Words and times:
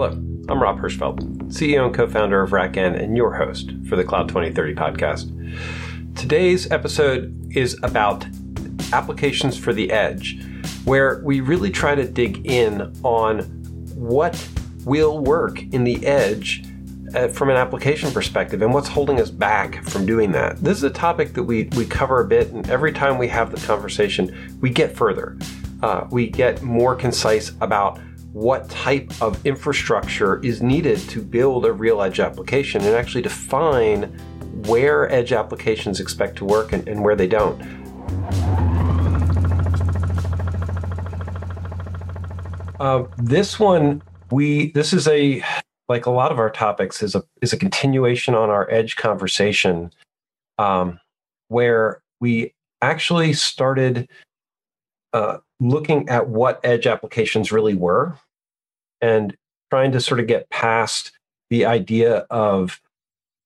Hello, 0.00 0.12
I'm 0.48 0.62
Rob 0.62 0.80
Hirschfeld, 0.80 1.20
CEO 1.52 1.84
and 1.84 1.94
co 1.94 2.06
founder 2.06 2.40
of 2.40 2.52
RackN 2.52 2.98
and 2.98 3.18
your 3.18 3.34
host 3.34 3.72
for 3.86 3.96
the 3.96 4.02
Cloud 4.02 4.30
2030 4.30 4.74
podcast. 4.74 6.16
Today's 6.16 6.70
episode 6.70 7.54
is 7.54 7.78
about 7.82 8.24
applications 8.94 9.58
for 9.58 9.74
the 9.74 9.92
edge, 9.92 10.42
where 10.86 11.20
we 11.22 11.42
really 11.42 11.70
try 11.70 11.94
to 11.94 12.08
dig 12.08 12.46
in 12.46 12.90
on 13.02 13.40
what 13.94 14.42
will 14.86 15.18
work 15.18 15.62
in 15.64 15.84
the 15.84 16.06
edge 16.06 16.64
uh, 17.14 17.28
from 17.28 17.50
an 17.50 17.58
application 17.58 18.10
perspective 18.10 18.62
and 18.62 18.72
what's 18.72 18.88
holding 18.88 19.20
us 19.20 19.28
back 19.28 19.84
from 19.84 20.06
doing 20.06 20.32
that. 20.32 20.56
This 20.60 20.78
is 20.78 20.84
a 20.84 20.88
topic 20.88 21.34
that 21.34 21.42
we, 21.42 21.64
we 21.76 21.84
cover 21.84 22.22
a 22.22 22.26
bit, 22.26 22.52
and 22.52 22.66
every 22.70 22.92
time 22.92 23.18
we 23.18 23.28
have 23.28 23.50
the 23.50 23.66
conversation, 23.66 24.58
we 24.62 24.70
get 24.70 24.96
further. 24.96 25.36
Uh, 25.82 26.06
we 26.10 26.26
get 26.26 26.62
more 26.62 26.94
concise 26.94 27.52
about 27.60 28.00
what 28.32 28.68
type 28.70 29.10
of 29.20 29.44
infrastructure 29.44 30.40
is 30.44 30.62
needed 30.62 30.98
to 30.98 31.20
build 31.20 31.64
a 31.66 31.72
real 31.72 32.00
edge 32.00 32.20
application 32.20 32.82
and 32.82 32.94
actually 32.94 33.22
define 33.22 34.04
where 34.66 35.10
edge 35.10 35.32
applications 35.32 35.98
expect 36.00 36.36
to 36.36 36.44
work 36.44 36.72
and, 36.72 36.86
and 36.88 37.02
where 37.02 37.16
they 37.16 37.26
don't. 37.26 37.60
Uh, 42.78 43.04
this 43.18 43.58
one, 43.58 44.02
we 44.30 44.70
this 44.72 44.92
is 44.92 45.06
a 45.08 45.42
like 45.88 46.06
a 46.06 46.10
lot 46.10 46.30
of 46.32 46.38
our 46.38 46.50
topics 46.50 47.02
is 47.02 47.14
a 47.14 47.22
is 47.42 47.52
a 47.52 47.56
continuation 47.56 48.34
on 48.34 48.48
our 48.48 48.70
edge 48.70 48.96
conversation, 48.96 49.92
um, 50.56 50.98
where 51.48 52.00
we 52.20 52.54
actually 52.80 53.32
started 53.32 54.08
uh, 55.12 55.38
looking 55.60 56.08
at 56.08 56.28
what 56.28 56.60
edge 56.64 56.86
applications 56.86 57.52
really 57.52 57.74
were 57.74 58.18
and 59.00 59.36
trying 59.70 59.92
to 59.92 60.00
sort 60.00 60.20
of 60.20 60.26
get 60.26 60.48
past 60.50 61.12
the 61.50 61.64
idea 61.64 62.26
of 62.30 62.80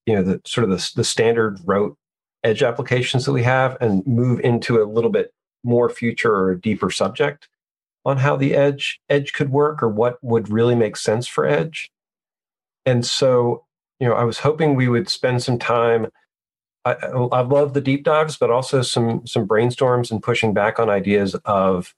you 0.05 0.15
know 0.15 0.23
the 0.23 0.41
sort 0.45 0.63
of 0.63 0.69
the, 0.69 0.91
the 0.95 1.03
standard 1.03 1.59
rote 1.65 1.97
edge 2.43 2.63
applications 2.63 3.25
that 3.25 3.33
we 3.33 3.43
have 3.43 3.77
and 3.81 4.05
move 4.05 4.39
into 4.41 4.81
a 4.81 4.85
little 4.85 5.09
bit 5.09 5.33
more 5.63 5.89
future 5.89 6.35
or 6.35 6.55
deeper 6.55 6.89
subject 6.89 7.49
on 8.05 8.17
how 8.17 8.35
the 8.35 8.55
edge 8.55 8.99
edge 9.09 9.33
could 9.33 9.49
work 9.49 9.81
or 9.83 9.89
what 9.89 10.23
would 10.23 10.49
really 10.49 10.75
make 10.75 10.95
sense 10.95 11.27
for 11.27 11.45
edge. 11.45 11.91
And 12.85 13.05
so 13.05 13.63
you 13.99 14.07
know 14.07 14.13
i 14.13 14.23
was 14.23 14.39
hoping 14.39 14.75
we 14.75 14.89
would 14.89 15.09
spend 15.09 15.41
some 15.41 15.57
time 15.57 16.07
I, 16.85 16.93
I 16.93 17.41
love 17.41 17.73
the 17.73 17.81
deep 17.81 18.03
dives, 18.03 18.37
but 18.37 18.51
also 18.51 18.83
some 18.83 19.25
some 19.25 19.47
brainstorms 19.47 20.11
and 20.11 20.21
pushing 20.21 20.53
back 20.53 20.79
on 20.79 20.89
ideas 20.89 21.35
of, 21.45 21.95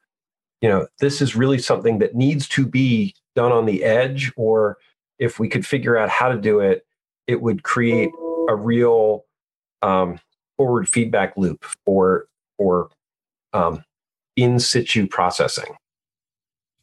you 0.61 0.69
know, 0.69 0.87
this 0.99 1.21
is 1.21 1.35
really 1.35 1.59
something 1.59 1.99
that 1.99 2.15
needs 2.15 2.47
to 2.49 2.65
be 2.65 3.15
done 3.35 3.51
on 3.51 3.65
the 3.65 3.83
edge, 3.83 4.31
or 4.35 4.77
if 5.19 5.39
we 5.39 5.49
could 5.49 5.65
figure 5.65 5.97
out 5.97 6.09
how 6.09 6.29
to 6.29 6.37
do 6.37 6.59
it, 6.59 6.85
it 7.27 7.41
would 7.41 7.63
create 7.63 8.09
a 8.49 8.55
real 8.55 9.25
um, 9.81 10.19
forward 10.57 10.89
feedback 10.89 11.35
loop 11.37 11.63
for 11.85 12.27
for 12.57 12.89
um, 13.53 13.83
in 14.35 14.59
situ 14.59 15.07
processing. 15.07 15.75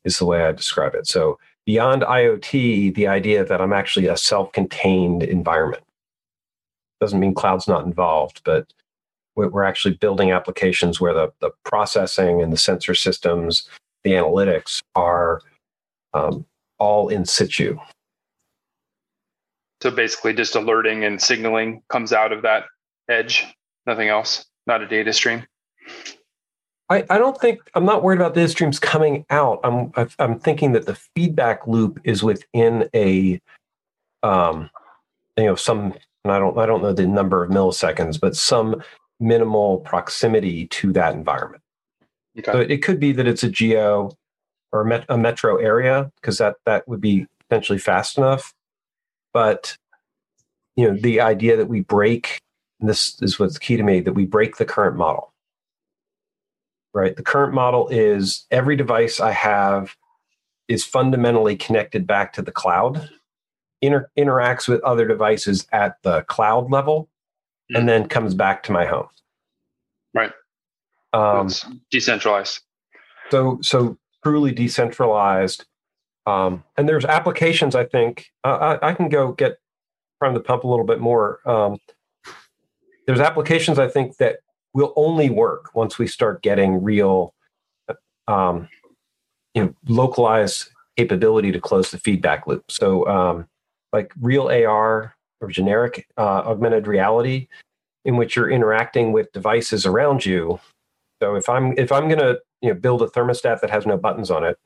Is 0.04 0.18
the 0.18 0.26
way 0.26 0.44
I 0.44 0.52
describe 0.52 0.94
it. 0.94 1.06
So 1.06 1.38
beyond 1.64 2.02
IoT, 2.02 2.94
the 2.94 3.08
idea 3.08 3.42
that 3.44 3.60
I'm 3.60 3.72
actually 3.72 4.06
a 4.06 4.18
self-contained 4.18 5.22
environment 5.22 5.82
doesn't 7.00 7.18
mean 7.18 7.34
cloud's 7.34 7.66
not 7.66 7.86
involved, 7.86 8.42
but 8.44 8.70
we're 9.36 9.64
actually 9.64 9.94
building 9.94 10.30
applications 10.30 11.00
where 11.00 11.14
the, 11.14 11.32
the 11.40 11.50
processing 11.64 12.40
and 12.40 12.52
the 12.52 12.56
sensor 12.56 12.94
systems, 12.94 13.68
the 14.02 14.12
analytics 14.12 14.82
are 14.94 15.40
um, 16.12 16.46
all 16.78 17.08
in 17.08 17.24
situ. 17.24 17.78
So 19.82 19.90
basically, 19.90 20.32
just 20.32 20.54
alerting 20.54 21.04
and 21.04 21.20
signaling 21.20 21.82
comes 21.88 22.12
out 22.12 22.32
of 22.32 22.42
that 22.42 22.64
edge, 23.08 23.46
nothing 23.86 24.08
else, 24.08 24.46
not 24.66 24.80
a 24.80 24.86
data 24.86 25.12
stream. 25.12 25.44
I, 26.90 27.04
I 27.10 27.18
don't 27.18 27.38
think 27.40 27.60
I'm 27.74 27.84
not 27.84 28.02
worried 28.02 28.20
about 28.20 28.34
data 28.34 28.48
streams 28.48 28.78
coming 28.78 29.24
out. 29.30 29.60
I'm 29.64 29.92
I'm 30.18 30.38
thinking 30.38 30.72
that 30.72 30.86
the 30.86 30.94
feedback 30.94 31.66
loop 31.66 32.00
is 32.04 32.22
within 32.22 32.88
a 32.94 33.40
um, 34.22 34.70
you 35.36 35.44
know 35.44 35.54
some 35.54 35.94
and 36.24 36.32
I 36.32 36.38
don't 36.38 36.58
I 36.58 36.66
don't 36.66 36.82
know 36.82 36.92
the 36.92 37.06
number 37.06 37.44
of 37.44 37.50
milliseconds, 37.50 38.18
but 38.18 38.36
some 38.36 38.82
minimal 39.24 39.78
proximity 39.78 40.66
to 40.68 40.92
that 40.92 41.14
environment. 41.14 41.62
Okay. 42.38 42.52
So 42.52 42.60
it 42.60 42.82
could 42.82 43.00
be 43.00 43.12
that 43.12 43.26
it's 43.26 43.42
a 43.42 43.48
geo 43.48 44.10
or 44.72 44.82
a, 44.82 44.86
met, 44.86 45.04
a 45.08 45.16
metro 45.16 45.56
area 45.56 46.10
because 46.16 46.38
that 46.38 46.56
that 46.66 46.86
would 46.88 47.00
be 47.00 47.26
potentially 47.48 47.78
fast 47.78 48.18
enough. 48.18 48.54
But 49.32 49.76
you 50.76 50.88
know, 50.88 50.96
the 51.00 51.20
idea 51.20 51.56
that 51.56 51.68
we 51.68 51.80
break 51.80 52.40
this 52.80 53.20
is 53.22 53.38
what's 53.38 53.58
key 53.58 53.76
to 53.76 53.82
me 53.82 54.00
that 54.00 54.12
we 54.12 54.26
break 54.26 54.56
the 54.56 54.64
current 54.64 54.96
model. 54.96 55.32
Right? 56.92 57.16
The 57.16 57.22
current 57.22 57.54
model 57.54 57.88
is 57.88 58.46
every 58.50 58.76
device 58.76 59.20
I 59.20 59.32
have 59.32 59.96
is 60.68 60.84
fundamentally 60.84 61.56
connected 61.56 62.06
back 62.06 62.32
to 62.34 62.42
the 62.42 62.52
cloud 62.52 63.08
inter- 63.82 64.10
interacts 64.16 64.68
with 64.68 64.82
other 64.82 65.06
devices 65.06 65.66
at 65.72 65.96
the 66.02 66.22
cloud 66.22 66.70
level 66.70 67.08
mm-hmm. 67.70 67.76
and 67.76 67.88
then 67.88 68.08
comes 68.08 68.34
back 68.34 68.62
to 68.64 68.72
my 68.72 68.86
home. 68.86 69.08
Right. 70.12 70.32
Um, 71.12 71.46
it's 71.46 71.64
decentralized. 71.90 72.60
So, 73.30 73.58
so 73.62 73.98
truly 74.22 74.52
decentralized. 74.52 75.64
Um, 76.26 76.64
and 76.76 76.88
there's 76.88 77.04
applications, 77.04 77.74
I 77.74 77.84
think, 77.84 78.26
uh, 78.44 78.78
I, 78.82 78.90
I, 78.90 78.94
can 78.94 79.10
go 79.10 79.32
get 79.32 79.58
from 80.18 80.32
the 80.32 80.40
pump 80.40 80.64
a 80.64 80.66
little 80.66 80.86
bit 80.86 80.98
more. 80.98 81.40
Um, 81.46 81.78
there's 83.06 83.20
applications 83.20 83.78
I 83.78 83.88
think 83.88 84.16
that 84.16 84.38
will 84.72 84.94
only 84.96 85.28
work 85.28 85.74
once 85.74 85.98
we 85.98 86.06
start 86.06 86.42
getting 86.42 86.82
real, 86.82 87.34
um, 88.26 88.68
you 89.52 89.64
know, 89.64 89.74
localized 89.86 90.70
capability 90.96 91.52
to 91.52 91.60
close 91.60 91.90
the 91.90 91.98
feedback 91.98 92.46
loop. 92.46 92.70
So, 92.70 93.06
um, 93.06 93.48
like 93.92 94.12
real 94.20 94.48
AR 94.48 95.13
or 95.40 95.48
generic 95.48 96.06
uh, 96.16 96.42
augmented 96.46 96.86
reality, 96.86 97.48
in 98.04 98.16
which 98.16 98.36
you're 98.36 98.50
interacting 98.50 99.12
with 99.12 99.32
devices 99.32 99.86
around 99.86 100.24
you. 100.24 100.60
So 101.22 101.34
if 101.34 101.48
I'm 101.48 101.76
if 101.78 101.92
I'm 101.92 102.08
going 102.08 102.20
to 102.20 102.40
you 102.60 102.70
know 102.70 102.74
build 102.74 103.02
a 103.02 103.06
thermostat 103.06 103.60
that 103.60 103.70
has 103.70 103.86
no 103.86 103.96
buttons 103.96 104.30
on 104.30 104.44
it, 104.44 104.58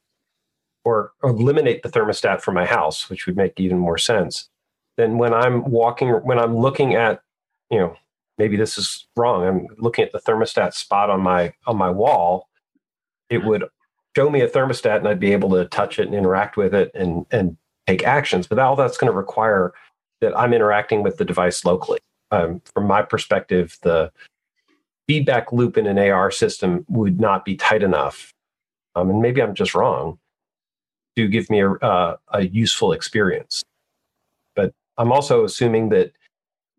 or, 0.85 1.13
eliminate 1.23 1.83
the 1.83 1.89
thermostat 1.89 2.41
from 2.41 2.55
my 2.55 2.65
house, 2.65 3.11
which 3.11 3.27
would 3.27 3.37
make 3.37 3.61
even 3.61 3.79
more 3.79 3.99
sense, 3.99 4.49
then 4.97 5.19
when 5.19 5.35
I'm 5.35 5.65
walking, 5.71 6.09
when 6.09 6.39
I'm 6.39 6.57
looking 6.57 6.95
at, 6.95 7.21
you 7.71 7.79
know, 7.79 7.97
maybe 8.39 8.57
this 8.57 8.79
is 8.79 9.07
wrong. 9.17 9.45
I'm 9.45 9.67
looking 9.79 10.05
at 10.05 10.13
the 10.13 10.21
thermostat 10.21 10.73
spot 10.75 11.11
on 11.11 11.21
my 11.21 11.53
on 11.67 11.77
my 11.77 11.91
wall. 11.91 12.49
It 13.29 13.45
would 13.45 13.65
show 14.17 14.31
me 14.31 14.41
a 14.41 14.49
thermostat, 14.49 14.97
and 14.97 15.09
I'd 15.09 15.21
be 15.21 15.33
able 15.33 15.51
to 15.51 15.67
touch 15.67 15.99
it 15.99 16.07
and 16.07 16.15
interact 16.15 16.57
with 16.57 16.75
it, 16.75 16.91
and 16.95 17.27
and 17.31 17.57
take 17.87 18.05
actions. 18.05 18.47
But 18.47 18.59
all 18.59 18.75
that's 18.75 18.97
going 18.97 19.13
to 19.13 19.17
require 19.17 19.73
that 20.21 20.39
I'm 20.39 20.53
interacting 20.53 21.03
with 21.03 21.17
the 21.17 21.25
device 21.25 21.65
locally. 21.65 22.01
Um, 22.31 22.61
from 22.75 22.87
my 22.87 23.03
perspective, 23.03 23.79
the 23.83 24.13
feedback 25.07 25.53
loop 25.53 25.79
in 25.79 25.87
an 25.87 25.99
AR 25.99 26.31
system 26.31 26.85
would 26.89 27.21
not 27.21 27.45
be 27.45 27.57
tight 27.57 27.83
enough, 27.83 28.35
um, 28.95 29.11
and 29.11 29.23
maybe 29.23 29.43
I'm 29.43 29.55
just 29.55 29.75
wrong, 29.75 30.19
to 31.17 31.27
give 31.27 31.49
me 31.51 31.61
a, 31.61 31.71
uh, 31.71 32.17
a 32.33 32.47
useful 32.47 32.93
experience. 32.93 33.65
But 34.55 34.73
I'm 34.99 35.11
also 35.11 35.45
assuming 35.45 35.89
that 35.91 36.13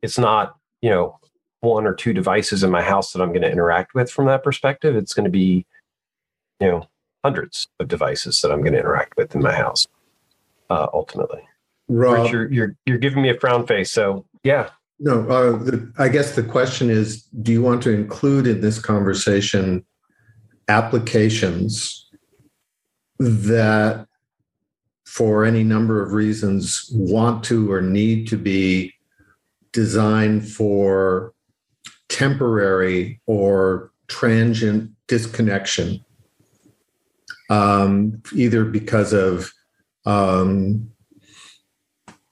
it's 0.01 0.17
not, 0.17 0.55
you 0.81 0.89
know, 0.89 1.19
one 1.61 1.85
or 1.85 1.93
two 1.93 2.13
devices 2.13 2.63
in 2.63 2.71
my 2.71 2.81
house 2.81 3.11
that 3.11 3.21
I'm 3.21 3.29
going 3.29 3.41
to 3.41 3.51
interact 3.51 3.93
with 3.93 4.09
from 4.09 4.27
that 4.27 4.43
perspective. 4.43 4.95
It's 4.95 5.13
going 5.13 5.25
to 5.25 5.29
be, 5.29 5.65
you 6.59 6.67
know, 6.67 6.87
hundreds 7.23 7.67
of 7.79 7.87
devices 7.87 8.41
that 8.41 8.51
I'm 8.51 8.61
going 8.61 8.73
to 8.73 8.79
interact 8.79 9.17
with 9.17 9.35
in 9.35 9.41
my 9.41 9.53
house 9.53 9.87
uh, 10.69 10.87
ultimately. 10.93 11.41
Rob, 11.89 12.23
Rich, 12.23 12.31
you're, 12.31 12.51
you're 12.51 12.75
you're 12.85 12.97
giving 12.97 13.21
me 13.21 13.29
a 13.29 13.39
frown 13.39 13.65
face. 13.67 13.91
So 13.91 14.25
yeah. 14.43 14.69
No, 15.01 15.21
uh, 15.29 15.57
the, 15.57 15.91
I 15.97 16.09
guess 16.09 16.35
the 16.35 16.43
question 16.43 16.89
is: 16.89 17.23
Do 17.41 17.51
you 17.51 17.61
want 17.61 17.81
to 17.83 17.91
include 17.91 18.47
in 18.47 18.61
this 18.61 18.79
conversation 18.79 19.85
applications 20.67 22.07
that, 23.17 24.07
for 25.05 25.45
any 25.45 25.63
number 25.63 26.03
of 26.03 26.13
reasons, 26.13 26.89
want 26.93 27.43
to 27.45 27.71
or 27.71 27.81
need 27.81 28.27
to 28.27 28.37
be 28.37 28.93
designed 29.71 30.47
for 30.47 31.33
temporary 32.09 33.21
or 33.25 33.91
transient 34.07 34.91
disconnection, 35.07 36.03
um, 37.49 38.21
either 38.33 38.65
because 38.65 39.13
of 39.13 39.51
um, 40.05 40.91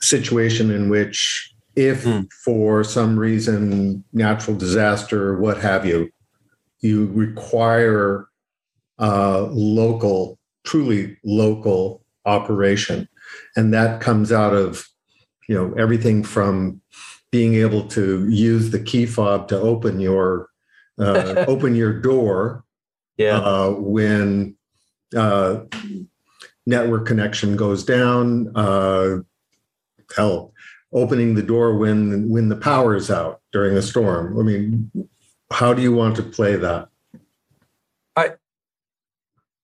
situation 0.02 0.72
in 0.72 0.90
which 0.90 1.54
if 1.76 2.04
mm. 2.04 2.28
for 2.44 2.84
some 2.84 3.18
reason 3.18 4.04
natural 4.14 4.56
disaster 4.56 5.38
what 5.40 5.58
have 5.58 5.86
you 5.86 6.10
you 6.82 7.08
require 7.08 8.28
uh, 9.00 9.44
local 9.52 10.38
truly 10.66 11.18
local 11.24 12.04
operation 12.26 13.08
and 13.56 13.74
that 13.74 14.02
comes 14.02 14.32
out 14.32 14.54
of 14.54 14.88
you 15.48 15.56
know 15.56 15.74
everything 15.78 16.24
from 16.24 16.82
being 17.32 17.56
able 17.56 17.88
to 17.88 18.28
use 18.30 18.72
the 18.72 18.80
key 18.80 19.06
fob 19.06 19.48
to 19.48 19.60
open 19.60 20.00
your 20.00 20.50
uh, 21.00 21.46
open 21.48 21.76
your 21.76 21.94
door 22.00 22.64
Yeah. 23.18 23.38
uh, 23.40 23.72
when 23.72 24.56
uh, 25.16 25.62
network 26.66 27.06
connection 27.06 27.56
goes 27.56 27.84
down. 27.84 28.52
Hell, 30.16 30.54
opening 30.94 31.36
the 31.36 31.44
door 31.44 31.78
when 31.78 32.30
when 32.30 32.50
the 32.50 32.56
power 32.56 32.96
is 32.96 33.12
out 33.12 33.42
during 33.52 33.76
a 33.78 33.82
storm. 33.82 34.40
I 34.40 34.44
mean, 34.44 34.92
how 35.52 35.74
do 35.74 35.82
you 35.82 35.92
want 35.94 36.16
to 36.18 36.24
play 36.24 36.56
that? 36.56 36.90
i 38.16 38.32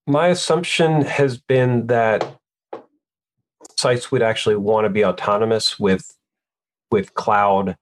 my 0.05 0.27
assumption 0.27 1.03
has 1.03 1.37
been 1.37 1.87
that 1.87 2.39
sites 3.77 4.11
would 4.11 4.21
actually 4.21 4.55
want 4.55 4.85
to 4.85 4.89
be 4.89 5.05
autonomous 5.05 5.79
with 5.79 6.15
with 6.91 7.13
cloud 7.15 7.75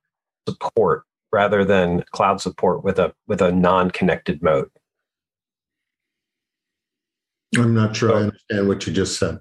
support 0.47 1.03
rather 1.31 1.63
than 1.65 2.03
cloud 2.11 2.41
support 2.41 2.83
with 2.83 2.99
a 2.99 3.13
with 3.27 3.41
a 3.41 3.51
non-connected 3.51 4.41
mode. 4.41 4.69
I'm 7.57 7.73
not 7.73 7.95
sure 7.95 8.13
I 8.13 8.21
understand 8.21 8.67
what 8.67 8.87
you 8.87 8.93
just 8.93 9.19
said. 9.19 9.39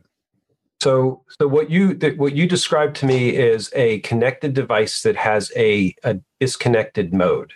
So 0.82 1.23
so 1.38 1.47
what 1.47 1.71
you 1.71 1.99
what 2.17 2.35
you 2.35 2.47
described 2.47 2.97
to 2.97 3.06
me 3.06 3.31
is 3.31 3.71
a 3.75 4.00
connected 4.00 4.55
device 4.55 5.03
that 5.03 5.17
has 5.17 5.53
a, 5.56 5.94
a 6.05 6.19
disconnected 6.38 7.12
mode. 7.12 7.53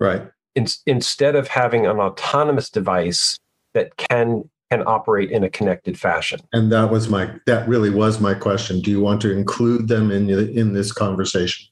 Right. 0.00 0.28
In, 0.54 0.66
instead 0.86 1.36
of 1.36 1.48
having 1.48 1.86
an 1.86 1.98
autonomous 1.98 2.70
device 2.70 3.38
that 3.74 3.96
can 3.96 4.48
can 4.70 4.82
operate 4.84 5.30
in 5.30 5.44
a 5.44 5.48
connected 5.48 5.98
fashion. 5.98 6.40
And 6.52 6.72
that 6.72 6.90
was 6.90 7.08
my 7.08 7.30
that 7.46 7.68
really 7.68 7.90
was 7.90 8.20
my 8.20 8.34
question. 8.34 8.80
Do 8.80 8.90
you 8.90 9.00
want 9.00 9.20
to 9.22 9.30
include 9.30 9.86
them 9.86 10.10
in 10.10 10.26
the- 10.26 10.50
in 10.50 10.72
this 10.72 10.92
conversation? 10.92 11.66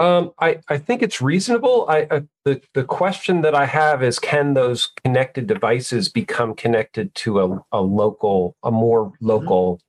Um, 0.00 0.32
I, 0.40 0.58
I 0.68 0.78
think 0.78 1.02
it's 1.02 1.20
reasonable. 1.20 1.86
I, 1.88 2.06
I 2.10 2.22
the 2.44 2.60
the 2.74 2.84
question 2.84 3.42
that 3.42 3.54
I 3.54 3.66
have 3.66 4.02
is, 4.02 4.18
can 4.18 4.54
those 4.54 4.90
connected 5.04 5.46
devices 5.46 6.08
become 6.08 6.54
connected 6.54 7.14
to 7.16 7.40
a, 7.40 7.64
a 7.70 7.80
local, 7.80 8.56
a 8.62 8.70
more 8.70 9.12
local 9.20 9.80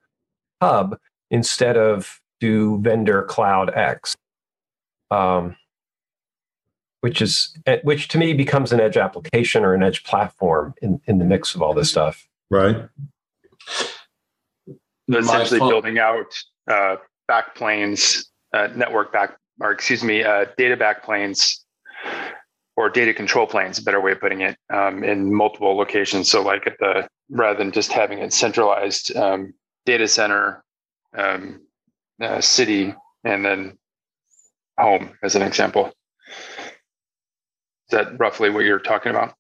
hub 0.62 0.98
instead 1.32 1.76
of 1.76 2.22
do 2.40 2.80
vendor 2.82 3.24
Cloud 3.24 3.74
X, 3.76 4.16
um, 5.10 5.56
which 7.02 7.22
is 7.22 7.58
eh, 7.66 7.80
which 7.84 8.08
to 8.10 8.18
me 8.20 8.34
becomes 8.34 8.72
an 8.72 8.80
edge 8.80 8.98
application 8.98 9.64
or 9.64 9.74
an 9.74 9.82
edge 9.82 10.04
platform 10.04 10.76
in 10.82 11.02
in 11.08 11.18
the 11.18 11.26
mix 11.26 11.56
of 11.56 11.62
all 11.62 11.74
this 11.74 11.90
stuff. 11.90 12.28
Right. 12.52 12.88
essentially 15.10 15.60
building 15.60 15.98
out 15.98 16.32
uh, 16.70 16.98
backplanes, 17.30 18.28
uh, 18.54 18.70
network 18.76 19.12
back, 19.12 19.38
or 19.60 19.72
excuse 19.72 20.04
me, 20.04 20.24
uh, 20.24 20.46
data 20.58 20.78
backplanes 20.78 21.60
or 22.78 22.90
data 22.90 23.14
control 23.14 23.48
planes, 23.48 23.80
a 23.80 23.84
better 23.84 24.02
way 24.02 24.12
of 24.12 24.20
putting 24.20 24.42
it, 24.42 24.58
um, 24.74 25.04
in 25.04 25.34
multiple 25.34 25.76
locations. 25.76 26.30
So, 26.30 26.42
like 26.42 26.68
at 26.68 26.78
the 26.80 27.08
rather 27.30 27.58
than 27.58 27.72
just 27.72 27.92
having 27.92 28.20
a 28.20 28.30
centralized 28.30 29.16
um, 29.16 29.54
data 29.86 30.08
center, 30.08 30.64
um, 31.18 31.62
uh, 32.22 32.42
city, 32.42 32.94
and 33.24 33.46
then 33.46 33.78
home, 34.78 35.18
as 35.24 35.36
an 35.36 35.42
example. 35.42 35.92
Is 36.28 37.92
that 37.92 38.20
roughly 38.20 38.50
what 38.50 38.66
you're 38.66 38.80
talking 38.80 39.12
about? 39.12 39.36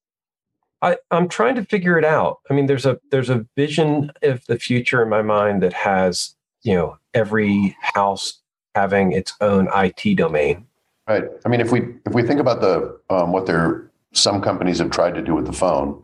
I, 0.82 0.98
I'm 1.10 1.28
trying 1.28 1.56
to 1.56 1.66
figure 1.66 1.98
it 1.98 2.06
out. 2.06 2.40
I 2.50 2.54
mean, 2.54 2.68
there's 2.68 2.86
a 2.86 3.00
there's 3.12 3.30
a 3.30 3.46
vision 3.56 4.12
of 4.22 4.46
the 4.46 4.60
future 4.60 5.02
in 5.02 5.10
my 5.10 5.22
mind 5.22 5.64
that 5.64 5.74
has 5.74 6.36
you 6.62 6.74
know 6.74 6.98
every 7.14 7.76
house 7.82 8.42
having 8.76 9.14
its 9.14 9.34
own 9.42 9.70
IT 9.74 10.18
domain. 10.18 10.66
Right. 11.08 11.24
I 11.46 11.50
mean, 11.50 11.62
if 11.62 11.72
we 11.72 11.96
if 12.06 12.14
we 12.14 12.24
think 12.24 12.40
about 12.40 12.62
the 12.62 13.00
um, 13.10 13.32
what 13.32 13.46
there 13.46 13.90
some 14.12 14.42
companies 14.42 14.80
have 14.80 14.92
tried 14.92 15.16
to 15.16 15.22
do 15.22 15.36
with 15.36 15.46
the 15.46 15.54
phone, 15.54 16.04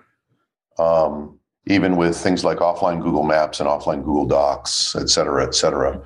um, 0.79 1.39
even 1.67 1.95
with 1.95 2.17
things 2.17 2.43
like 2.43 2.57
offline 2.57 3.01
Google 3.01 3.23
Maps 3.23 3.59
and 3.59 3.69
offline 3.69 4.03
Google 4.03 4.25
Docs, 4.25 4.95
et 4.95 5.09
cetera, 5.09 5.45
et 5.45 5.55
cetera, 5.55 6.01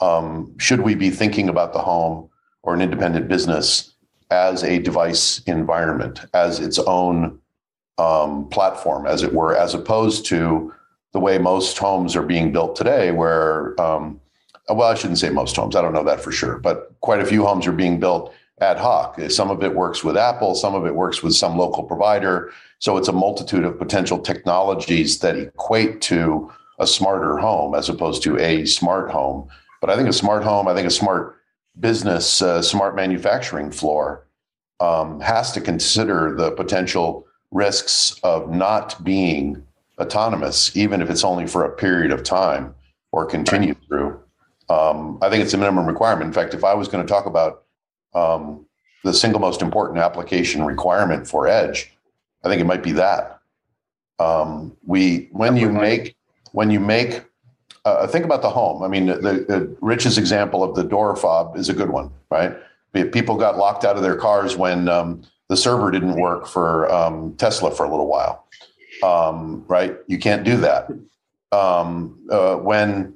um, 0.00 0.54
should 0.58 0.80
we 0.80 0.94
be 0.94 1.10
thinking 1.10 1.48
about 1.48 1.72
the 1.72 1.78
home 1.78 2.28
or 2.62 2.74
an 2.74 2.82
independent 2.82 3.28
business 3.28 3.94
as 4.30 4.64
a 4.64 4.78
device 4.78 5.40
environment, 5.46 6.20
as 6.34 6.60
its 6.60 6.78
own 6.78 7.38
um, 7.98 8.48
platform, 8.48 9.06
as 9.06 9.22
it 9.22 9.32
were, 9.32 9.56
as 9.56 9.74
opposed 9.74 10.26
to 10.26 10.72
the 11.12 11.20
way 11.20 11.38
most 11.38 11.78
homes 11.78 12.16
are 12.16 12.22
being 12.22 12.50
built 12.50 12.74
today, 12.74 13.12
where 13.12 13.80
um, 13.80 14.20
well, 14.68 14.90
I 14.90 14.94
shouldn't 14.94 15.18
say 15.18 15.30
most 15.30 15.56
homes. 15.56 15.76
I 15.76 15.82
don't 15.82 15.92
know 15.92 16.04
that 16.04 16.20
for 16.20 16.32
sure, 16.32 16.58
but 16.58 16.94
quite 17.00 17.20
a 17.20 17.26
few 17.26 17.44
homes 17.44 17.66
are 17.66 17.72
being 17.72 18.00
built 18.00 18.34
ad 18.60 18.78
hoc. 18.78 19.20
Some 19.28 19.50
of 19.50 19.62
it 19.62 19.74
works 19.74 20.04
with 20.04 20.16
Apple, 20.16 20.54
some 20.54 20.74
of 20.74 20.86
it 20.86 20.94
works 20.94 21.22
with 21.22 21.34
some 21.34 21.58
local 21.58 21.82
provider. 21.82 22.52
So 22.78 22.96
it's 22.96 23.08
a 23.08 23.12
multitude 23.12 23.64
of 23.64 23.78
potential 23.78 24.18
technologies 24.18 25.18
that 25.20 25.36
equate 25.36 26.00
to 26.02 26.50
a 26.78 26.86
smarter 26.86 27.38
home 27.38 27.74
as 27.74 27.88
opposed 27.88 28.22
to 28.24 28.38
a 28.38 28.64
smart 28.64 29.10
home. 29.10 29.48
But 29.80 29.90
I 29.90 29.96
think 29.96 30.08
a 30.08 30.12
smart 30.12 30.44
home, 30.44 30.68
I 30.68 30.74
think 30.74 30.86
a 30.86 30.90
smart 30.90 31.36
business, 31.78 32.40
uh, 32.40 32.62
smart 32.62 32.96
manufacturing 32.96 33.70
floor 33.70 34.26
um, 34.80 35.20
has 35.20 35.52
to 35.52 35.60
consider 35.60 36.34
the 36.36 36.52
potential 36.52 37.26
risks 37.50 38.18
of 38.22 38.50
not 38.50 39.02
being 39.04 39.64
autonomous, 39.98 40.76
even 40.76 41.00
if 41.00 41.10
it's 41.10 41.24
only 41.24 41.46
for 41.46 41.64
a 41.64 41.70
period 41.70 42.10
of 42.10 42.22
time 42.22 42.74
or 43.12 43.24
continue 43.24 43.74
through. 43.86 44.20
Um, 44.68 45.18
I 45.20 45.28
think 45.28 45.42
it's 45.44 45.54
a 45.54 45.58
minimum 45.58 45.86
requirement. 45.86 46.26
In 46.26 46.32
fact, 46.32 46.54
if 46.54 46.64
I 46.64 46.74
was 46.74 46.88
going 46.88 47.04
to 47.04 47.08
talk 47.10 47.26
about 47.26 47.64
um, 48.14 48.66
the 49.02 49.12
single 49.12 49.40
most 49.40 49.62
important 49.62 49.98
application 49.98 50.64
requirement 50.64 51.26
for 51.26 51.46
Edge, 51.46 51.92
I 52.42 52.48
think 52.48 52.60
it 52.60 52.64
might 52.64 52.82
be 52.82 52.92
that. 52.92 53.40
Um, 54.18 54.76
we 54.86 55.28
when 55.32 55.56
you 55.56 55.70
make 55.70 56.16
when 56.52 56.70
you 56.70 56.78
make 56.78 57.24
uh, 57.84 58.06
think 58.06 58.24
about 58.24 58.42
the 58.42 58.50
home. 58.50 58.82
I 58.82 58.88
mean, 58.88 59.06
the, 59.06 59.14
the 59.48 59.76
Rich's 59.80 60.16
example 60.16 60.62
of 60.62 60.74
the 60.74 60.84
door 60.84 61.14
fob 61.16 61.56
is 61.56 61.68
a 61.68 61.74
good 61.74 61.90
one, 61.90 62.10
right? 62.30 62.56
People 63.12 63.36
got 63.36 63.58
locked 63.58 63.84
out 63.84 63.96
of 63.96 64.02
their 64.02 64.16
cars 64.16 64.56
when 64.56 64.88
um, 64.88 65.22
the 65.48 65.56
server 65.56 65.90
didn't 65.90 66.14
work 66.14 66.46
for 66.46 66.90
um, 66.92 67.34
Tesla 67.36 67.70
for 67.70 67.84
a 67.84 67.90
little 67.90 68.06
while, 68.06 68.46
um, 69.02 69.64
right? 69.68 69.96
You 70.06 70.18
can't 70.18 70.44
do 70.44 70.56
that. 70.58 70.90
Um, 71.52 72.18
uh, 72.30 72.56
when 72.56 73.14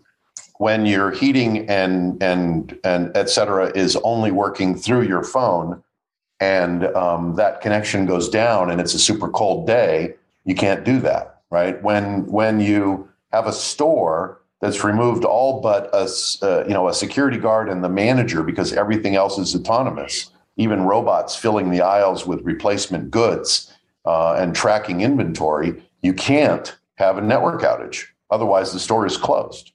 when 0.58 0.86
your 0.86 1.10
heating 1.10 1.68
and 1.68 2.22
and 2.22 2.78
and 2.84 3.16
et 3.16 3.30
cetera 3.30 3.72
is 3.74 3.96
only 4.04 4.30
working 4.30 4.76
through 4.76 5.02
your 5.02 5.24
phone 5.24 5.82
and 6.40 6.84
um, 6.94 7.34
that 7.34 7.60
connection 7.60 8.06
goes 8.06 8.28
down 8.28 8.70
and 8.70 8.80
it's 8.80 8.94
a 8.94 8.98
super 8.98 9.28
cold 9.28 9.66
day 9.66 10.14
you 10.44 10.54
can't 10.54 10.84
do 10.84 11.00
that 11.00 11.38
right? 11.50 11.82
When 11.82 12.26
when 12.26 12.60
you 12.60 13.08
have 13.32 13.46
a 13.46 13.52
store 13.52 14.40
that's 14.60 14.84
removed 14.84 15.24
all 15.24 15.60
but 15.60 15.88
a 15.92 16.08
uh, 16.42 16.64
you 16.66 16.74
know 16.74 16.88
a 16.88 16.94
security 16.94 17.38
guard 17.38 17.68
and 17.68 17.82
the 17.82 17.88
manager 17.88 18.42
because 18.42 18.72
everything 18.72 19.14
else 19.14 19.38
is 19.38 19.54
autonomous 19.54 20.30
even 20.56 20.82
robots 20.82 21.36
filling 21.36 21.70
the 21.70 21.80
aisles 21.80 22.26
with 22.26 22.42
replacement 22.42 23.10
goods 23.10 23.72
uh, 24.04 24.34
and 24.34 24.54
tracking 24.54 25.00
inventory 25.00 25.82
you 26.02 26.12
can't 26.12 26.76
have 26.96 27.18
a 27.18 27.20
network 27.20 27.62
outage. 27.62 28.06
Otherwise 28.30 28.72
the 28.72 28.80
store 28.80 29.06
is 29.06 29.16
closed 29.16 29.72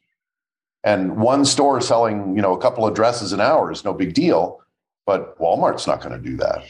and 0.83 1.17
one 1.17 1.45
store 1.45 1.81
selling 1.81 2.35
you 2.35 2.41
know 2.41 2.53
a 2.53 2.61
couple 2.61 2.85
of 2.85 2.93
dresses 2.93 3.33
an 3.33 3.41
hour 3.41 3.71
is 3.71 3.83
no 3.83 3.93
big 3.93 4.13
deal 4.13 4.61
but 5.05 5.37
walmart's 5.39 5.87
not 5.87 6.01
going 6.01 6.13
to 6.13 6.29
do 6.29 6.37
that. 6.37 6.63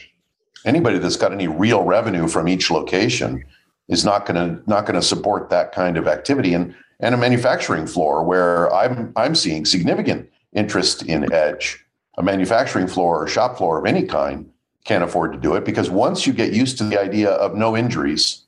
Anybody 0.64 0.98
that's 0.98 1.16
got 1.16 1.32
any 1.32 1.46
real 1.46 1.84
revenue 1.84 2.26
from 2.26 2.48
each 2.48 2.70
location 2.70 3.44
is 3.88 4.04
not 4.04 4.26
going 4.26 4.34
to 4.34 4.68
not 4.68 4.86
going 4.86 4.94
to 4.94 5.02
support 5.02 5.50
that 5.50 5.72
kind 5.72 5.96
of 5.96 6.08
activity. 6.08 6.54
And 6.54 6.74
and 7.00 7.14
a 7.14 7.18
manufacturing 7.18 7.86
floor 7.86 8.22
where 8.22 8.72
i'm 8.74 9.12
i'm 9.16 9.34
seeing 9.34 9.64
significant 9.64 10.30
interest 10.52 11.02
in 11.02 11.30
edge 11.32 11.84
a 12.16 12.22
manufacturing 12.22 12.86
floor 12.86 13.22
or 13.22 13.28
shop 13.28 13.56
floor 13.56 13.78
of 13.78 13.84
any 13.84 14.04
kind 14.04 14.48
can't 14.84 15.04
afford 15.04 15.32
to 15.32 15.38
do 15.38 15.54
it 15.54 15.64
because 15.64 15.90
once 15.90 16.26
you 16.26 16.32
get 16.32 16.52
used 16.52 16.78
to 16.78 16.84
the 16.84 17.00
idea 17.00 17.30
of 17.30 17.54
no 17.54 17.76
injuries 17.76 18.44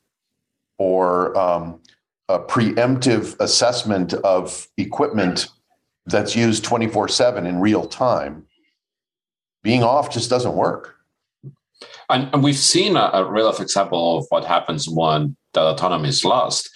or 0.79 1.37
um, 1.39 1.81
a 2.29 2.39
preemptive 2.39 3.39
assessment 3.41 4.13
of 4.15 4.69
equipment 4.77 5.49
that's 6.07 6.37
used 6.37 6.65
24 6.65 7.09
7 7.09 7.47
in 7.47 7.61
real 7.61 7.87
time, 7.87 8.47
being 9.63 9.83
off 9.83 10.11
just 10.11 10.31
doesn't 10.31 10.55
work. 10.55 10.95
And, 12.09 12.31
and 12.33 12.43
we've 12.43 12.57
seen 12.57 12.97
a, 12.97 13.11
a 13.13 13.31
real 13.31 13.47
life 13.47 13.61
example 13.61 14.19
of 14.19 14.27
what 14.29 14.45
happens 14.45 14.89
when 14.89 15.37
that 15.55 15.63
autonomy 15.63 16.09
is 16.09 16.25
lost. 16.25 16.71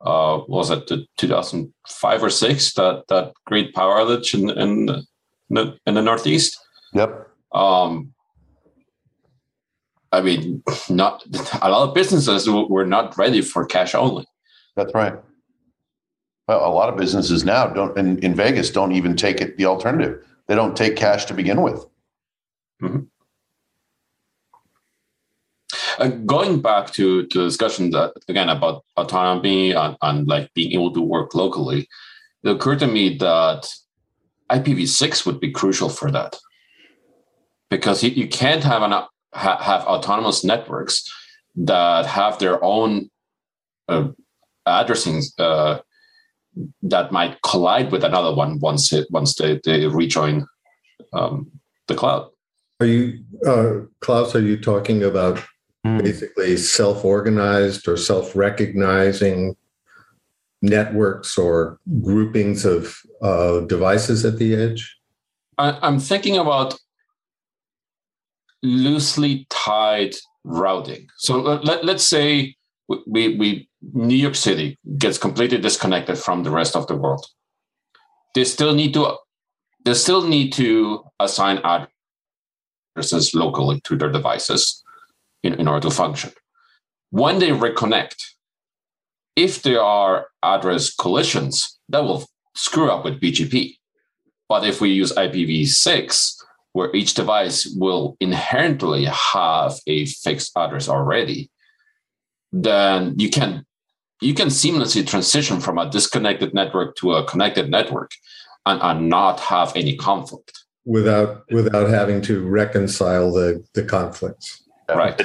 Uh, 0.00 0.40
was 0.48 0.70
it 0.70 0.86
the 0.86 1.06
2005 1.16 2.22
or 2.22 2.30
six 2.30 2.74
that 2.74 3.04
that 3.08 3.32
great 3.46 3.74
power 3.74 3.96
outage 3.96 4.34
in 4.34 4.50
in 4.50 4.86
the, 5.48 5.78
in 5.86 5.94
the 5.94 6.02
Northeast? 6.02 6.58
Yep. 6.92 7.30
Um, 7.52 8.12
I 10.12 10.20
mean, 10.20 10.62
not 10.90 11.24
a 11.62 11.70
lot 11.70 11.88
of 11.88 11.94
businesses 11.94 12.48
were 12.48 12.86
not 12.86 13.16
ready 13.16 13.40
for 13.40 13.64
cash 13.64 13.94
only. 13.94 14.26
That's 14.76 14.94
right. 14.94 15.14
Well, 16.46 16.66
a 16.66 16.68
lot 16.68 16.90
of 16.90 16.96
businesses 16.96 17.44
now 17.44 17.66
don't 17.68 17.96
in, 17.96 18.18
in 18.18 18.34
Vegas 18.34 18.70
don't 18.70 18.92
even 18.92 19.16
take 19.16 19.40
it 19.40 19.56
the 19.56 19.66
alternative. 19.66 20.24
They 20.46 20.54
don't 20.54 20.76
take 20.76 20.96
cash 20.96 21.24
to 21.26 21.34
begin 21.34 21.62
with. 21.62 21.86
Mm-hmm. 22.82 23.00
Uh, 25.98 26.08
going 26.08 26.60
back 26.60 26.92
to, 26.92 27.26
to 27.26 27.38
the 27.38 27.44
discussion 27.44 27.90
that 27.90 28.12
again 28.28 28.48
about 28.48 28.84
autonomy 28.96 29.72
and, 29.72 29.96
and 30.02 30.26
like 30.26 30.52
being 30.54 30.72
able 30.72 30.92
to 30.92 31.00
work 31.00 31.34
locally, 31.34 31.88
it 32.42 32.50
occurred 32.50 32.80
to 32.80 32.86
me 32.86 33.16
that 33.18 33.68
IPv6 34.50 35.24
would 35.24 35.40
be 35.40 35.50
crucial 35.50 35.88
for 35.88 36.10
that 36.10 36.36
because 37.70 38.02
you, 38.02 38.10
you 38.10 38.28
can't 38.28 38.64
have 38.64 38.82
an 38.82 38.90
ha, 38.90 39.08
have 39.32 39.84
autonomous 39.84 40.44
networks 40.44 41.10
that 41.56 42.06
have 42.06 42.38
their 42.38 42.62
own 42.62 43.10
uh, 43.88 44.08
addressing 44.66 45.22
uh, 45.38 45.78
that 46.82 47.12
might 47.12 47.40
collide 47.42 47.90
with 47.90 48.04
another 48.04 48.34
one 48.34 48.58
once 48.60 48.92
it 48.92 49.06
once 49.10 49.34
they, 49.34 49.60
they 49.64 49.86
rejoin 49.86 50.46
um, 51.12 51.50
the 51.88 51.94
cloud. 51.94 52.28
Are 52.80 52.86
you, 52.86 53.24
uh, 53.46 53.86
Klaus? 54.00 54.34
Are 54.34 54.40
you 54.40 54.60
talking 54.60 55.02
about 55.02 55.42
mm. 55.86 56.02
basically 56.02 56.56
self-organized 56.56 57.88
or 57.88 57.96
self-recognizing 57.96 59.56
networks 60.62 61.38
or 61.38 61.78
groupings 62.02 62.64
of 62.64 62.96
uh, 63.22 63.60
devices 63.60 64.24
at 64.24 64.38
the 64.38 64.54
edge? 64.54 64.96
I, 65.58 65.78
I'm 65.82 66.00
thinking 66.00 66.36
about 66.36 66.74
loosely 68.62 69.46
tied 69.50 70.14
routing. 70.42 71.06
So 71.18 71.40
let, 71.40 71.84
let's 71.84 72.04
say 72.04 72.56
we, 72.88 73.36
we 73.36 73.68
New 73.92 74.16
York 74.16 74.34
City 74.34 74.78
gets 74.98 75.18
completely 75.18 75.58
disconnected 75.58 76.18
from 76.18 76.42
the 76.42 76.50
rest 76.50 76.76
of 76.76 76.86
the 76.86 76.96
world. 76.96 77.26
They 78.34 78.44
still 78.44 78.74
need 78.74 78.94
to 78.94 79.16
they 79.84 79.94
still 79.94 80.26
need 80.26 80.52
to 80.54 81.04
assign 81.20 81.60
addresses 82.96 83.34
locally 83.34 83.80
to 83.84 83.96
their 83.96 84.10
devices 84.10 84.82
in, 85.42 85.54
in 85.54 85.68
order 85.68 85.88
to 85.88 85.94
function. 85.94 86.32
When 87.10 87.38
they 87.38 87.50
reconnect, 87.50 88.16
if 89.36 89.62
there 89.62 89.82
are 89.82 90.28
address 90.42 90.94
collisions, 90.94 91.78
that 91.90 92.02
will 92.02 92.24
screw 92.54 92.90
up 92.90 93.04
with 93.04 93.20
BGP. 93.20 93.76
But 94.48 94.64
if 94.64 94.80
we 94.80 94.90
use 94.90 95.12
IPv6, 95.12 96.34
where 96.72 96.94
each 96.94 97.14
device 97.14 97.66
will 97.76 98.16
inherently 98.20 99.04
have 99.04 99.74
a 99.86 100.06
fixed 100.06 100.56
address 100.56 100.88
already, 100.88 101.50
then 102.52 103.14
you 103.18 103.28
can 103.28 103.64
you 104.20 104.34
can 104.34 104.48
seamlessly 104.48 105.06
transition 105.06 105.60
from 105.60 105.78
a 105.78 105.90
disconnected 105.90 106.54
network 106.54 106.96
to 106.96 107.12
a 107.12 107.24
connected 107.26 107.70
network 107.70 108.10
and, 108.66 108.80
and 108.82 109.08
not 109.08 109.40
have 109.40 109.74
any 109.76 109.96
conflict 109.96 110.64
without 110.84 111.44
without 111.50 111.88
having 111.88 112.20
to 112.22 112.46
reconcile 112.46 113.32
the 113.32 113.64
the 113.74 113.82
conflicts 113.82 114.62
yeah. 114.88 114.96
right 114.96 115.22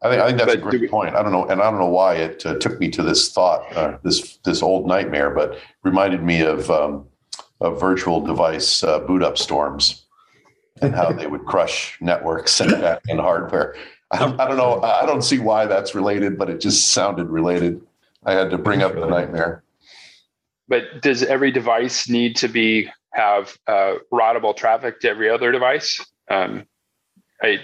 I 0.00 0.10
think, 0.10 0.22
I 0.22 0.26
think 0.26 0.38
that's 0.38 0.54
but 0.54 0.74
a 0.74 0.78
great 0.78 0.90
point. 0.90 1.16
I 1.16 1.22
don't 1.24 1.32
know, 1.32 1.44
and 1.48 1.60
I 1.60 1.68
don't 1.70 1.80
know 1.80 1.88
why 1.88 2.14
it 2.14 2.46
uh, 2.46 2.54
took 2.58 2.78
me 2.78 2.88
to 2.90 3.02
this 3.02 3.32
thought, 3.32 3.76
uh, 3.76 3.98
this 4.04 4.38
this 4.44 4.62
old 4.62 4.86
nightmare, 4.86 5.30
but 5.30 5.58
reminded 5.82 6.22
me 6.22 6.40
of 6.40 6.70
um, 6.70 7.06
of 7.60 7.80
virtual 7.80 8.20
device 8.20 8.84
uh, 8.84 9.00
boot 9.00 9.22
up 9.22 9.36
storms 9.36 10.06
and 10.80 10.94
how 10.94 11.12
they 11.12 11.26
would 11.26 11.44
crush 11.44 11.98
networks 12.00 12.60
and, 12.60 12.72
and 13.08 13.20
hardware. 13.20 13.74
I, 14.12 14.24
I, 14.38 14.46
don't 14.46 14.56
know. 14.56 14.80
I 14.82 15.04
don't 15.04 15.22
see 15.22 15.40
why 15.40 15.66
that's 15.66 15.94
related, 15.94 16.38
but 16.38 16.48
it 16.48 16.60
just 16.60 16.92
sounded 16.92 17.28
related. 17.28 17.80
I 18.28 18.32
had 18.32 18.50
to 18.50 18.58
bring 18.58 18.82
up 18.82 18.94
the 18.94 19.06
nightmare. 19.06 19.64
But 20.68 21.00
does 21.00 21.22
every 21.22 21.50
device 21.50 22.10
need 22.10 22.36
to 22.36 22.48
be 22.48 22.90
have 23.14 23.56
uh, 23.66 23.94
routable 24.12 24.54
traffic 24.54 25.00
to 25.00 25.08
every 25.08 25.30
other 25.30 25.50
device? 25.50 25.98
Um, 26.30 26.66
I 27.42 27.60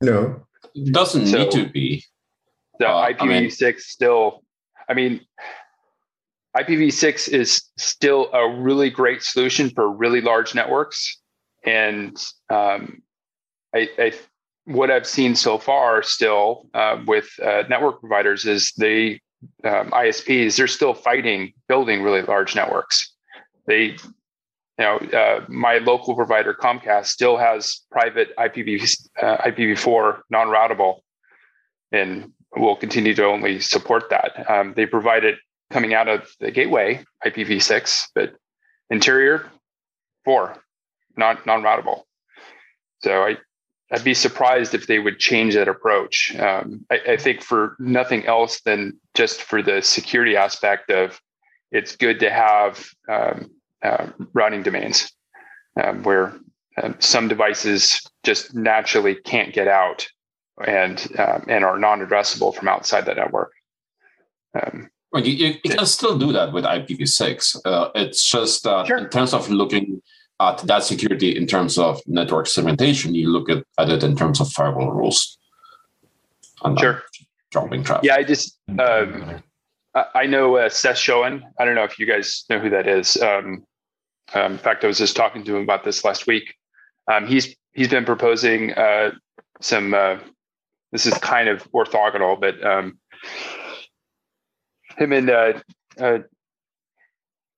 no, 0.00 0.42
it 0.74 0.92
doesn't 0.92 1.28
so 1.28 1.38
need 1.38 1.52
to 1.52 1.68
be. 1.68 2.04
The 2.80 2.88
uh, 2.88 3.12
IPv6 3.12 3.20
I 3.62 3.66
mean, 3.66 3.78
still. 3.78 4.42
I 4.88 4.94
mean, 4.94 5.20
IPv6 6.56 7.28
is 7.28 7.62
still 7.78 8.30
a 8.32 8.48
really 8.48 8.90
great 8.90 9.22
solution 9.22 9.70
for 9.70 9.88
really 9.88 10.20
large 10.20 10.56
networks, 10.56 11.20
and 11.64 12.20
um, 12.50 13.00
I, 13.72 13.88
I 13.96 14.12
what 14.64 14.90
I've 14.90 15.06
seen 15.06 15.36
so 15.36 15.56
far 15.56 16.02
still 16.02 16.66
uh, 16.74 17.00
with 17.06 17.30
uh, 17.40 17.62
network 17.68 18.00
providers 18.00 18.44
is 18.44 18.72
they 18.76 19.20
um, 19.64 19.90
ISPs 19.90 20.56
they're 20.56 20.66
still 20.66 20.94
fighting 20.94 21.52
building 21.68 22.02
really 22.02 22.22
large 22.22 22.54
networks. 22.54 23.12
They, 23.66 23.82
you 23.82 23.98
know, 24.78 24.96
uh, 24.96 25.44
my 25.48 25.78
local 25.78 26.14
provider 26.14 26.54
Comcast 26.54 27.06
still 27.06 27.36
has 27.36 27.80
private 27.90 28.34
IPv 28.36 28.96
uh, 29.22 29.36
IPv4 29.38 30.20
non-routable, 30.30 31.00
and 31.92 32.32
will 32.56 32.76
continue 32.76 33.14
to 33.14 33.24
only 33.24 33.60
support 33.60 34.10
that. 34.10 34.50
Um, 34.50 34.74
they 34.74 34.86
provide 34.86 35.24
it 35.24 35.38
coming 35.70 35.94
out 35.94 36.08
of 36.08 36.28
the 36.40 36.50
gateway 36.50 37.04
IPv6, 37.24 38.08
but 38.14 38.34
interior 38.90 39.50
four 40.24 40.56
non 41.16 41.38
non-routable. 41.46 42.02
So 43.02 43.22
I 43.22 43.36
I'd 43.92 44.04
be 44.04 44.14
surprised 44.14 44.74
if 44.74 44.86
they 44.86 44.98
would 44.98 45.18
change 45.18 45.54
that 45.54 45.68
approach. 45.68 46.34
Um, 46.36 46.86
I, 46.90 47.00
I, 47.10 47.16
think 47.18 47.42
for 47.42 47.76
nothing 47.78 48.24
else 48.24 48.62
than 48.62 48.98
just 49.12 49.42
for 49.42 49.62
the 49.62 49.82
security 49.82 50.34
aspect 50.34 50.90
of 50.90 51.20
it's 51.70 51.94
good 51.96 52.18
to 52.20 52.30
have 52.30 52.86
um, 53.08 53.50
uh, 53.82 54.06
routing 54.32 54.62
domains 54.62 55.12
um, 55.82 56.02
where 56.04 56.34
um, 56.82 56.96
some 57.00 57.28
devices 57.28 58.00
just 58.22 58.54
naturally 58.54 59.14
can't 59.14 59.52
get 59.52 59.68
out 59.68 60.06
and 60.66 61.06
um, 61.18 61.44
and 61.48 61.64
are 61.64 61.78
non-addressable 61.78 62.54
from 62.54 62.68
outside 62.68 63.04
the 63.04 63.14
network. 63.14 63.52
Um, 64.54 64.88
well, 65.12 65.26
you, 65.26 65.58
you, 65.62 65.70
can 65.70 65.84
still 65.84 66.16
do 66.16 66.32
that 66.32 66.52
with 66.52 66.64
IPv6. 66.64 67.56
Uh, 67.66 67.90
it's 67.94 68.24
just 68.24 68.66
uh, 68.66 68.84
sure. 68.86 68.96
in 68.96 69.10
terms 69.10 69.34
of 69.34 69.50
looking 69.50 70.00
at 70.42 70.58
that 70.66 70.82
security 70.82 71.36
in 71.36 71.46
terms 71.46 71.78
of 71.78 72.00
network 72.06 72.46
segmentation, 72.46 73.14
you 73.14 73.28
look 73.28 73.48
at, 73.48 73.64
at 73.78 73.88
it 73.88 74.02
in 74.02 74.16
terms 74.16 74.40
of 74.40 74.50
firewall 74.50 74.90
rules. 74.90 75.38
And 76.64 76.78
sure. 76.78 77.02
Dropping 77.50 77.84
traffic. 77.84 78.04
Yeah, 78.04 78.16
I 78.16 78.22
just 78.22 78.58
um, 78.78 79.42
I 80.14 80.26
know 80.26 80.56
uh, 80.56 80.68
Seth 80.68 80.96
Schoen. 80.96 81.44
I 81.58 81.64
don't 81.64 81.74
know 81.74 81.84
if 81.84 81.98
you 81.98 82.06
guys 82.06 82.44
know 82.48 82.58
who 82.58 82.70
that 82.70 82.86
is. 82.86 83.16
Um, 83.20 83.64
um, 84.34 84.52
in 84.52 84.58
fact, 84.58 84.84
I 84.84 84.86
was 84.86 84.98
just 84.98 85.16
talking 85.16 85.44
to 85.44 85.56
him 85.56 85.62
about 85.62 85.84
this 85.84 86.04
last 86.04 86.26
week. 86.26 86.54
Um, 87.12 87.26
he's 87.26 87.54
he's 87.72 87.88
been 87.88 88.06
proposing 88.06 88.72
uh, 88.72 89.10
some. 89.60 89.92
Uh, 89.92 90.16
this 90.92 91.04
is 91.04 91.14
kind 91.18 91.48
of 91.48 91.70
orthogonal, 91.72 92.40
but 92.40 92.64
um, 92.64 92.98
him 94.96 95.12
and 95.12 95.28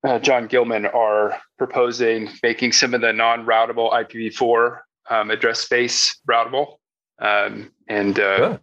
uh, 0.05 0.19
John 0.19 0.47
Gilmore 0.47 0.95
are 0.95 1.41
proposing 1.59 2.31
making 2.43 2.73
some 2.73 2.95
of 2.95 3.01
the 3.01 3.13
non-routable 3.13 3.93
IPv4 3.93 4.81
um, 5.11 5.31
address 5.31 5.61
space 5.61 6.19
routable, 6.29 6.77
um, 7.21 7.73
and 7.89 8.19
uh, 8.21 8.59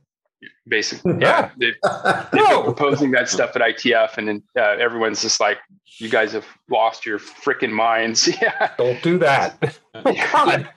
basically, 0.68 1.18
yeah, 1.20 1.50
they've, 1.58 1.76
they've 2.32 2.48
been 2.48 2.64
proposing 2.64 3.12
that 3.12 3.30
stuff 3.30 3.56
at 3.56 3.62
IETF, 3.62 4.18
and 4.18 4.28
then 4.28 4.44
uh, 4.58 4.78
everyone's 4.80 5.22
just 5.22 5.40
like, 5.40 5.58
"You 5.98 6.10
guys 6.10 6.32
have 6.34 6.46
lost 6.70 7.06
your 7.06 7.20
freaking 7.20 7.72
minds." 7.72 8.28
yeah, 8.42 8.72
don't 8.78 9.02
do 9.02 9.18
that. 9.20 9.80
yeah. 10.06 10.68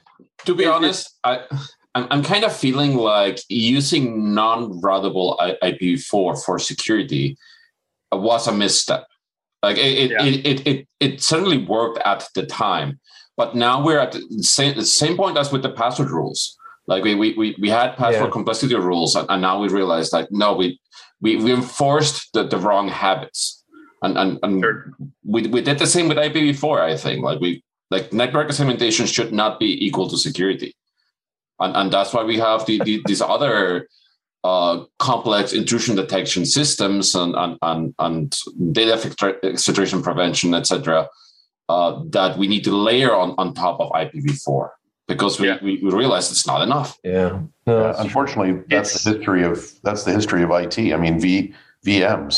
To 0.47 0.55
be 0.55 0.67
honest, 0.67 1.19
I. 1.25 1.43
I'm 1.97 2.25
kind 2.25 2.43
of 2.43 2.53
feeling 2.53 2.97
like 2.97 3.39
using 3.49 4.35
non-routable 4.35 5.39
IPv4 5.63 6.45
for 6.45 6.59
security 6.59 7.39
was 8.11 8.49
a 8.49 8.53
misstep 8.53 9.07
like 9.65 9.79
it, 9.79 9.99
it, 9.99 10.11
yeah. 10.11 10.23
it, 10.23 10.47
it, 10.47 10.67
it, 10.67 10.89
it, 11.01 11.23
certainly 11.23 11.57
worked 11.57 11.99
at 12.05 12.29
the 12.35 12.45
time, 12.45 13.01
but 13.35 13.57
now 13.57 13.83
we're 13.83 13.99
at 13.99 14.13
the 14.13 14.43
same, 14.43 14.77
the 14.77 14.85
same 14.85 15.17
point 15.17 15.39
as 15.39 15.51
with 15.51 15.63
the 15.63 15.71
password 15.71 16.11
rules. 16.11 16.55
Like 16.87 17.03
we 17.03 17.15
we 17.15 17.33
we, 17.33 17.57
we 17.59 17.71
had 17.71 17.97
password 17.97 18.27
yeah. 18.27 18.31
complexity 18.39 18.75
rules, 18.75 19.17
and, 19.17 19.27
and, 19.31 19.41
now 19.41 19.59
we 19.59 19.69
realize 19.69 20.13
like 20.13 20.29
no, 20.31 20.53
we 20.53 20.79
we, 21.23 21.37
we 21.37 21.51
enforced 21.51 22.31
the, 22.35 22.43
the 22.45 22.59
wrong 22.59 22.89
habits, 22.89 23.65
and 24.03 24.19
and, 24.19 24.39
and 24.43 24.63
sure. 24.63 24.93
we 25.25 25.47
we 25.47 25.63
did 25.63 25.79
the 25.79 25.87
same 25.87 26.09
with 26.09 26.19
IPv4. 26.19 26.81
I 26.81 26.99
think 26.99 27.25
like 27.25 27.41
we 27.41 27.65
like 27.91 28.13
network 28.13 28.53
segmentation 28.53 29.07
should 29.07 29.33
not 29.33 29.59
be 29.59 29.87
equal 29.87 30.11
to 30.11 30.19
security, 30.19 30.77
and 31.59 31.75
and 31.75 31.91
that's 31.91 32.13
why 32.13 32.23
we 32.23 32.37
have 32.39 32.67
the, 32.67 32.83
the 32.85 33.01
these 33.07 33.23
other 33.23 33.89
uh, 34.45 34.85
complex 34.99 35.55
intrusion 35.55 35.97
detection 35.97 36.45
systems 36.45 37.15
and, 37.15 37.35
and, 37.35 37.59
and, 37.63 37.95
and 37.99 38.37
data 38.73 38.93
exfiltration 38.97 40.03
prevention, 40.03 40.55
etc., 40.55 41.09
uh, 41.71 42.03
that 42.11 42.37
we 42.37 42.47
need 42.47 42.63
to 42.63 42.77
layer 42.77 43.17
on, 43.17 43.35
on 43.39 43.55
top 43.55 43.81
of 43.81 43.91
IPv4 43.93 44.69
because 45.09 45.41
we, 45.41 45.49
yeah. 45.49 45.57
we, 45.63 45.81
we, 45.83 45.91
realize 45.91 46.31
it's 46.31 46.47
not 46.47 46.61
enough. 46.61 46.99
Yeah. 47.03 47.41
No, 47.67 47.95
unfortunately, 47.97 48.63
that's 48.69 48.95
it's, 48.95 49.05
the 49.05 49.15
history 49.15 49.45
of 49.45 49.73
that's 49.83 50.05
the 50.05 50.13
history 50.13 50.43
of 50.43 50.51
IT. 50.51 50.79
I 50.79 50.97
mean, 50.99 51.19
v, 51.19 51.55
VMs. 51.87 52.37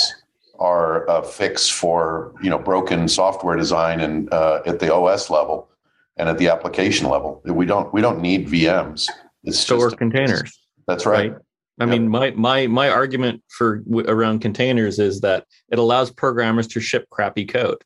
are 0.60 1.04
a 1.06 1.24
fix 1.24 1.68
for 1.68 2.32
you 2.40 2.50
know 2.50 2.58
broken 2.58 3.08
software 3.08 3.56
design 3.56 4.00
and 4.00 4.32
uh, 4.32 4.62
at 4.64 4.78
the 4.78 4.94
OS 4.94 5.28
level 5.28 5.68
and 6.16 6.28
at 6.28 6.38
the 6.38 6.48
application 6.48 7.08
level. 7.08 7.42
We 7.44 7.66
don't 7.66 7.92
we 7.92 8.00
don't 8.00 8.20
need 8.20 8.48
VMs. 8.48 9.08
It's 9.42 9.58
store 9.58 9.86
just, 9.88 9.98
containers. 9.98 10.56
That's 10.86 11.04
right. 11.04 11.32
right? 11.32 11.40
I 11.78 11.84
yep. 11.84 11.90
mean, 11.90 12.08
my 12.08 12.30
my 12.32 12.66
my 12.66 12.88
argument 12.88 13.42
for 13.48 13.82
around 14.06 14.40
containers 14.40 14.98
is 14.98 15.20
that 15.20 15.44
it 15.70 15.78
allows 15.78 16.10
programmers 16.10 16.66
to 16.68 16.80
ship 16.80 17.08
crappy 17.10 17.44
code, 17.44 17.82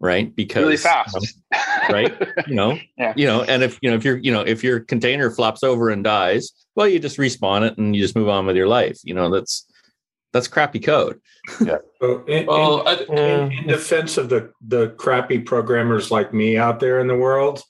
right? 0.00 0.34
Because 0.34 0.62
really 0.62 0.76
fast, 0.76 1.16
um, 1.16 1.60
right? 1.90 2.14
You 2.46 2.54
know, 2.54 2.78
yeah. 2.96 3.12
you 3.16 3.26
know, 3.26 3.42
and 3.42 3.62
if 3.62 3.78
you 3.82 3.90
know 3.90 3.96
if 3.96 4.04
your 4.04 4.18
you 4.18 4.30
know 4.30 4.42
if 4.42 4.62
your 4.62 4.80
container 4.80 5.30
flops 5.30 5.64
over 5.64 5.90
and 5.90 6.04
dies, 6.04 6.52
well, 6.76 6.86
you 6.86 6.98
just 6.98 7.18
respawn 7.18 7.66
it 7.66 7.76
and 7.78 7.96
you 7.96 8.02
just 8.02 8.14
move 8.14 8.28
on 8.28 8.46
with 8.46 8.56
your 8.56 8.68
life. 8.68 8.98
You 9.02 9.14
know, 9.14 9.30
that's 9.30 9.66
that's 10.32 10.48
crappy 10.48 10.80
code. 10.80 11.20
Yeah. 11.64 11.78
So 12.00 12.24
in, 12.24 12.46
well, 12.46 12.86
in, 12.86 13.18
in, 13.18 13.52
in, 13.52 13.66
defense 13.66 14.16
of 14.16 14.28
the 14.28 14.52
the 14.66 14.90
crappy 14.90 15.38
programmers 15.38 16.10
like 16.10 16.34
me 16.34 16.56
out 16.56 16.80
there 16.80 17.00
in 17.00 17.06
the 17.06 17.16
world, 17.16 17.62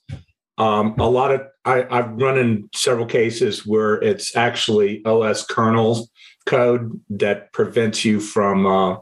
um, 0.59 0.95
a 0.99 1.09
lot 1.09 1.33
of 1.33 1.43
I, 1.65 1.87
I've 1.91 2.13
run 2.13 2.39
in 2.39 2.69
several 2.75 3.07
cases 3.07 3.67
where 3.67 3.95
it's 3.95 4.37
actually 4.37 5.05
OS 5.05 5.45
kernel 5.47 6.09
code 6.47 7.01
that 7.11 7.53
prevents 7.53 8.05
you 8.05 8.21
from 8.21 8.67
uh, 8.67 8.97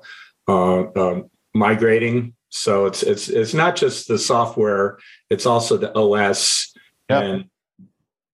uh, 0.48 0.80
uh, 0.82 1.22
migrating. 1.54 2.34
So 2.50 2.86
it's 2.86 3.02
it's 3.02 3.28
it's 3.28 3.54
not 3.54 3.76
just 3.76 4.08
the 4.08 4.18
software; 4.18 4.98
it's 5.30 5.46
also 5.46 5.76
the 5.76 5.96
OS 5.96 6.72
yep. 7.10 7.22
and 7.22 7.44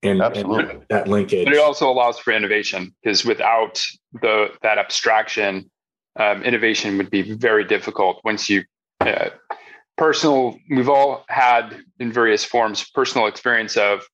and, 0.02 0.22
Absolutely. 0.22 0.74
and 0.74 0.84
that 0.90 1.08
linkage. 1.08 1.44
But 1.44 1.54
it 1.54 1.60
also 1.60 1.90
allows 1.90 2.18
for 2.18 2.32
innovation 2.32 2.94
because 3.02 3.24
without 3.24 3.84
the 4.20 4.48
that 4.62 4.78
abstraction, 4.78 5.70
um, 6.16 6.42
innovation 6.42 6.98
would 6.98 7.10
be 7.10 7.34
very 7.34 7.64
difficult 7.64 8.20
once 8.24 8.48
you 8.48 8.64
uh, 9.00 9.30
personal 9.98 10.56
we've 10.70 10.88
all 10.88 11.24
had 11.28 11.76
in 11.98 12.10
various 12.10 12.44
forms 12.44 12.88
personal 12.90 13.26
experience 13.26 13.76
of 13.76 14.06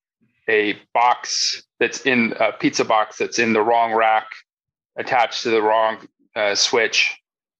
a 0.49 0.77
box 0.93 1.63
that's 1.79 2.01
in 2.01 2.35
a 2.41 2.53
pizza 2.53 2.85
box 2.85 3.19
that's 3.19 3.39
in 3.39 3.53
the 3.53 3.63
wrong 3.63 3.95
rack 3.95 4.27
attached 4.99 5.43
to 5.43 5.51
the 5.51 5.63
wrong 5.63 6.09
uh, 6.35 6.55
switch 6.55 7.17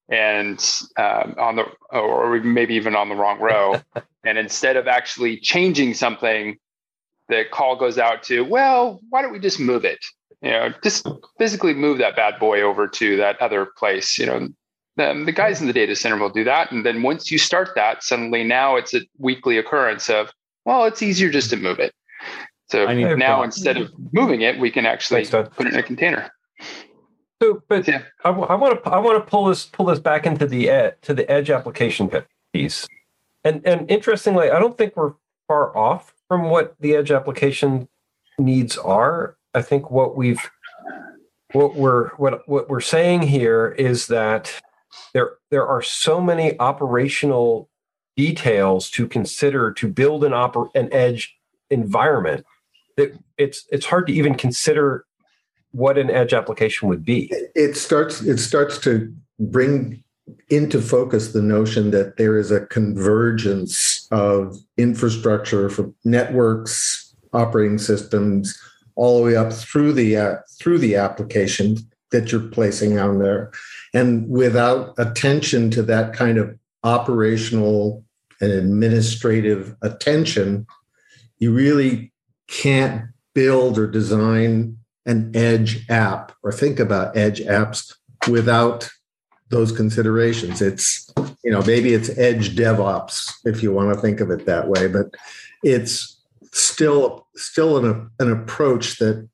and 0.09 0.59
um, 0.97 1.35
on 1.39 1.57
the 1.57 1.65
or 1.91 2.41
maybe 2.41 2.75
even 2.75 2.95
on 2.97 3.09
the 3.09 3.15
wrong 3.15 3.39
row. 3.39 3.81
And 4.27 4.39
instead 4.39 4.79
of 4.79 4.89
actually 4.89 5.39
changing 5.39 5.93
something 5.93 6.57
the 7.29 7.45
call 7.53 7.77
goes 7.77 7.99
out 7.99 8.23
to 8.23 8.41
well 8.43 9.01
why 9.11 9.21
don't 9.21 9.33
we 9.33 9.39
just 9.39 9.61
move 9.61 9.85
it? 9.85 9.99
You 10.41 10.51
know 10.51 10.71
just 10.83 11.07
physically 11.37 11.75
move 11.75 11.99
that 11.99 12.17
bad 12.17 12.39
boy 12.39 12.63
over 12.63 12.89
to 12.89 13.19
that 13.19 13.39
other 13.43 13.67
place 13.77 14.19
you 14.19 14.25
know 14.25 14.49
the 14.97 15.33
guys 15.35 15.61
in 15.61 15.67
the 15.67 15.73
data 15.73 15.97
center 15.97 16.17
will 16.17 16.31
do 16.31 16.45
that. 16.45 16.71
And 16.71 16.85
then 16.85 17.03
once 17.03 17.31
you 17.31 17.39
start 17.39 17.71
that, 17.75 18.03
suddenly 18.03 18.45
now 18.45 18.77
it's 18.77 18.95
a 18.95 19.01
weekly 19.19 19.59
occurrence 19.59 20.09
of, 20.09 20.31
well, 20.65 20.85
it's 20.85 21.03
easier 21.03 21.31
just 21.31 21.51
to 21.51 21.57
move 21.57 21.79
it. 21.79 21.95
So 22.71 22.87
now 22.87 23.43
instead 23.43 23.77
of 23.77 23.93
moving 24.13 24.41
it, 24.41 24.59
we 24.59 24.71
can 24.71 24.87
actually 24.87 25.27
put 25.27 25.53
it 25.59 25.67
in 25.67 25.77
a 25.77 25.83
container. 25.83 26.31
So, 27.43 27.63
but 27.69 27.87
yeah. 27.87 28.03
I, 28.25 28.31
I 28.31 28.55
want 28.55 28.83
to 28.83 28.91
I 28.91 28.99
want 28.99 29.23
to 29.23 29.31
pull 29.31 29.47
this 29.47 29.67
pull 29.67 29.87
this 29.87 29.99
back 29.99 30.25
into 30.25 30.47
the 30.47 30.71
ed, 30.71 30.97
to 31.03 31.13
the 31.13 31.31
edge 31.31 31.51
application 31.51 32.11
piece, 32.53 32.87
and 33.45 33.61
and 33.67 33.91
interestingly, 33.91 34.51
I 34.51 34.59
don't 34.59 34.79
think 34.79 34.97
we're 34.97 35.13
far 35.47 35.77
off 35.77 36.15
from 36.27 36.45
what 36.49 36.75
the 36.81 36.95
edge 36.95 37.11
application 37.11 37.89
needs 38.39 38.79
are. 38.79 39.37
I 39.53 39.63
think 39.63 39.91
what 39.91 40.17
we've 40.17 40.51
what 41.53 41.75
we're 41.75 42.11
what 42.17 42.49
what 42.49 42.71
we're 42.71 42.81
saying 42.81 43.23
here 43.23 43.75
is 43.79 44.07
that 44.07 44.61
there 45.13 45.33
there 45.51 45.67
are 45.67 45.83
so 45.83 46.21
many 46.21 46.59
operational 46.59 47.69
details 48.17 48.91
to 48.91 49.07
consider 49.07 49.73
to 49.73 49.89
build 49.89 50.25
an 50.25 50.33
oper- 50.33 50.71
an 50.75 50.93
edge 50.93 51.37
environment 51.71 52.45
that 52.97 53.19
it's 53.39 53.67
it's 53.71 53.87
hard 53.87 54.07
to 54.07 54.13
even 54.13 54.35
consider 54.35 55.05
what 55.73 55.99
an 55.99 56.11
edge 56.11 56.33
application 56.33 56.89
would 56.89 57.05
be. 57.05 57.33
It 57.55 57.77
starts 57.77 58.23
it 58.23 58.39
starts 58.39 58.79
to 58.79 59.13
bring 59.41 60.03
into 60.49 60.81
focus 60.81 61.33
the 61.33 61.43
notion 61.43 61.91
that 61.91 62.17
there 62.17 62.39
is 62.39 62.51
a 62.51 62.67
convergence 62.67 64.07
of 64.11 64.57
infrastructure 64.77 65.69
for 65.69 65.93
networks, 66.05 67.15
operating 67.33 67.79
systems, 67.79 68.59
all 68.95 69.19
the 69.19 69.25
way 69.25 69.37
up 69.37 69.53
through 69.53 69.93
the 69.93 70.17
uh, 70.17 70.37
through 70.59 70.79
the 70.79 70.95
application 70.97 71.77
that 72.11 72.31
you're 72.31 72.41
placing 72.41 72.99
on 72.99 73.19
there. 73.19 73.51
And 73.95 74.29
without 74.29 74.95
attention 74.99 75.71
to 75.71 75.83
that 75.85 76.13
kind 76.13 76.37
of 76.37 76.59
operational 76.83 78.05
and 78.41 78.51
administrative 78.51 79.77
attention, 79.81 80.67
you 81.39 81.53
really 81.53 82.13
can't 82.49 83.07
build 83.35 83.79
or 83.79 83.87
design 83.87 84.77
an 85.07 85.31
edge 85.35 85.89
app 85.89 86.33
or 86.43 86.53
think 86.53 86.81
about 86.81 87.17
edge 87.17 87.41
apps 87.41 87.95
without 88.29 88.91
those 89.51 89.71
considerations. 89.71 90.61
It's, 90.61 91.13
you 91.45 91.51
know, 91.51 91.63
maybe 91.63 91.93
it's 91.93 92.17
edge 92.19 92.57
DevOps 92.57 93.33
if 93.45 93.63
you 93.63 93.73
want 93.73 93.95
to 93.95 94.01
think 94.01 94.21
of 94.21 94.31
it 94.31 94.47
that 94.47 94.69
way, 94.69 94.89
but 94.89 95.15
it's 95.63 96.19
still 96.53 97.27
still 97.37 97.85
an, 97.85 98.11
an 98.19 98.31
approach 98.31 98.99
that 98.99 99.29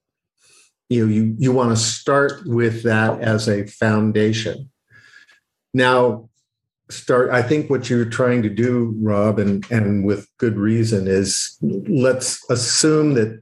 you 0.90 1.06
know 1.06 1.12
you 1.12 1.34
you 1.38 1.52
want 1.52 1.70
to 1.70 1.76
start 1.76 2.42
with 2.44 2.82
that 2.82 3.20
as 3.20 3.48
a 3.48 3.66
foundation. 3.66 4.70
Now 5.72 6.28
start 6.90 7.30
i 7.30 7.40
think 7.40 7.70
what 7.70 7.88
you're 7.88 8.04
trying 8.04 8.42
to 8.42 8.48
do 8.48 8.92
rob 8.98 9.38
and 9.38 9.64
and 9.70 10.04
with 10.04 10.26
good 10.38 10.56
reason 10.56 11.06
is 11.06 11.56
let's 11.62 12.44
assume 12.50 13.14
that 13.14 13.40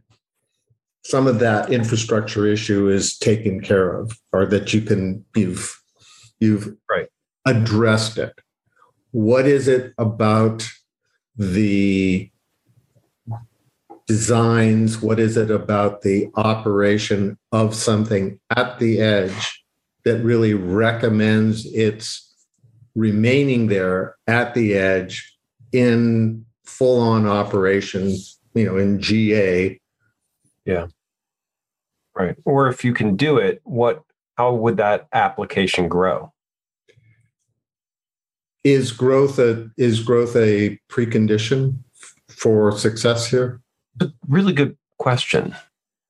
some 1.09 1.27
of 1.27 1.39
that 1.39 1.73
infrastructure 1.73 2.47
issue 2.47 2.91
is 2.91 3.17
taken 3.17 3.63
care 3.63 3.97
of 3.99 4.13
or 4.35 4.45
that 4.45 4.75
you 4.75 4.83
can 4.83 5.25
you've 5.35 5.75
you've 6.39 6.77
right. 6.91 7.09
addressed 7.47 8.19
it. 8.19 8.35
What 9.13 9.47
is 9.47 9.69
it 9.69 9.95
about 9.97 10.69
the 11.37 12.31
designs? 14.09 15.01
What 15.01 15.21
is 15.21 15.37
it 15.37 15.51
about 15.51 16.03
the 16.03 16.29
operation 16.35 17.39
of 17.53 17.75
something 17.75 18.41
at 18.57 18.79
the 18.81 19.01
edge 19.01 19.65
that 20.05 20.25
really 20.25 20.55
recommends 20.55 21.67
its 21.67 22.25
remaining 22.97 23.69
there 23.69 24.17
at 24.27 24.55
the 24.55 24.75
edge 24.75 25.37
in 25.73 26.45
full 26.65 27.01
on 27.01 27.27
operation, 27.27 28.17
you 28.55 28.65
know, 28.65 28.79
in 28.79 29.01
GA? 29.01 29.79
Yeah. 30.65 30.87
Right. 32.17 32.37
Or 32.45 32.69
if 32.69 32.85
you 32.85 32.95
can 32.95 33.15
do 33.15 33.37
it, 33.37 33.61
what 33.63 34.03
how 34.37 34.55
would 34.55 34.79
that 34.79 35.07
application 35.13 35.89
grow? 35.89 36.33
Is 38.65 38.91
growth 38.91 39.39
a 39.39 39.71
is 39.77 40.01
growth 40.01 40.35
a 40.35 40.79
precondition 40.91 41.79
for 42.29 42.73
success 42.73 43.27
here? 43.27 43.61
Really 44.29 44.53
good 44.53 44.77
question. 44.99 45.55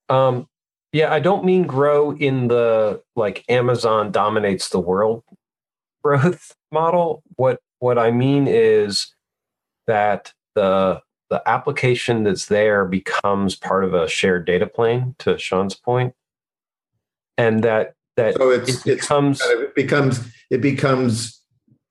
Um, 0.09 0.49
yeah, 0.93 1.13
I 1.13 1.21
don't 1.21 1.45
mean 1.45 1.65
grow 1.65 2.13
in 2.13 2.49
the 2.49 3.03
like 3.15 3.45
Amazon 3.49 4.11
dominates 4.11 4.71
the 4.71 4.81
world 4.81 5.23
growth 6.03 6.55
model. 6.73 7.23
What 7.37 7.61
what 7.79 7.99
I 7.99 8.11
mean 8.11 8.47
is 8.49 9.15
that 9.87 10.33
the 10.55 11.01
the 11.31 11.43
application 11.47 12.25
that's 12.25 12.47
there 12.47 12.87
becomes 12.87 13.55
part 13.55 13.85
of 13.85 13.93
a 13.93 14.09
shared 14.09 14.47
data 14.47 14.67
plane. 14.67 15.15
To 15.21 15.39
Sean's 15.39 15.75
point, 15.75 16.15
and 17.37 17.63
that 17.65 17.95
that 18.17 18.37
so 18.37 18.51
it's, 18.51 18.87
it 18.87 19.01
becomes 19.01 19.41
it's, 19.41 19.51
it 19.51 19.75
becomes 19.75 20.21
it 20.51 20.61
becomes 20.63 21.43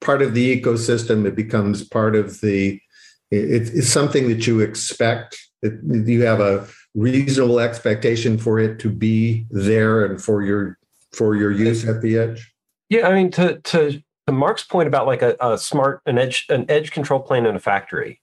part 0.02 0.24
of 0.24 0.34
the 0.34 0.60
ecosystem. 0.60 1.26
It 1.28 1.36
becomes 1.36 1.84
part 1.84 2.16
of 2.16 2.42
the 2.42 2.82
it, 3.30 3.70
it's 3.76 3.90
something 3.90 4.28
that 4.30 4.48
you 4.48 4.60
expect 4.60 5.47
do 5.64 6.12
you 6.12 6.24
have 6.24 6.40
a 6.40 6.68
reasonable 6.96 7.60
expectation 7.60 8.38
for 8.38 8.60
it 8.60 8.80
to 8.80 8.90
be 8.90 9.46
there 9.50 10.06
and 10.06 10.22
for 10.22 10.44
your 10.44 10.78
for 11.14 11.36
your 11.36 11.52
use 11.52 11.88
at 11.88 12.02
the 12.02 12.18
edge? 12.18 12.54
Yeah, 12.90 13.08
I 13.08 13.14
mean 13.14 13.32
to 13.32 13.60
to 13.60 14.02
to 14.28 14.34
Mark's 14.34 14.64
point 14.64 14.88
about 14.88 15.08
like 15.08 15.22
a, 15.22 15.36
a 15.40 15.58
smart 15.58 16.02
an 16.06 16.18
edge 16.18 16.46
an 16.50 16.66
edge 16.70 16.92
control 16.92 17.20
plane 17.20 17.46
in 17.46 17.56
a 17.56 17.60
factory. 17.60 18.22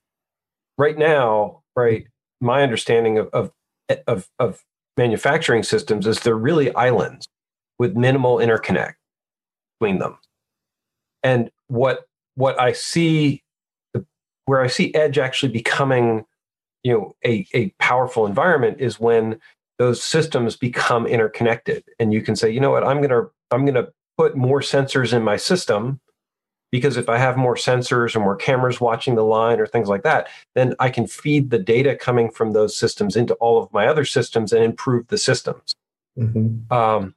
Right 0.79 0.99
now, 0.99 1.63
right, 1.77 2.07
my 2.41 2.63
understanding 2.63 3.19
of 3.19 3.29
of 3.33 3.51
of, 4.07 4.29
of 4.39 4.63
manufacturing 4.97 5.63
systems 5.63 6.07
is 6.07 6.21
they're 6.21 6.37
really 6.37 6.75
islands 6.75 7.27
with 7.79 7.97
minimal 7.97 8.37
interconnect 8.39 8.95
between 9.79 9.99
them. 9.99 10.19
And 11.23 11.51
what 11.69 12.05
what 12.37 12.61
I 12.61 12.73
see 12.73 13.43
where 14.47 14.61
I 14.61 14.67
see 14.67 14.95
edge 14.95 15.19
actually 15.19 15.53
becoming 15.53 16.25
you 16.85 16.93
know 16.93 17.17
a, 17.25 17.47
a 17.55 17.71
powerful 17.81 18.27
environment 18.27 18.81
is 18.81 19.01
when 19.01 19.41
those 19.79 20.03
systems 20.03 20.57
become 20.57 21.07
interconnected 21.07 21.83
and 21.99 22.13
you 22.13 22.23
can 22.23 22.37
say 22.37 22.49
you 22.51 22.61
know 22.61 22.71
what 22.71 22.85
i'm 22.85 22.99
going 22.99 23.11
to 23.11 23.29
i'm 23.51 23.65
going 23.65 23.75
to 23.75 23.93
put 24.17 24.37
more 24.37 24.61
sensors 24.61 25.13
in 25.13 25.23
my 25.23 25.37
system 25.37 26.01
because 26.75 26.97
if 26.97 27.09
I 27.09 27.19
have 27.19 27.37
more 27.37 27.55
sensors 27.55 28.17
or 28.17 28.19
more 28.19 28.35
cameras 28.35 28.81
watching 28.81 29.15
the 29.15 29.23
line 29.23 29.61
or 29.61 29.67
things 29.67 29.89
like 29.89 30.03
that, 30.03 30.27
then 30.57 30.75
I 30.81 30.91
can 30.91 31.07
feed 31.07 31.51
the 31.51 31.59
data 31.61 31.95
coming 31.95 32.33
from 32.33 32.51
those 32.51 32.77
systems 32.77 33.15
into 33.15 33.35
all 33.35 33.63
of 33.63 33.73
my 33.73 33.87
other 33.87 34.05
systems 34.05 34.53
and 34.53 34.65
improve 34.65 35.07
the 35.07 35.17
systems. 35.17 35.73
Mm-hmm. 36.19 36.73
Um, 36.73 37.15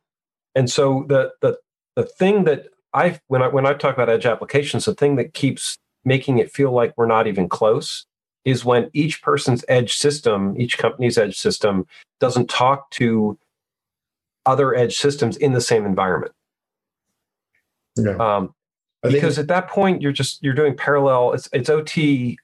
and 0.54 0.70
so 0.70 1.06
the 1.08 1.32
the 1.42 1.58
the 1.96 2.04
thing 2.04 2.44
that 2.44 2.68
I 2.94 3.20
when 3.30 3.42
I 3.42 3.48
when 3.48 3.66
I 3.66 3.74
talk 3.74 3.96
about 3.96 4.10
edge 4.10 4.28
applications, 4.28 4.86
the 4.86 4.94
thing 4.94 5.16
that 5.16 5.34
keeps 5.34 5.80
making 6.06 6.38
it 6.38 6.52
feel 6.52 6.72
like 6.72 6.94
we're 6.96 7.08
not 7.08 7.26
even 7.26 7.50
close 7.50 8.06
is 8.48 8.64
when 8.64 8.90
each 8.94 9.22
person's 9.22 9.66
edge 9.68 9.94
system, 9.94 10.56
each 10.58 10.78
company's 10.78 11.18
edge 11.18 11.38
system, 11.38 11.86
doesn't 12.22 12.50
talk 12.50 12.90
to 12.92 13.38
other 14.46 14.74
edge 14.74 14.96
systems 14.96 15.36
in 15.36 15.52
the 15.52 15.60
same 15.60 15.86
environment. 15.86 16.32
Yeah. 17.98 18.16
Um, 18.16 18.54
because 19.04 19.38
at 19.38 19.50
that 19.50 19.68
point 19.68 20.02
you're 20.02 20.14
just 20.14 20.42
you're 20.42 20.54
doing 20.54 20.76
parallel 20.76 21.34
it's 21.34 21.48
it's 21.54 21.70
ot 21.70 22.38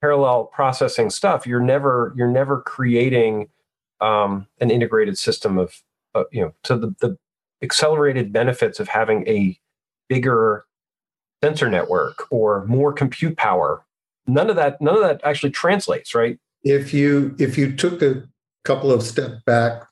parallel 0.00 0.44
processing 0.46 1.10
stuff 1.10 1.46
you're 1.46 1.60
never 1.60 2.14
you're 2.16 2.30
never 2.30 2.60
creating 2.62 3.48
um, 4.00 4.46
an 4.60 4.70
integrated 4.70 5.18
system 5.18 5.58
of 5.58 5.82
uh, 6.14 6.24
you 6.30 6.42
know 6.42 6.54
So 6.64 6.78
the, 6.78 6.94
the 7.00 7.18
accelerated 7.62 8.32
benefits 8.32 8.80
of 8.80 8.88
having 8.88 9.26
a 9.26 9.58
bigger 10.08 10.64
sensor 11.42 11.68
network 11.68 12.26
or 12.30 12.64
more 12.66 12.92
compute 12.92 13.36
power 13.36 13.84
none 14.28 14.50
of 14.50 14.56
that 14.56 14.80
none 14.80 14.94
of 14.94 15.02
that 15.02 15.20
actually 15.24 15.50
translates 15.50 16.14
right 16.14 16.38
if 16.62 16.92
you 16.92 17.34
if 17.38 17.58
you 17.58 17.74
took 17.74 18.02
a 18.02 18.22
couple 18.64 18.92
of 18.92 19.02
step 19.02 19.44
back 19.44 19.82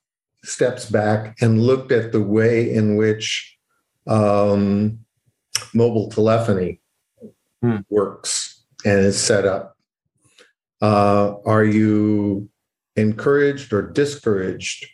steps 0.44 0.88
back 0.88 1.36
and 1.40 1.62
looked 1.62 1.90
at 1.90 2.12
the 2.12 2.22
way 2.22 2.72
in 2.72 2.96
which 2.96 3.56
um, 4.06 4.98
mobile 5.74 6.08
telephony 6.08 6.80
hmm. 7.62 7.78
works 7.90 8.64
and 8.84 9.00
is 9.00 9.20
set 9.20 9.44
up. 9.44 9.76
Uh, 10.80 11.34
are 11.44 11.64
you 11.64 12.48
encouraged 12.96 13.72
or 13.72 13.82
discouraged 13.82 14.86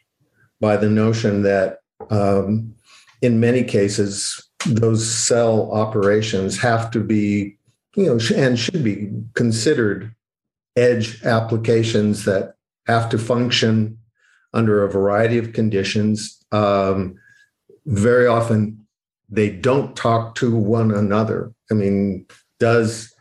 by 0.61 0.76
the 0.76 0.88
notion 0.88 1.42
that 1.42 1.78
um, 2.11 2.74
in 3.20 3.40
many 3.40 3.62
cases 3.62 4.48
those 4.66 5.09
cell 5.12 5.70
operations 5.72 6.59
have 6.59 6.90
to 6.92 7.00
be, 7.00 7.59
you 7.94 8.07
know, 8.07 8.18
and 8.35 8.59
should 8.59 8.83
be 8.83 9.11
considered 9.35 10.14
edge 10.76 11.22
applications 11.24 12.24
that 12.24 12.55
have 12.87 13.09
to 13.11 13.18
function 13.18 13.98
under 14.55 14.85
a 14.85 14.90
variety 14.90 15.38
of 15.38 15.52
conditions. 15.52 16.42
Um, 16.52 17.16
very 17.87 18.26
often 18.26 18.87
they 19.28 19.50
don't 19.50 19.96
talk 19.96 20.35
to 20.37 20.55
one 20.55 20.90
another. 20.90 21.52
I 21.70 21.74
mean, 21.74 22.26
does 22.59 23.12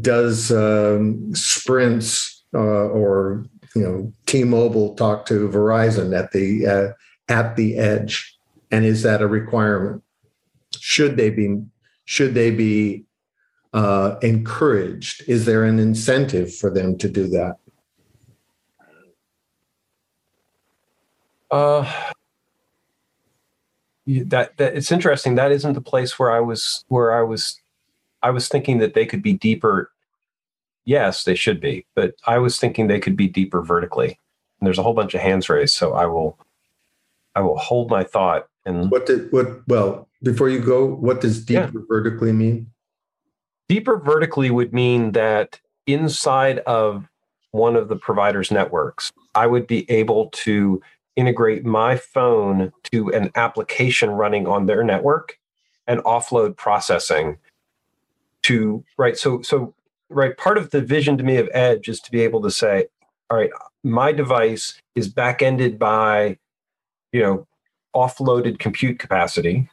does 0.00 0.50
um, 0.52 1.34
Sprint's 1.34 2.44
uh, 2.54 2.58
or 2.58 3.44
you 3.74 3.82
know 3.82 4.12
T-Mobile 4.26 4.94
talk 4.94 5.26
to 5.26 5.48
Verizon 5.48 6.16
at 6.16 6.32
the 6.32 6.66
uh, 6.66 7.32
at 7.32 7.56
the 7.56 7.76
edge, 7.76 8.36
and 8.70 8.84
is 8.84 9.02
that 9.02 9.22
a 9.22 9.26
requirement? 9.26 10.02
Should 10.78 11.16
they 11.16 11.30
be 11.30 11.62
should 12.04 12.34
they 12.34 12.50
be 12.50 13.04
uh, 13.74 14.16
encouraged? 14.22 15.24
Is 15.28 15.44
there 15.44 15.64
an 15.64 15.78
incentive 15.78 16.54
for 16.54 16.70
them 16.70 16.96
to 16.98 17.08
do 17.08 17.26
that? 17.28 17.56
Uh, 21.50 21.92
that 24.06 24.56
that 24.56 24.74
it's 24.74 24.92
interesting. 24.92 25.34
That 25.34 25.52
isn't 25.52 25.74
the 25.74 25.80
place 25.80 26.18
where 26.18 26.30
I 26.30 26.40
was 26.40 26.84
where 26.88 27.12
I 27.12 27.22
was 27.22 27.60
I 28.22 28.30
was 28.30 28.48
thinking 28.48 28.78
that 28.78 28.94
they 28.94 29.06
could 29.06 29.22
be 29.22 29.34
deeper. 29.34 29.90
Yes, 30.84 31.24
they 31.24 31.34
should 31.34 31.60
be, 31.60 31.86
but 31.94 32.14
I 32.26 32.38
was 32.38 32.58
thinking 32.58 32.86
they 32.86 33.00
could 33.00 33.16
be 33.16 33.28
deeper 33.28 33.62
vertically. 33.62 34.18
And 34.60 34.66
there's 34.66 34.78
a 34.78 34.82
whole 34.82 34.94
bunch 34.94 35.14
of 35.14 35.20
hands 35.20 35.48
raised, 35.48 35.74
so 35.74 35.94
I 35.94 36.06
will 36.06 36.38
I 37.34 37.40
will 37.40 37.58
hold 37.58 37.90
my 37.90 38.04
thought. 38.04 38.48
And 38.66 38.90
what 38.90 39.06
did 39.06 39.32
what? 39.32 39.66
Well, 39.66 40.08
before 40.22 40.48
you 40.48 40.60
go, 40.60 40.86
what 40.86 41.20
does 41.20 41.44
deeper 41.44 41.70
yeah. 41.74 41.84
vertically 41.88 42.32
mean? 42.32 42.70
Deeper 43.68 43.98
vertically 43.98 44.50
would 44.50 44.72
mean 44.72 45.12
that 45.12 45.60
inside 45.86 46.58
of 46.60 47.08
one 47.52 47.76
of 47.76 47.88
the 47.88 47.96
providers' 47.96 48.50
networks, 48.50 49.12
I 49.34 49.46
would 49.46 49.66
be 49.66 49.90
able 49.90 50.28
to 50.30 50.82
integrate 51.16 51.64
my 51.64 51.96
phone 51.96 52.72
to 52.92 53.12
an 53.12 53.30
application 53.36 54.10
running 54.10 54.46
on 54.46 54.66
their 54.66 54.82
network 54.82 55.38
and 55.86 56.00
offload 56.00 56.56
processing 56.56 57.38
to 58.42 58.84
right 58.98 59.16
so 59.16 59.40
so 59.42 59.74
right 60.08 60.36
part 60.36 60.58
of 60.58 60.70
the 60.70 60.80
vision 60.80 61.16
to 61.16 61.24
me 61.24 61.36
of 61.36 61.48
edge 61.52 61.88
is 61.88 62.00
to 62.00 62.10
be 62.10 62.20
able 62.20 62.42
to 62.42 62.50
say 62.50 62.86
all 63.30 63.36
right 63.36 63.50
my 63.82 64.12
device 64.12 64.80
is 64.94 65.08
back-ended 65.08 65.78
by 65.78 66.36
you 67.12 67.22
know 67.22 67.46
offloaded 67.94 68.58
compute 68.58 68.98
capacity 68.98 69.68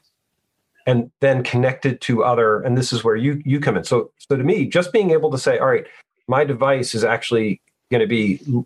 and 0.91 1.11
then 1.21 1.43
connected 1.43 2.01
to 2.01 2.23
other 2.23 2.61
and 2.61 2.77
this 2.77 2.91
is 2.91 3.03
where 3.03 3.15
you 3.15 3.41
you 3.45 3.59
come 3.59 3.77
in 3.77 3.83
so 3.83 4.11
so 4.17 4.35
to 4.35 4.43
me 4.43 4.65
just 4.67 4.91
being 4.91 5.11
able 5.11 5.31
to 5.31 5.37
say 5.37 5.57
all 5.57 5.67
right 5.67 5.87
my 6.27 6.43
device 6.43 6.93
is 6.93 7.03
actually 7.03 7.61
going 7.91 7.99
to 7.99 8.07
be 8.07 8.39
you 8.47 8.65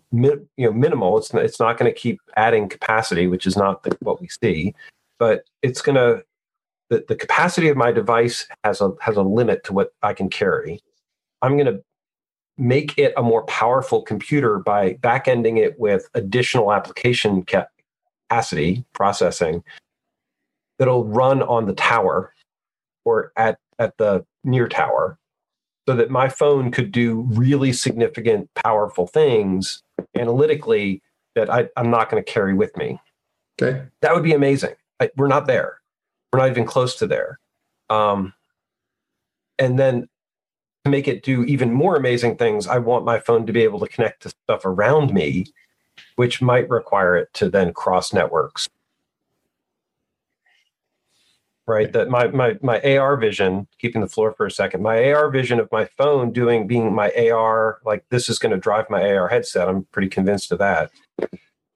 know 0.56 0.72
minimal. 0.72 1.18
It's 1.18 1.34
it's 1.34 1.60
not 1.60 1.76
going 1.76 1.92
to 1.92 1.98
keep 1.98 2.20
adding 2.36 2.68
capacity, 2.68 3.26
which 3.26 3.44
is 3.44 3.56
not 3.56 3.82
the, 3.82 3.96
what 4.00 4.20
we 4.20 4.28
see, 4.28 4.74
but 5.18 5.42
it's 5.62 5.82
going 5.82 5.96
to 5.96 6.24
the, 6.88 7.04
the 7.08 7.16
capacity 7.16 7.68
of 7.68 7.76
my 7.76 7.90
device 7.90 8.46
has 8.64 8.80
a 8.80 8.92
has 9.00 9.16
a 9.16 9.22
limit 9.22 9.64
to 9.64 9.72
what 9.72 9.92
I 10.02 10.14
can 10.14 10.30
carry. 10.30 10.80
I'm 11.42 11.56
going 11.56 11.66
to 11.66 11.82
make 12.56 12.96
it 12.96 13.12
a 13.16 13.22
more 13.22 13.42
powerful 13.44 14.00
computer 14.00 14.58
by 14.58 14.94
back-ending 14.94 15.58
it 15.58 15.78
with 15.78 16.08
additional 16.14 16.72
application 16.72 17.44
capacity 17.44 18.82
processing 18.94 19.62
that'll 20.78 21.04
run 21.04 21.42
on 21.42 21.66
the 21.66 21.74
tower 21.74 22.32
or 23.04 23.32
at 23.36 23.58
at 23.78 23.96
the 23.98 24.24
near 24.44 24.68
tower 24.68 25.18
so 25.88 25.94
that 25.94 26.10
my 26.10 26.28
phone 26.28 26.70
could 26.70 26.90
do 26.90 27.20
really 27.30 27.72
significant, 27.72 28.52
powerful 28.54 29.06
things 29.06 29.82
analytically 30.16 31.00
that 31.34 31.48
I, 31.52 31.68
am 31.76 31.90
not 31.90 32.10
going 32.10 32.22
to 32.22 32.32
carry 32.32 32.54
with 32.54 32.76
me. 32.76 33.00
Okay. 33.60 33.84
That 34.00 34.14
would 34.14 34.24
be 34.24 34.32
amazing. 34.32 34.74
I, 35.00 35.10
we're 35.16 35.28
not 35.28 35.46
there. 35.46 35.78
We're 36.32 36.40
not 36.40 36.50
even 36.50 36.64
close 36.64 36.96
to 36.96 37.06
there. 37.06 37.38
Um, 37.88 38.32
and 39.58 39.78
then 39.78 40.08
to 40.84 40.90
make 40.90 41.06
it 41.06 41.22
do 41.22 41.44
even 41.44 41.72
more 41.72 41.96
amazing 41.96 42.36
things, 42.36 42.66
I 42.66 42.78
want 42.78 43.04
my 43.04 43.20
phone 43.20 43.46
to 43.46 43.52
be 43.52 43.62
able 43.62 43.80
to 43.80 43.88
connect 43.88 44.22
to 44.22 44.30
stuff 44.30 44.64
around 44.64 45.14
me, 45.14 45.46
which 46.16 46.42
might 46.42 46.68
require 46.68 47.16
it 47.16 47.32
to 47.34 47.48
then 47.48 47.72
cross 47.72 48.12
networks 48.12 48.68
right? 51.66 51.92
That 51.92 52.08
my 52.08 52.28
my 52.28 52.56
my 52.62 52.80
ar 52.96 53.16
vision 53.16 53.66
keeping 53.78 54.00
the 54.00 54.08
floor 54.08 54.32
for 54.32 54.46
a 54.46 54.50
second 54.50 54.82
my 54.82 55.12
ar 55.12 55.30
vision 55.30 55.58
of 55.58 55.70
my 55.72 55.84
phone 55.84 56.32
doing 56.32 56.66
being 56.66 56.94
my 56.94 57.12
ar 57.30 57.78
like 57.84 58.04
this 58.10 58.28
is 58.28 58.38
going 58.38 58.52
to 58.52 58.58
drive 58.58 58.88
my 58.88 59.12
ar 59.12 59.28
headset. 59.28 59.68
I'm 59.68 59.84
pretty 59.92 60.08
convinced 60.08 60.52
of 60.52 60.58
that. 60.58 60.90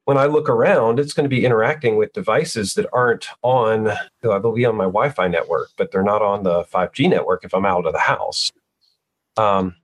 When 0.05 0.17
i 0.17 0.27
look 0.27 0.49
around 0.49 0.99
it's 0.99 1.13
going 1.13 1.25
to 1.25 1.35
be 1.37 1.45
interacting 1.45 1.97
with 1.97 2.13
devices 2.13 2.75
that 2.75 2.87
aren't 2.93 3.29
on 3.43 3.91
they'll 4.23 4.53
be 4.53 4.65
on 4.65 4.77
my 4.77 4.85
wi-fi 4.85 5.29
network 5.29 5.69
but 5.77 5.93
they're 5.93 6.03
not 6.03 6.23
on 6.23 6.43
the 6.43 6.65
5g 6.65 7.09
network 7.09 7.45
if 7.45 7.55
i'm 7.55 7.67
out 7.67 7.87
of 7.87 7.93
the 7.93 7.99
house. 7.99 8.51
Um, 9.37 9.77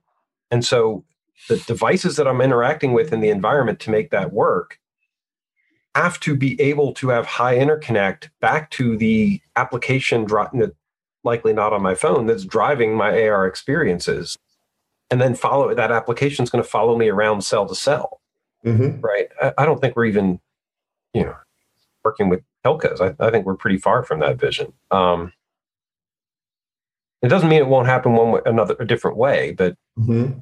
and 0.51 0.65
so 0.65 1.05
the 1.47 1.57
devices 1.59 2.15
that 2.17 2.27
i'm 2.27 2.41
interacting 2.41 2.93
with 2.93 3.13
in 3.13 3.21
the 3.21 3.29
environment 3.29 3.79
to 3.81 3.91
make 3.91 4.09
that 4.11 4.33
work 4.33 4.79
have 5.97 6.19
to 6.19 6.35
be 6.35 6.61
able 6.61 6.93
to 6.93 7.09
have 7.09 7.25
high 7.25 7.57
interconnect 7.57 8.29
back 8.39 8.69
to 8.69 8.95
the 8.95 9.41
application 9.55 10.27
likely 11.23 11.53
not 11.53 11.73
on 11.73 11.81
my 11.81 11.95
phone 11.95 12.27
that's 12.27 12.45
driving 12.45 12.95
my 12.95 13.27
AR 13.27 13.47
experiences. 13.47 14.37
And 15.09 15.19
then 15.19 15.33
follow 15.33 15.73
that 15.73 15.91
application 15.91 16.43
is 16.43 16.51
going 16.51 16.63
to 16.63 16.69
follow 16.69 16.95
me 16.95 17.09
around 17.09 17.41
cell 17.41 17.65
to 17.65 17.73
cell. 17.73 18.21
Mm-hmm. 18.63 19.01
Right. 19.01 19.29
I, 19.41 19.53
I, 19.57 19.65
don't 19.65 19.81
think 19.81 19.95
we're 19.95 20.05
even, 20.05 20.39
you 21.15 21.23
know, 21.23 21.35
working 22.03 22.29
with 22.29 22.41
telcos. 22.63 23.01
I, 23.01 23.25
I 23.25 23.31
think 23.31 23.47
we're 23.47 23.55
pretty 23.55 23.77
far 23.77 24.03
from 24.03 24.19
that 24.19 24.39
vision. 24.39 24.73
Um, 24.91 25.33
it 27.23 27.29
doesn't 27.29 27.49
mean 27.49 27.59
it 27.59 27.67
won't 27.67 27.87
happen 27.87 28.13
one 28.13 28.31
way, 28.33 28.41
another 28.45 28.75
a 28.79 28.85
different 28.85 29.17
way, 29.17 29.53
but 29.53 29.75
mm-hmm 29.97 30.39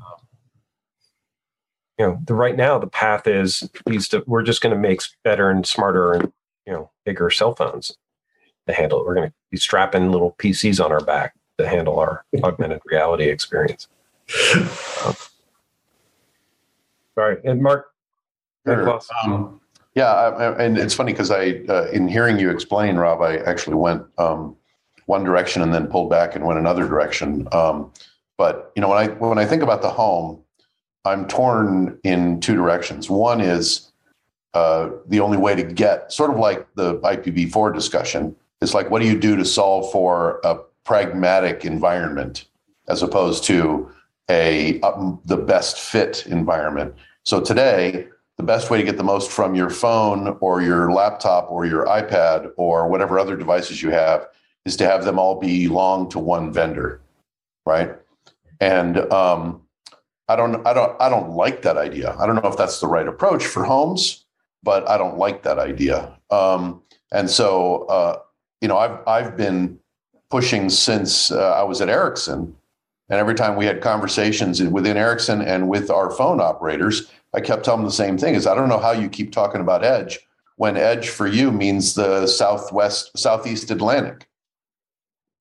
you 1.98 2.06
know, 2.06 2.20
the 2.26 2.34
right 2.34 2.56
now 2.56 2.78
the 2.78 2.88
path 2.88 3.28
is. 3.28 3.70
To, 4.10 4.24
we're 4.28 4.44
just 4.44 4.62
going 4.62 4.76
to 4.76 4.80
make 4.80 5.02
better 5.24 5.50
and 5.50 5.66
smarter 5.66 6.14
and 6.14 6.34
you 6.66 6.74
know 6.74 6.92
bigger 7.06 7.30
cell 7.30 7.56
phones 7.56 7.98
to 8.68 8.74
handle 8.74 9.00
it. 9.00 9.06
We're 9.06 9.16
going 9.16 9.30
to 9.30 9.34
be 9.52 9.58
strapping 9.58 10.12
little 10.12 10.36
PCs 10.40 10.84
on 10.84 10.92
our 10.92 11.02
back 11.02 11.34
to 11.58 11.68
handle 11.68 12.00
our 12.00 12.26
augmented 12.44 12.82
reality 12.86 13.30
experience. 13.30 13.88
Um, 15.06 15.16
all 17.18 17.24
right, 17.30 17.44
and 17.44 17.62
Mark. 17.62 17.92
Sure. 18.66 19.00
Um, 19.24 19.62
yeah, 19.94 20.12
I, 20.12 20.62
and 20.62 20.78
it's 20.78 20.94
funny 20.94 21.14
because 21.14 21.32
I, 21.32 21.62
uh, 21.70 21.88
in 21.94 22.08
hearing 22.08 22.40
you 22.40 22.50
explain, 22.50 22.98
Rob, 22.98 23.22
I 23.22 23.38
actually 23.38 23.76
went 23.76 24.04
um, 24.18 24.56
one 25.06 25.24
direction 25.24 25.62
and 25.62 25.74
then 25.74 25.88
pulled 25.88 26.10
back 26.10 26.36
and 26.36 26.44
went 26.44 26.60
another 26.60 26.88
direction. 26.88 27.48
Um, 27.52 27.92
but 28.38 28.72
you 28.76 28.82
know, 28.82 28.90
when 28.90 28.98
I 28.98 29.08
when 29.14 29.38
I 29.38 29.46
think 29.46 29.64
about 29.64 29.82
the 29.82 29.90
home, 29.90 30.44
I'm 31.06 31.28
torn 31.28 32.00
in 32.04 32.40
two 32.40 32.56
directions. 32.56 33.10
One 33.10 33.40
is 33.40 33.92
uh, 34.54 34.90
the 35.08 35.20
only 35.20 35.38
way 35.38 35.56
to 35.56 35.64
get 35.64 36.12
sort 36.12 36.32
of 36.32 36.38
like 36.38 36.68
the 36.76 36.98
IPv4 37.00 37.74
discussion. 37.74 38.36
It's 38.62 38.74
like, 38.74 38.90
what 38.90 39.02
do 39.02 39.08
you 39.08 39.20
do 39.20 39.36
to 39.36 39.46
solve 39.46 39.92
for 39.92 40.40
a 40.44 40.58
pragmatic 40.84 41.66
environment 41.66 42.46
as 42.88 43.04
opposed 43.04 43.44
to 43.46 43.92
a 44.30 44.80
the 45.26 45.38
best 45.38 45.80
fit 45.80 46.26
environment? 46.26 46.96
So 47.24 47.42
today, 47.42 48.08
the 48.38 48.44
best 48.44 48.70
way 48.70 48.78
to 48.78 48.84
get 48.84 48.98
the 48.98 49.04
most 49.04 49.32
from 49.32 49.56
your 49.56 49.70
phone 49.70 50.38
or 50.42 50.62
your 50.62 50.92
laptop 50.92 51.52
or 51.52 51.66
your 51.66 51.86
iPad 51.86 52.52
or 52.58 52.88
whatever 52.88 53.20
other 53.20 53.36
devices 53.36 53.82
you 53.82 53.92
have 53.92 54.28
is 54.66 54.76
to 54.78 54.86
have 54.86 55.06
them 55.06 55.20
all 55.20 55.40
belong 55.40 56.10
to 56.10 56.20
one 56.20 56.52
vendor, 56.52 57.02
right? 57.66 57.96
And 58.60 58.98
um, 59.12 59.62
I 60.28 60.36
don't, 60.36 60.66
I 60.66 60.74
don't, 60.74 61.00
I 61.02 61.10
don't 61.10 61.32
like 61.32 61.62
that 61.62 61.78
idea. 61.78 62.16
I 62.20 62.26
don't 62.26 62.36
know 62.36 62.50
if 62.50 62.58
that's 62.58 62.80
the 62.80 62.88
right 62.88 63.08
approach 63.08 63.46
for 63.46 63.64
homes, 63.64 64.26
but 64.64 64.88
I 64.90 64.98
don't 64.98 65.18
like 65.18 65.44
that 65.44 65.60
idea. 65.60 66.18
Um, 66.32 66.82
and 67.12 67.30
so, 67.30 67.84
uh, 67.84 68.20
you 68.62 68.68
know, 68.68 68.78
I've 68.78 69.00
I've 69.08 69.38
been 69.38 69.80
pushing 70.30 70.70
since 70.70 71.32
uh, 71.32 71.54
I 71.54 71.64
was 71.64 71.82
at 71.82 71.90
Ericsson, 71.90 72.56
and 73.10 73.20
every 73.20 73.36
time 73.36 73.56
we 73.56 73.66
had 73.66 73.82
conversations 73.82 74.62
within 74.64 74.98
Ericsson 74.98 75.42
and 75.42 75.70
with 75.70 75.92
our 75.92 76.10
phone 76.10 76.42
operators, 76.42 77.12
I 77.34 77.42
kept 77.42 77.64
telling 77.64 77.82
them 77.82 77.90
the 77.90 77.94
same 77.94 78.18
thing: 78.18 78.34
is 78.34 78.48
I 78.48 78.56
don't 78.56 78.70
know 78.70 78.80
how 78.80 78.92
you 78.92 79.08
keep 79.08 79.32
talking 79.32 79.62
about 79.62 79.84
edge 79.84 80.20
when 80.58 80.78
edge 80.78 81.10
for 81.10 81.28
you 81.28 81.52
means 81.52 81.94
the 81.94 82.28
southwest, 82.28 83.18
southeast 83.18 83.72
Atlantic. 83.72 84.28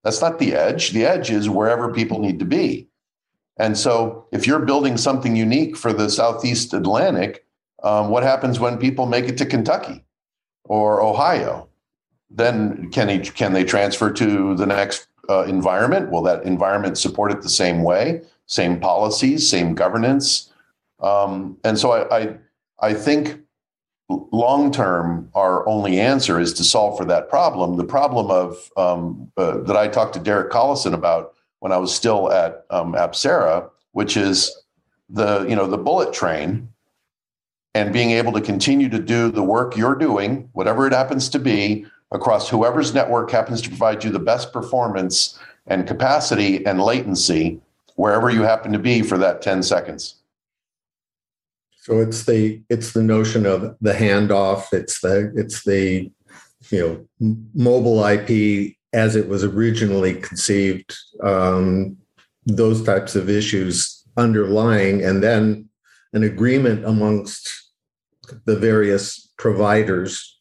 That's 0.02 0.20
not 0.20 0.38
the 0.38 0.54
edge. 0.54 0.90
The 0.90 1.06
edge 1.06 1.30
is 1.30 1.48
wherever 1.48 1.92
people 1.92 2.18
need 2.18 2.38
to 2.40 2.44
be. 2.44 2.88
And 3.56 3.78
so, 3.78 4.26
if 4.32 4.46
you're 4.46 4.60
building 4.60 4.96
something 4.96 5.36
unique 5.36 5.76
for 5.76 5.92
the 5.92 6.10
Southeast 6.10 6.74
Atlantic, 6.74 7.44
um, 7.82 8.08
what 8.08 8.22
happens 8.22 8.58
when 8.58 8.78
people 8.78 9.06
make 9.06 9.26
it 9.26 9.38
to 9.38 9.46
Kentucky 9.46 10.04
or 10.64 11.02
Ohio? 11.02 11.68
Then 12.30 12.90
can 12.90 13.08
he, 13.08 13.20
can 13.20 13.52
they 13.52 13.62
transfer 13.62 14.10
to 14.12 14.56
the 14.56 14.66
next 14.66 15.06
uh, 15.28 15.44
environment? 15.44 16.10
Will 16.10 16.22
that 16.22 16.42
environment 16.42 16.98
support 16.98 17.30
it 17.30 17.42
the 17.42 17.48
same 17.48 17.84
way, 17.84 18.22
same 18.46 18.80
policies, 18.80 19.48
same 19.48 19.74
governance? 19.74 20.52
Um, 21.00 21.56
and 21.62 21.78
so, 21.78 21.92
I, 21.92 22.18
I, 22.18 22.36
I 22.80 22.94
think 22.94 23.38
long 24.08 24.70
term, 24.72 25.30
our 25.34 25.66
only 25.68 26.00
answer 26.00 26.40
is 26.40 26.52
to 26.54 26.64
solve 26.64 26.98
for 26.98 27.04
that 27.04 27.28
problem. 27.28 27.76
The 27.76 27.84
problem 27.84 28.30
of 28.30 28.70
um, 28.76 29.30
uh, 29.36 29.58
that 29.58 29.76
I 29.76 29.88
talked 29.88 30.14
to 30.14 30.20
Derek 30.20 30.50
Collison 30.50 30.92
about 30.92 31.33
when 31.64 31.72
I 31.72 31.78
was 31.78 31.94
still 31.94 32.30
at 32.30 32.66
um, 32.68 32.92
Apcera, 32.92 33.70
which 33.92 34.18
is 34.18 34.54
the 35.08 35.46
you 35.48 35.56
know 35.56 35.66
the 35.66 35.78
bullet 35.78 36.12
train, 36.12 36.68
and 37.74 37.90
being 37.90 38.10
able 38.10 38.32
to 38.32 38.42
continue 38.42 38.90
to 38.90 38.98
do 38.98 39.30
the 39.30 39.42
work 39.42 39.74
you're 39.74 39.94
doing, 39.94 40.50
whatever 40.52 40.86
it 40.86 40.92
happens 40.92 41.26
to 41.30 41.38
be, 41.38 41.86
across 42.12 42.50
whoever's 42.50 42.92
network 42.92 43.30
happens 43.30 43.62
to 43.62 43.70
provide 43.70 44.04
you 44.04 44.10
the 44.10 44.18
best 44.18 44.52
performance 44.52 45.38
and 45.66 45.86
capacity 45.86 46.66
and 46.66 46.82
latency 46.82 47.62
wherever 47.96 48.28
you 48.28 48.42
happen 48.42 48.70
to 48.72 48.78
be 48.78 49.00
for 49.00 49.16
that 49.16 49.40
10 49.40 49.62
seconds. 49.62 50.16
So 51.80 51.98
it's 51.98 52.26
the 52.26 52.60
it's 52.68 52.92
the 52.92 53.02
notion 53.02 53.46
of 53.46 53.74
the 53.80 53.94
handoff. 53.94 54.70
It's 54.74 55.00
the 55.00 55.32
it's 55.34 55.64
the 55.64 56.12
you 56.68 57.08
know 57.22 57.34
mobile 57.54 58.04
IP 58.04 58.76
as 58.94 59.16
it 59.16 59.28
was 59.28 59.44
originally 59.44 60.14
conceived, 60.14 60.96
um, 61.22 61.96
those 62.46 62.82
types 62.82 63.16
of 63.16 63.28
issues 63.28 64.04
underlying, 64.16 65.04
and 65.04 65.22
then 65.22 65.68
an 66.12 66.22
agreement 66.22 66.84
amongst 66.84 67.52
the 68.44 68.56
various 68.56 69.32
providers. 69.36 70.38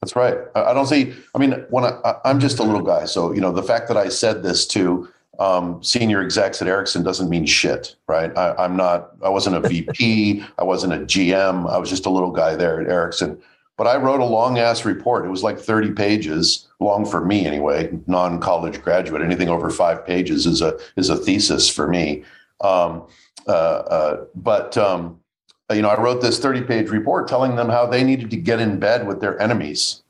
That's 0.00 0.16
right. 0.16 0.38
I 0.54 0.72
don't 0.72 0.86
see. 0.86 1.14
I 1.34 1.38
mean, 1.38 1.64
when 1.70 1.84
I, 1.84 2.14
I'm 2.24 2.40
just 2.40 2.58
a 2.58 2.62
little 2.62 2.82
guy, 2.82 3.04
so 3.04 3.32
you 3.32 3.40
know, 3.40 3.52
the 3.52 3.62
fact 3.62 3.88
that 3.88 3.96
I 3.96 4.08
said 4.08 4.42
this 4.42 4.66
to 4.68 5.08
um, 5.38 5.82
senior 5.82 6.22
execs 6.22 6.62
at 6.62 6.68
Ericsson 6.68 7.02
doesn't 7.02 7.28
mean 7.28 7.44
shit, 7.44 7.96
right? 8.06 8.36
I, 8.36 8.64
am 8.64 8.76
not. 8.76 9.10
I 9.22 9.28
wasn't 9.28 9.56
a 9.56 9.68
VP. 9.68 10.44
I 10.58 10.64
wasn't 10.64 10.94
a 10.94 10.98
GM. 10.98 11.70
I 11.70 11.76
was 11.78 11.90
just 11.90 12.06
a 12.06 12.10
little 12.10 12.30
guy 12.30 12.56
there 12.56 12.80
at 12.80 12.88
Ericsson. 12.88 13.42
But 13.76 13.86
I 13.86 13.96
wrote 13.96 14.20
a 14.20 14.24
long 14.24 14.58
ass 14.58 14.84
report. 14.84 15.26
It 15.26 15.28
was 15.28 15.42
like 15.42 15.58
30 15.58 15.92
pages 15.92 16.66
long 16.80 17.04
for 17.04 17.24
me 17.24 17.46
anyway, 17.46 17.90
non 18.06 18.40
college 18.40 18.80
graduate. 18.82 19.22
Anything 19.22 19.48
over 19.48 19.70
five 19.70 20.06
pages 20.06 20.46
is 20.46 20.62
a 20.62 20.78
is 20.96 21.10
a 21.10 21.16
thesis 21.16 21.68
for 21.68 21.86
me. 21.86 22.24
Um, 22.62 23.06
uh, 23.46 23.50
uh, 23.50 24.24
but 24.34 24.76
um, 24.78 25.20
you 25.72 25.82
know, 25.82 25.88
I 25.88 26.00
wrote 26.00 26.22
this 26.22 26.38
30 26.38 26.62
page 26.62 26.90
report 26.90 27.28
telling 27.28 27.56
them 27.56 27.68
how 27.68 27.86
they 27.86 28.02
needed 28.02 28.30
to 28.30 28.36
get 28.36 28.60
in 28.60 28.78
bed 28.78 29.06
with 29.06 29.20
their 29.20 29.40
enemies. 29.40 30.02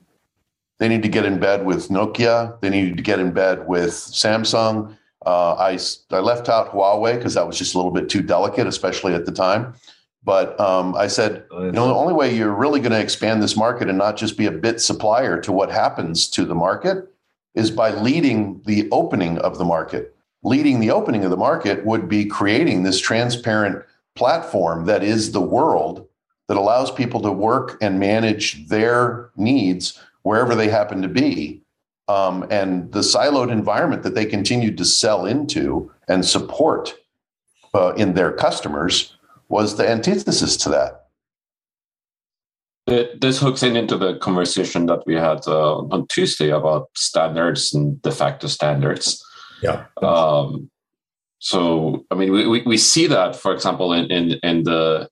They 0.79 0.89
need 0.89 1.03
to 1.03 1.09
get 1.09 1.25
in 1.25 1.39
bed 1.39 1.65
with 1.65 1.89
Nokia. 1.89 2.61
They 2.61 2.69
needed 2.69 2.97
to 2.99 3.03
get 3.03 3.19
in 3.19 3.33
bed 3.33 3.67
with 3.67 3.93
Samsung. 3.93 4.97
Uh, 5.25 5.55
I, 5.55 5.79
I 6.11 6.21
left 6.21 6.49
out 6.49 6.71
Huawei 6.71 7.17
because 7.17 7.35
that 7.35 7.47
was 7.47 7.59
just 7.59 7.75
a 7.75 7.79
little 7.79 7.91
bit 7.91 8.09
too 8.09 8.23
delicate, 8.23 8.67
especially 8.67 9.15
at 9.15 9.25
the 9.25 9.33
time. 9.33 9.75
But 10.27 10.59
um, 10.59 10.97
I 10.97 11.07
said, 11.07 11.45
you 11.53 11.71
know, 11.71 11.87
the 11.87 11.95
only 11.95 12.13
way 12.13 12.35
you're 12.35 12.53
really 12.53 12.81
going 12.81 12.91
to 12.91 13.01
expand 13.01 13.41
this 13.41 13.57
market 13.57 13.89
and 13.89 13.97
not 13.97 14.17
just 14.17 14.37
be 14.37 14.47
a 14.47 14.51
bit 14.51 14.81
supplier 14.81 15.41
to 15.41 15.53
what 15.53 15.71
happens 15.71 16.27
to 16.31 16.45
the 16.45 16.55
market 16.55 17.09
is 17.55 17.71
by 17.71 17.91
leading 17.91 18.61
the 18.67 18.89
opening 18.91 19.39
of 19.39 19.57
the 19.57 19.65
market. 19.65 20.17
Leading 20.43 20.81
the 20.81 20.91
opening 20.91 21.23
of 21.23 21.31
the 21.31 21.37
market 21.37 21.87
would 21.87 22.09
be 22.09 22.25
creating 22.25 22.83
this 22.83 23.01
transparent 23.01 23.85
platform 24.17 24.87
that 24.87 25.05
is 25.05 25.31
the 25.31 25.41
world 25.41 26.09
that 26.49 26.57
allows 26.57 26.91
people 26.91 27.21
to 27.21 27.31
work 27.31 27.79
and 27.81 28.01
manage 28.01 28.67
their 28.67 29.31
needs 29.37 30.03
wherever 30.23 30.57
they 30.57 30.69
happen 30.69 31.03
to 31.03 31.09
be. 31.09 31.63
Um, 32.09 32.45
and 32.51 32.91
the 32.91 33.01
siloed 33.01 33.53
environment 33.53 34.03
that 34.03 34.17
they 34.17 34.27
continue 34.27 34.75
to 34.75 34.85
sell 34.85 35.25
into 35.25 35.93
and 36.09 36.25
support 36.25 36.95
uh, 37.75 37.93
in 37.95 38.15
their 38.15 38.33
customers 38.33 39.16
was 39.49 39.77
the 39.77 39.89
antithesis 39.89 40.57
to 40.59 40.69
that. 40.71 41.07
It, 42.87 43.21
this 43.21 43.41
hooks 43.41 43.63
in 43.63 43.77
into 43.77 43.97
the 43.97 44.17
conversation 44.19 44.87
that 44.87 45.05
we 45.07 45.15
had 45.15 45.47
uh, 45.47 45.79
on 45.79 46.07
Tuesday 46.09 46.51
about 46.51 46.89
standards 46.95 47.75
and 47.75 48.01
de 48.03 48.13
facto 48.13 48.47
standards. 48.47 49.23
Yeah. 49.63 49.87
Um, 50.03 50.71
so, 51.41 52.05
I 52.11 52.15
mean, 52.15 52.33
we, 52.33 52.47
we, 52.47 52.63
we, 52.63 52.77
see 52.77 53.07
that, 53.09 53.35
for 53.35 53.53
example, 53.53 53.93
in, 53.93 54.11
in, 54.11 54.39
in 54.43 54.63
the 54.63 55.09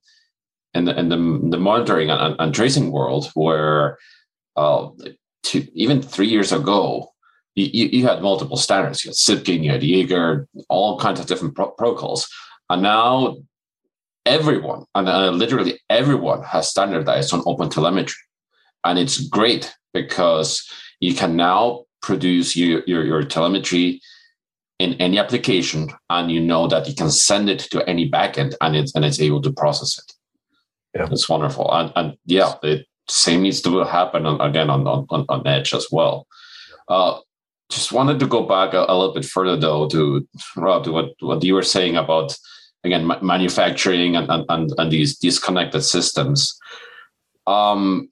in 0.75 0.87
the, 0.87 0.99
in 0.99 1.09
the, 1.09 1.16
the 1.51 1.59
monitoring 1.59 2.11
and, 2.11 2.35
and, 2.38 2.55
tracing 2.55 2.90
world, 2.90 3.31
where 3.35 3.99
uh, 4.57 4.88
to, 5.44 5.68
even 5.79 6.03
three 6.03 6.27
years 6.27 6.53
ago, 6.53 7.12
you, 7.55 7.88
you, 7.92 8.07
had 8.07 8.23
multiple 8.23 8.57
standards. 8.57 9.05
You 9.05 9.11
had 9.11 9.14
Zipkin, 9.14 9.62
you 9.62 9.70
had 9.70 9.85
Jaeger, 9.85 10.49
all 10.68 10.99
kinds 10.99 11.20
of 11.20 11.27
different 11.27 11.55
pro- 11.55 11.70
protocols. 11.70 12.29
And 12.68 12.83
now 12.83 13.37
everyone, 14.27 14.85
and 14.95 15.09
uh, 15.09 15.31
literally 15.31 15.81
everyone, 15.91 16.43
has 16.43 16.71
standardized 16.71 17.33
on 17.33 17.43
open 17.47 17.71
telemetry. 17.71 18.21
And 18.85 18.99
it's 18.99 19.27
great 19.29 19.75
because 19.93 20.69
you 21.01 21.15
can 21.15 21.37
now 21.37 21.85
produce 22.03 22.57
your, 22.57 22.83
your, 22.87 23.05
your 23.05 23.23
telemetry 23.23 24.01
in 24.79 24.95
any 24.95 25.19
application 25.19 25.91
and 26.11 26.31
you 26.31 26.41
know 26.41 26.67
that 26.67 26.89
you 26.89 26.95
can 26.95 27.11
send 27.11 27.49
it 27.49 27.61
to 27.61 27.89
any 27.89 28.11
backend 28.11 28.55
and 28.61 28.75
it's 28.77 28.95
and 28.95 29.05
it's 29.05 29.21
able 29.21 29.41
to 29.41 29.53
process 29.53 29.99
it. 29.99 30.13
Yeah. 30.95 31.09
It's 31.11 31.29
wonderful. 31.29 31.73
And 31.73 31.93
and 31.97 32.17
yeah, 32.27 32.55
the 32.61 32.85
same 33.09 33.43
needs 33.43 33.61
to 33.63 33.85
happen 33.85 34.27
on, 34.27 34.41
again 34.41 34.71
on, 34.71 34.87
on, 34.87 35.25
on 35.29 35.47
Edge 35.47 35.75
as 35.75 35.87
well. 35.93 36.27
Uh, 36.89 37.21
just 37.71 37.93
wanted 37.93 38.19
to 38.21 38.27
go 38.27 38.43
back 38.43 38.75
a, 38.75 38.85
a, 38.89 38.95
little 38.97 39.15
bit 39.15 39.25
further 39.25 39.57
though 39.57 39.89
to 39.89 40.27
Rob 40.57 40.85
to 40.85 40.93
what, 40.93 41.11
what 41.21 41.43
you 41.43 41.55
were 41.55 41.63
saying 41.63 41.97
about 41.97 42.37
again 42.85 43.05
ma- 43.05 43.20
manufacturing 43.23 44.16
and, 44.16 44.29
and, 44.49 44.73
and 44.79 44.92
these 44.92 45.18
disconnected 45.18 45.83
systems. 45.83 46.59
Um 47.47 48.09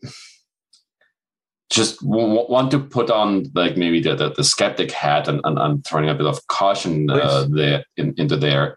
just 1.70 2.00
w- 2.02 2.46
want 2.50 2.70
to 2.70 2.78
put 2.78 3.10
on 3.10 3.46
like 3.54 3.78
maybe 3.78 3.98
the, 3.98 4.14
the, 4.14 4.30
the 4.30 4.44
skeptic 4.44 4.90
hat 4.90 5.26
and, 5.26 5.40
and, 5.44 5.58
and, 5.58 5.86
throwing 5.86 6.10
a 6.10 6.14
bit 6.14 6.26
of 6.26 6.46
caution 6.48 7.08
uh, 7.08 7.46
there 7.48 7.82
in, 7.96 8.14
into 8.18 8.36
there. 8.36 8.76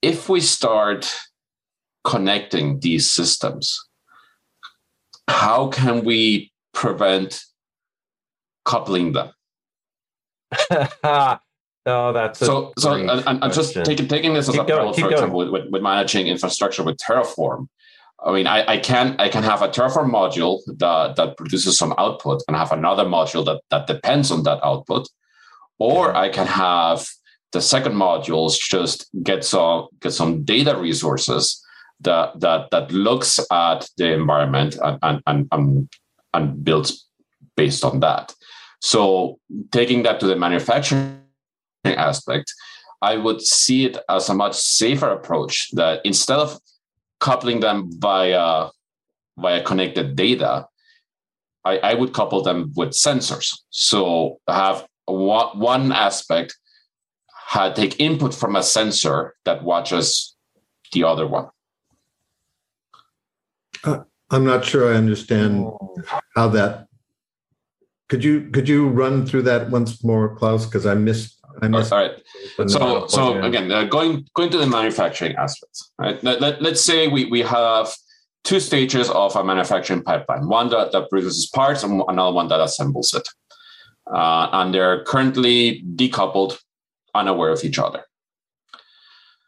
If 0.00 0.28
we 0.28 0.40
start 0.40 1.12
connecting 2.04 2.78
these 2.80 3.10
systems 3.10 3.78
how 5.30 5.68
can 5.68 6.04
we 6.04 6.52
prevent 6.72 7.42
coupling 8.64 9.12
them 9.12 9.30
No, 11.86 12.12
that's 12.12 12.38
so. 12.38 12.72
So, 12.78 12.92
and, 12.92 13.10
and 13.10 13.42
uh, 13.42 13.50
just 13.50 13.74
taking 13.84 14.06
taking 14.06 14.34
this 14.34 14.48
as 14.48 14.54
keep 14.54 14.62
a 14.62 14.64
parallel, 14.64 14.92
for 14.92 15.10
example, 15.10 15.50
with, 15.50 15.70
with, 15.70 15.82
managing 15.82 16.26
infrastructure 16.26 16.82
with 16.82 16.98
Terraform. 16.98 17.68
I 18.24 18.32
mean, 18.32 18.46
I, 18.46 18.74
I 18.74 18.78
can 18.78 19.16
I 19.18 19.30
can 19.30 19.42
have 19.42 19.62
a 19.62 19.68
Terraform 19.68 20.10
module 20.10 20.60
that, 20.66 21.16
that 21.16 21.38
produces 21.38 21.78
some 21.78 21.94
output 21.96 22.42
and 22.46 22.56
have 22.56 22.72
another 22.72 23.04
module 23.04 23.44
that, 23.46 23.62
that 23.70 23.86
depends 23.86 24.30
on 24.30 24.42
that 24.42 24.60
output. 24.62 25.08
Or 25.78 26.14
I 26.14 26.28
can 26.28 26.46
have 26.46 27.08
the 27.52 27.62
second 27.62 27.94
modules 27.94 28.58
just 28.58 29.08
get 29.22 29.42
some 29.42 29.88
get 30.00 30.12
some 30.12 30.44
data 30.44 30.76
resources 30.76 31.64
that 32.00 32.38
that 32.40 32.70
that 32.72 32.92
looks 32.92 33.40
at 33.50 33.88
the 33.96 34.12
environment 34.12 34.76
and 34.82 35.22
and, 35.26 35.48
and, 35.50 35.88
and 36.34 36.62
builds 36.62 37.06
based 37.56 37.84
on 37.84 38.00
that. 38.00 38.34
So 38.80 39.38
taking 39.72 40.02
that 40.02 40.20
to 40.20 40.26
the 40.26 40.36
manufacturing 40.36 41.20
aspect, 41.84 42.52
I 43.02 43.16
would 43.16 43.40
see 43.40 43.86
it 43.86 43.96
as 44.08 44.28
a 44.28 44.34
much 44.34 44.54
safer 44.54 45.08
approach 45.08 45.70
that 45.72 46.00
instead 46.04 46.38
of 46.38 46.58
coupling 47.18 47.60
them 47.60 47.90
via 47.98 48.68
via 49.38 49.62
connected 49.62 50.16
data, 50.16 50.66
I, 51.64 51.78
I 51.78 51.94
would 51.94 52.12
couple 52.12 52.42
them 52.42 52.72
with 52.76 52.90
sensors. 52.90 53.58
So 53.70 54.40
have 54.46 54.86
one 55.06 55.92
aspect 55.92 56.56
had 57.46 57.74
take 57.74 57.98
input 57.98 58.34
from 58.34 58.54
a 58.54 58.62
sensor 58.62 59.34
that 59.44 59.64
watches 59.64 60.36
the 60.92 61.04
other 61.04 61.26
one. 61.26 61.48
Uh, 63.82 64.00
I'm 64.30 64.44
not 64.44 64.64
sure 64.64 64.92
I 64.92 64.96
understand 64.96 65.66
how 66.36 66.48
that. 66.48 66.86
Could 68.08 68.22
you 68.22 68.50
could 68.50 68.68
you 68.68 68.88
run 68.88 69.26
through 69.26 69.42
that 69.42 69.70
once 69.70 70.04
more, 70.04 70.36
Klaus? 70.36 70.66
Because 70.66 70.86
I 70.86 70.94
missed. 70.94 71.39
I 71.62 71.68
missed. 71.68 71.92
All 71.92 71.98
right. 71.98 72.22
So 72.68 73.06
so 73.06 73.42
again, 73.42 73.70
uh, 73.70 73.84
going 73.84 74.26
going 74.34 74.50
to 74.50 74.58
the 74.58 74.66
manufacturing 74.66 75.36
aspects. 75.36 75.92
Right. 75.98 76.22
Let, 76.22 76.40
let, 76.40 76.62
let's 76.62 76.80
say 76.80 77.08
we 77.08 77.26
we 77.26 77.42
have 77.42 77.94
two 78.44 78.60
stages 78.60 79.10
of 79.10 79.36
a 79.36 79.44
manufacturing 79.44 80.02
pipeline. 80.02 80.48
One 80.48 80.68
that, 80.70 80.92
that 80.92 81.10
produces 81.10 81.46
parts, 81.48 81.82
and 81.82 82.02
another 82.08 82.32
one 82.32 82.48
that 82.48 82.60
assembles 82.60 83.14
it. 83.14 83.28
Uh, 84.12 84.48
and 84.52 84.74
they're 84.74 85.04
currently 85.04 85.84
decoupled, 85.94 86.58
unaware 87.14 87.50
of 87.50 87.62
each 87.64 87.78
other. 87.78 88.04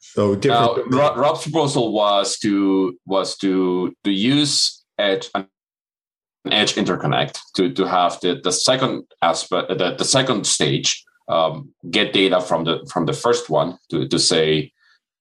So 0.00 0.34
different. 0.34 0.90
Now, 0.90 1.14
Rob's 1.14 1.42
proposal 1.42 1.92
was 1.92 2.38
to 2.40 2.98
was 3.06 3.36
to 3.38 3.94
to 4.04 4.10
use 4.10 4.84
edge 4.98 5.30
an 5.34 5.48
edge 6.50 6.74
interconnect 6.74 7.38
to 7.56 7.72
to 7.72 7.88
have 7.88 8.20
the 8.20 8.40
the 8.42 8.52
second 8.52 9.04
aspect 9.22 9.68
the, 9.68 9.94
the 9.96 10.04
second 10.04 10.46
stage 10.46 11.02
um, 11.28 11.72
get 11.90 12.12
data 12.12 12.40
from 12.40 12.64
the 12.64 12.86
from 12.92 13.06
the 13.06 13.12
first 13.12 13.50
one 13.50 13.78
to 13.90 14.08
to 14.08 14.18
say 14.18 14.72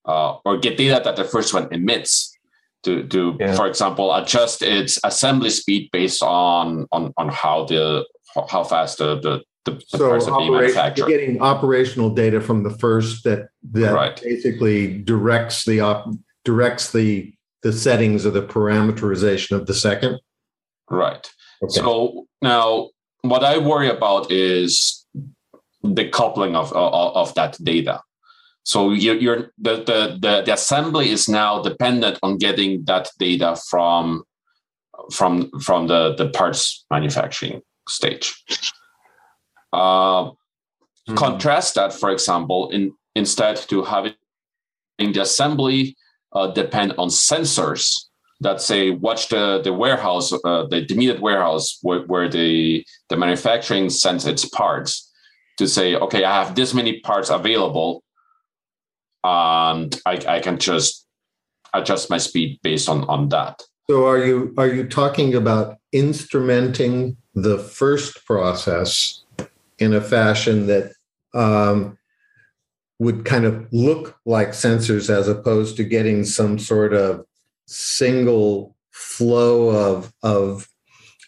uh, 0.06 0.38
or 0.46 0.58
get 0.58 0.78
data 0.78 1.02
that 1.04 1.16
the 1.16 1.24
first 1.24 1.54
one 1.54 1.68
emits 1.72 2.36
to 2.84 3.04
to 3.08 3.38
yeah. 3.40 3.56
for 3.56 3.68
example 3.68 4.14
adjust 4.14 4.62
its 4.62 5.00
assembly 5.04 5.50
speed 5.50 5.90
based 5.92 6.24
on 6.24 6.88
on 6.92 7.14
on 7.18 7.30
how 7.30 7.66
the 7.66 8.06
how 8.50 8.64
fast 8.64 8.98
the 8.98 9.20
the, 9.20 9.42
the, 9.66 9.72
the 9.92 9.98
so 9.98 10.10
parts 10.10 10.28
are 10.28 10.40
being 10.40 10.54
manufactured. 10.54 11.08
Getting 11.08 11.42
operational 11.42 12.10
data 12.10 12.42
from 12.42 12.64
the 12.64 12.72
first 12.72 13.24
that 13.24 13.50
that 13.72 13.94
right. 13.94 14.20
basically 14.22 14.98
directs 15.04 15.66
the 15.66 15.82
op, 15.82 16.10
directs 16.44 16.92
the 16.92 17.34
the 17.62 17.72
settings 17.72 18.26
or 18.26 18.32
the 18.32 18.42
parameterization 18.42 19.56
of 19.56 19.68
the 19.68 19.74
second. 19.74 20.20
Right. 20.90 21.30
Okay. 21.64 21.74
So 21.74 22.26
now, 22.42 22.90
what 23.22 23.44
I 23.44 23.60
worry 23.60 23.90
about 23.90 24.32
is 24.32 25.01
the 25.84 26.10
coupling 26.10 26.56
of 26.56 26.72
of, 26.74 27.16
of 27.16 27.34
that 27.36 27.58
data. 27.64 28.02
So 28.64 28.92
you're, 28.92 29.16
you're 29.16 29.52
the, 29.58 29.78
the, 29.78 30.18
the 30.22 30.44
the 30.46 30.54
assembly 30.54 31.10
is 31.10 31.28
now 31.28 31.62
dependent 31.62 32.20
on 32.22 32.38
getting 32.38 32.86
that 32.86 33.10
data 33.18 33.58
from 33.70 34.24
from 35.12 35.50
from 35.60 35.88
the 35.88 36.14
the 36.16 36.30
parts 36.30 36.86
manufacturing 36.92 37.62
stage. 37.90 38.34
Uh, 39.74 40.26
mm-hmm. 40.26 41.16
Contrast 41.16 41.76
that, 41.76 41.94
for 41.94 42.12
example, 42.12 42.70
in 42.70 42.94
instead 43.16 43.58
to 43.58 43.84
having 43.84 44.14
the 45.00 45.22
assembly 45.22 45.96
uh, 46.34 46.48
depend 46.48 46.94
on 46.98 47.10
sensors 47.10 48.06
that 48.42 48.62
say 48.62 48.92
watch 48.92 49.30
the 49.30 49.62
the 49.64 49.74
warehouse, 49.74 50.32
uh, 50.32 50.66
the 50.68 50.86
immediate 50.92 51.22
warehouse 51.22 51.80
where, 51.82 52.02
where 52.02 52.30
the 52.30 52.86
the 53.10 53.18
manufacturing 53.18 53.90
sends 53.90 54.26
its 54.28 54.46
parts 54.46 55.11
to 55.62 55.68
say, 55.68 55.96
okay, 55.96 56.24
I 56.24 56.44
have 56.44 56.56
this 56.56 56.74
many 56.74 57.00
parts 57.02 57.30
available 57.30 58.04
and 59.24 59.96
I, 60.08 60.20
I 60.28 60.40
can 60.40 60.58
just 60.58 61.06
adjust 61.72 62.10
my 62.10 62.18
speed 62.18 62.60
based 62.64 62.90
on 62.90 63.04
on 63.06 63.30
that. 63.30 63.62
So 63.90 64.08
are 64.08 64.26
you 64.26 64.54
are 64.58 64.68
you 64.68 64.88
talking 64.88 65.36
about 65.36 65.78
instrumenting 65.94 67.16
the 67.36 67.60
first 67.60 68.26
process 68.26 69.24
in 69.78 69.94
a 69.94 70.02
fashion 70.02 70.68
that 70.68 70.94
um, 71.34 71.98
would 72.98 73.24
kind 73.24 73.46
of 73.46 73.68
look 73.72 74.18
like 74.26 74.50
sensors 74.50 75.10
as 75.10 75.28
opposed 75.28 75.78
to 75.78 75.84
getting 75.84 76.24
some 76.24 76.58
sort 76.58 76.94
of 76.94 77.24
single 77.68 78.76
flow 78.90 79.70
of 79.70 80.12
of 80.24 80.68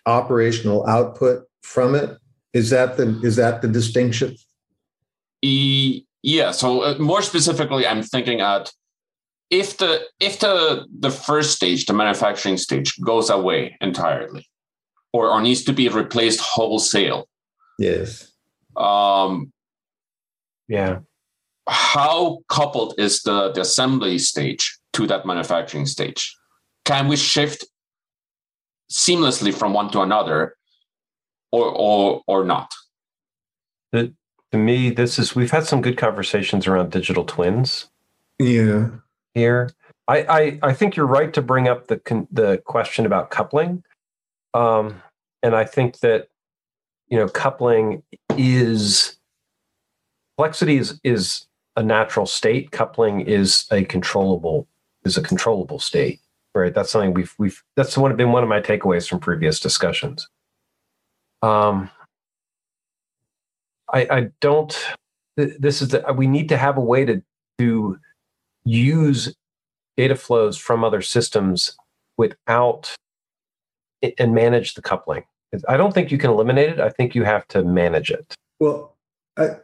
operational 0.07 0.87
output 0.87 1.45
from 1.61 1.93
it? 1.93 2.17
Is 2.53 2.69
that 2.69 2.97
the 2.97 3.19
is 3.23 3.35
that 3.37 3.61
the 3.61 3.67
distinction? 3.67 4.35
E- 5.41 6.05
yeah. 6.21 6.51
So 6.51 6.81
uh, 6.81 6.95
more 6.99 7.21
specifically, 7.21 7.85
I'm 7.85 8.03
thinking 8.03 8.41
at 8.41 8.71
if 9.49 9.77
the 9.77 10.01
if 10.19 10.39
the 10.39 10.85
the 10.99 11.09
first 11.11 11.55
stage, 11.55 11.85
the 11.85 11.93
manufacturing 11.93 12.57
stage, 12.57 12.99
goes 13.01 13.29
away 13.29 13.75
entirely, 13.81 14.47
or 15.11 15.29
or 15.29 15.41
needs 15.41 15.63
to 15.63 15.73
be 15.73 15.89
replaced 15.89 16.39
wholesale. 16.39 17.27
Yes. 17.79 18.31
Um. 18.77 19.51
Yeah. 20.67 20.99
How 21.67 22.39
coupled 22.49 22.95
is 22.97 23.23
the, 23.23 23.51
the 23.53 23.61
assembly 23.61 24.17
stage 24.19 24.77
to 24.93 25.07
that 25.07 25.25
manufacturing 25.25 25.85
stage? 25.85 26.35
Can 26.83 27.07
we 27.07 27.15
shift 27.15 27.65
seamlessly 28.91 29.53
from 29.53 29.73
one 29.73 29.89
to 29.91 30.01
another, 30.01 30.55
or 31.53 31.71
or 31.71 32.23
or 32.27 32.43
not? 32.43 32.73
The 33.91 34.13
to 34.51 34.57
me, 34.57 34.89
this 34.89 35.17
is 35.17 35.35
we've 35.35 35.51
had 35.51 35.65
some 35.65 35.81
good 35.81 35.97
conversations 35.97 36.67
around 36.67 36.91
digital 36.91 37.23
twins. 37.23 37.89
Yeah. 38.39 38.89
Here, 39.33 39.71
I 40.07 40.17
I, 40.23 40.59
I 40.61 40.73
think 40.73 40.95
you're 40.95 41.07
right 41.07 41.31
to 41.33 41.41
bring 41.41 41.67
up 41.67 41.87
the 41.87 41.97
con, 41.97 42.27
the 42.31 42.57
question 42.57 43.05
about 43.05 43.31
coupling, 43.31 43.83
um, 44.53 45.01
and 45.41 45.55
I 45.55 45.63
think 45.65 45.99
that 45.99 46.27
you 47.07 47.17
know 47.17 47.29
coupling 47.29 48.03
is 48.37 49.17
complexity 50.37 50.77
is 50.77 50.99
is 51.03 51.47
a 51.75 51.83
natural 51.83 52.25
state. 52.25 52.71
Coupling 52.71 53.21
is 53.21 53.65
a 53.71 53.85
controllable 53.85 54.67
is 55.05 55.17
a 55.17 55.21
controllable 55.21 55.79
state. 55.79 56.19
Right. 56.55 56.73
That's 56.73 56.91
something 56.91 57.15
we've 57.15 57.33
we've 57.39 57.63
that's 57.75 57.97
one 57.97 58.15
been 58.15 58.31
one 58.31 58.43
of 58.43 58.49
my 58.49 58.61
takeaways 58.61 59.09
from 59.09 59.19
previous 59.19 59.59
discussions. 59.59 60.27
Um, 61.43 61.89
I, 63.91 64.07
I 64.09 64.27
don't. 64.39 64.75
This 65.35 65.81
is 65.81 65.89
the, 65.89 66.03
we 66.15 66.25
need 66.25 66.49
to 66.49 66.57
have 66.57 66.77
a 66.77 66.81
way 66.81 67.05
to 67.05 67.21
to 67.59 67.99
use 68.65 69.35
data 69.97 70.15
flows 70.15 70.57
from 70.57 70.83
other 70.83 71.01
systems 71.01 71.75
without 72.17 72.95
and 74.17 74.33
manage 74.33 74.73
the 74.73 74.81
coupling. 74.81 75.23
I 75.67 75.77
don't 75.77 75.93
think 75.93 76.11
you 76.11 76.17
can 76.17 76.31
eliminate 76.31 76.69
it. 76.69 76.79
I 76.79 76.89
think 76.89 77.13
you 77.13 77.23
have 77.23 77.47
to 77.49 77.63
manage 77.63 78.09
it. 78.09 78.33
Well, 78.59 78.95
I, 79.37 79.57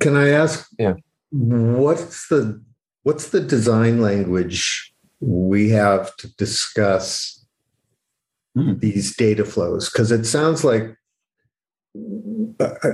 can 0.00 0.16
I 0.16 0.28
ask? 0.28 0.68
Yeah. 0.78 0.94
What's 1.30 2.28
the 2.28 2.60
what's 3.04 3.30
the 3.30 3.40
design 3.40 4.00
language 4.00 4.92
we 5.20 5.70
have 5.70 6.16
to 6.16 6.28
discuss 6.36 7.45
mm. 8.56 8.80
these 8.80 9.14
data 9.16 9.44
flows? 9.44 9.90
Because 9.90 10.10
it 10.10 10.24
sounds 10.24 10.64
like 10.64 10.96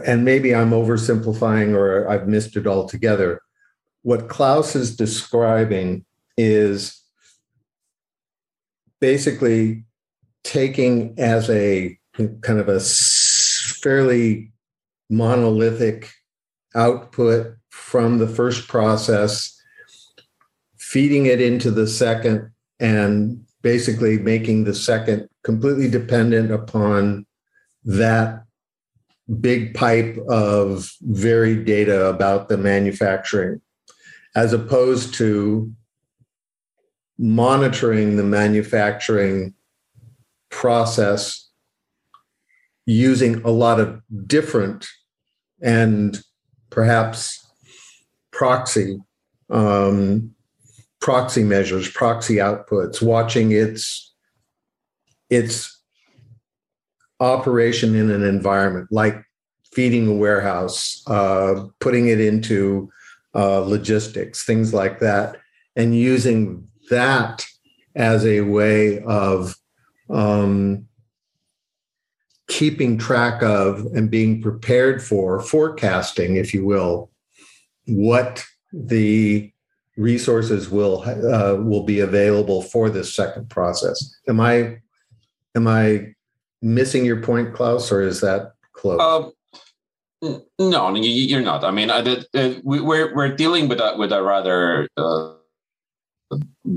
and 0.06 0.24
maybe 0.24 0.54
I'm 0.54 0.70
oversimplifying 0.70 1.74
or 1.74 2.08
I've 2.08 2.28
missed 2.28 2.56
it 2.56 2.66
altogether. 2.66 3.40
What 4.02 4.28
Klaus 4.28 4.74
is 4.74 4.96
describing 4.96 6.04
is 6.36 7.00
basically 9.00 9.84
taking 10.44 11.14
as 11.18 11.48
a 11.50 11.98
kind 12.16 12.60
of 12.60 12.68
a 12.68 12.80
fairly 12.80 14.52
monolithic 15.08 16.10
output 16.74 17.56
from 17.70 18.18
the 18.18 18.28
first 18.28 18.68
process, 18.68 19.60
feeding 20.78 21.26
it 21.26 21.40
into 21.40 21.70
the 21.70 21.86
second, 21.86 22.50
and 22.80 23.44
basically 23.62 24.18
making 24.18 24.64
the 24.64 24.74
second 24.74 25.28
completely 25.44 25.88
dependent 25.88 26.50
upon 26.50 27.26
that 27.84 28.44
big 29.40 29.74
pipe 29.74 30.16
of 30.28 30.92
varied 31.00 31.64
data 31.64 32.06
about 32.06 32.48
the 32.48 32.56
manufacturing, 32.56 33.60
as 34.34 34.52
opposed 34.52 35.14
to 35.14 35.72
monitoring 37.18 38.16
the 38.16 38.24
manufacturing 38.24 39.54
process 40.50 41.50
using 42.84 43.40
a 43.42 43.50
lot 43.50 43.78
of 43.78 44.00
different 44.26 44.88
and 45.62 46.20
perhaps 46.70 47.46
proxy 48.32 48.98
um, 49.50 50.34
proxy 51.02 51.42
measures, 51.42 51.90
proxy 51.90 52.36
outputs, 52.36 53.02
watching 53.02 53.52
its 53.52 54.14
its 55.28 55.82
operation 57.20 57.94
in 57.94 58.10
an 58.10 58.22
environment 58.22 58.88
like 58.90 59.22
feeding 59.72 60.06
a 60.08 60.14
warehouse, 60.14 61.02
uh, 61.08 61.66
putting 61.80 62.08
it 62.08 62.20
into 62.20 62.90
uh, 63.34 63.60
logistics, 63.60 64.44
things 64.44 64.72
like 64.72 65.00
that, 65.00 65.36
and 65.76 65.96
using 65.96 66.66
that 66.90 67.44
as 67.94 68.24
a 68.24 68.42
way 68.42 69.02
of 69.02 69.56
um, 70.10 70.86
keeping 72.48 72.98
track 72.98 73.42
of 73.42 73.86
and 73.94 74.10
being 74.10 74.42
prepared 74.42 75.02
for 75.02 75.40
forecasting, 75.40 76.36
if 76.36 76.52
you 76.52 76.64
will, 76.64 77.10
what 77.86 78.44
the 78.72 79.52
resources 79.96 80.70
will 80.70 81.02
uh, 81.02 81.56
will 81.60 81.84
be 81.84 82.00
available 82.00 82.62
for 82.62 82.90
this 82.90 83.14
second 83.14 83.50
process. 83.50 84.16
Am 84.28 84.40
I 84.40 84.78
am 85.54 85.66
I 85.68 86.14
missing 86.62 87.04
your 87.04 87.20
point, 87.20 87.54
Klaus, 87.54 87.92
or 87.92 88.00
is 88.00 88.20
that 88.20 88.52
close? 88.72 89.00
Um, 89.00 89.32
no, 90.58 90.94
you're 90.94 91.42
not. 91.42 91.64
I 91.64 91.70
mean, 91.70 91.90
we're 92.62 93.14
we're 93.14 93.34
dealing 93.34 93.68
with 93.68 93.80
a 93.80 93.96
with 93.98 94.12
a 94.12 94.22
rather 94.22 94.88
uh, 94.96 95.34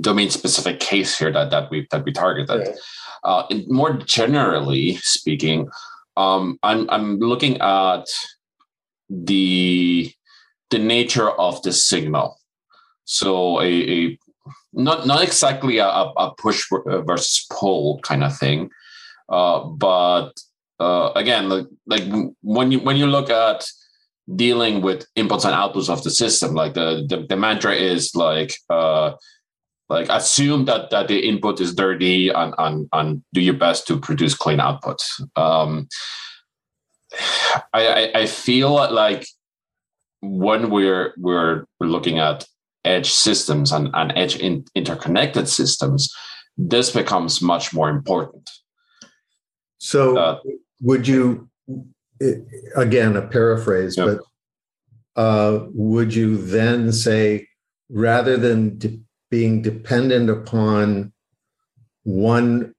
domain 0.01 0.29
specific 0.29 0.79
case 0.79 1.17
here 1.17 1.31
that 1.31 1.51
that 1.51 1.69
we 1.69 1.87
that 1.91 2.03
we 2.03 2.11
targeted. 2.11 2.75
Uh, 3.23 3.43
more 3.67 3.93
generally 3.93 4.97
speaking, 4.97 5.67
um, 6.17 6.59
I'm 6.63 6.89
I'm 6.89 7.19
looking 7.19 7.61
at 7.61 8.05
the 9.09 10.11
the 10.71 10.79
nature 10.79 11.29
of 11.29 11.61
the 11.61 11.71
signal. 11.71 12.39
So 13.05 13.61
a, 13.61 13.65
a 13.65 14.19
not 14.73 15.07
not 15.07 15.23
exactly 15.23 15.77
a, 15.77 15.87
a 15.87 16.33
push 16.37 16.63
versus 16.85 17.45
pull 17.51 17.99
kind 18.01 18.23
of 18.23 18.37
thing, 18.37 18.69
uh, 19.29 19.63
but 19.63 20.31
uh, 20.79 21.11
again, 21.15 21.49
like, 21.49 21.67
like 21.85 22.03
when 22.41 22.71
you 22.71 22.79
when 22.79 22.97
you 22.97 23.07
look 23.07 23.29
at 23.29 23.65
dealing 24.35 24.81
with 24.81 25.05
inputs 25.15 25.45
and 25.45 25.53
outputs 25.53 25.89
of 25.89 26.03
the 26.03 26.11
system, 26.11 26.53
like 26.53 26.73
the 26.73 27.05
the, 27.07 27.25
the 27.29 27.37
mantra 27.37 27.73
is 27.73 28.15
like 28.15 28.55
uh, 28.69 29.13
like 29.87 30.07
assume 30.09 30.65
that 30.65 30.89
that 30.89 31.07
the 31.07 31.19
input 31.19 31.61
is 31.61 31.75
dirty 31.75 32.29
and 32.29 32.53
and, 32.57 32.89
and 32.91 33.23
do 33.33 33.41
your 33.41 33.53
best 33.53 33.87
to 33.87 33.99
produce 33.99 34.33
clean 34.33 34.59
output. 34.59 34.99
Um, 35.35 35.87
I, 37.73 37.87
I 37.87 38.11
I 38.21 38.25
feel 38.25 38.71
like 38.71 39.27
when 40.21 40.69
we're 40.69 41.13
we're 41.17 41.65
looking 41.79 42.19
at 42.19 42.45
edge 42.85 43.11
systems 43.11 43.71
and, 43.71 43.89
and 43.93 44.13
edge 44.15 44.37
in, 44.37 44.65
interconnected 44.75 45.49
systems, 45.49 46.13
this 46.57 46.91
becomes 46.91 47.41
much 47.41 47.73
more 47.73 47.89
important. 47.89 48.49
So, 49.77 50.17
uh, 50.17 50.39
would 50.81 51.07
you, 51.07 51.49
again, 52.75 53.17
a 53.17 53.21
paraphrase, 53.21 53.95
but 53.95 54.19
uh, 55.15 55.65
would 55.73 56.13
you 56.13 56.37
then 56.37 56.91
say, 56.91 57.47
rather 57.89 58.37
than 58.37 58.77
de- 58.77 58.99
being 59.29 59.61
dependent 59.61 60.29
upon 60.29 61.11
one 62.03 62.73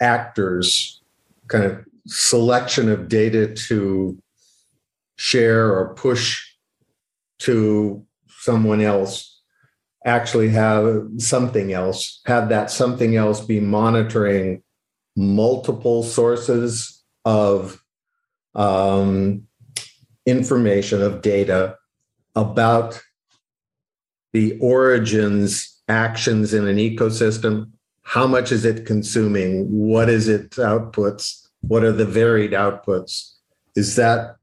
actor's 0.00 1.00
kind 1.48 1.64
of 1.64 1.84
selection 2.06 2.90
of 2.90 3.08
data 3.08 3.54
to 3.54 4.18
share 5.16 5.72
or 5.72 5.94
push 5.94 6.44
to 7.40 8.04
someone 8.28 8.80
else 8.80 9.40
actually 10.04 10.48
have 10.50 11.04
something 11.18 11.72
else, 11.72 12.20
have 12.26 12.48
that 12.48 12.70
something 12.70 13.16
else 13.16 13.40
be 13.40 13.58
monitoring 13.60 14.62
multiple 15.16 16.02
sources 16.02 17.02
of 17.24 17.82
um, 18.54 19.42
information, 20.24 21.02
of 21.02 21.22
data 21.22 21.76
about 22.36 23.02
the 24.32 24.58
origins, 24.60 25.80
actions 25.88 26.54
in 26.54 26.68
an 26.68 26.76
ecosystem. 26.76 27.70
How 28.02 28.26
much 28.26 28.52
is 28.52 28.64
it 28.64 28.86
consuming? 28.86 29.66
What 29.70 30.08
is 30.08 30.28
its 30.28 30.56
outputs? 30.58 31.48
What 31.62 31.82
are 31.82 31.92
the 31.92 32.04
varied 32.04 32.52
outputs? 32.52 33.32
Is 33.74 33.96
that 33.96 34.36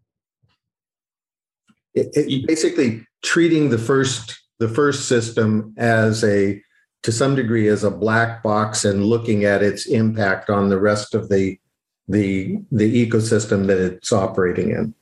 it, 1.95 2.09
it 2.15 2.47
basically 2.47 3.05
treating 3.23 3.69
the 3.69 3.77
first 3.77 4.39
the 4.59 4.69
first 4.69 5.07
system 5.07 5.73
as 5.77 6.23
a 6.23 6.61
to 7.03 7.11
some 7.11 7.35
degree 7.35 7.67
as 7.67 7.83
a 7.83 7.91
black 7.91 8.41
box 8.43 8.85
and 8.85 9.05
looking 9.05 9.43
at 9.43 9.61
its 9.61 9.85
impact 9.87 10.49
on 10.49 10.69
the 10.69 10.79
rest 10.79 11.13
of 11.13 11.29
the 11.29 11.57
the 12.07 12.57
the 12.71 13.09
ecosystem 13.09 13.67
that 13.67 13.79
it's 13.79 14.11
operating 14.11 14.71
in. 14.71 14.93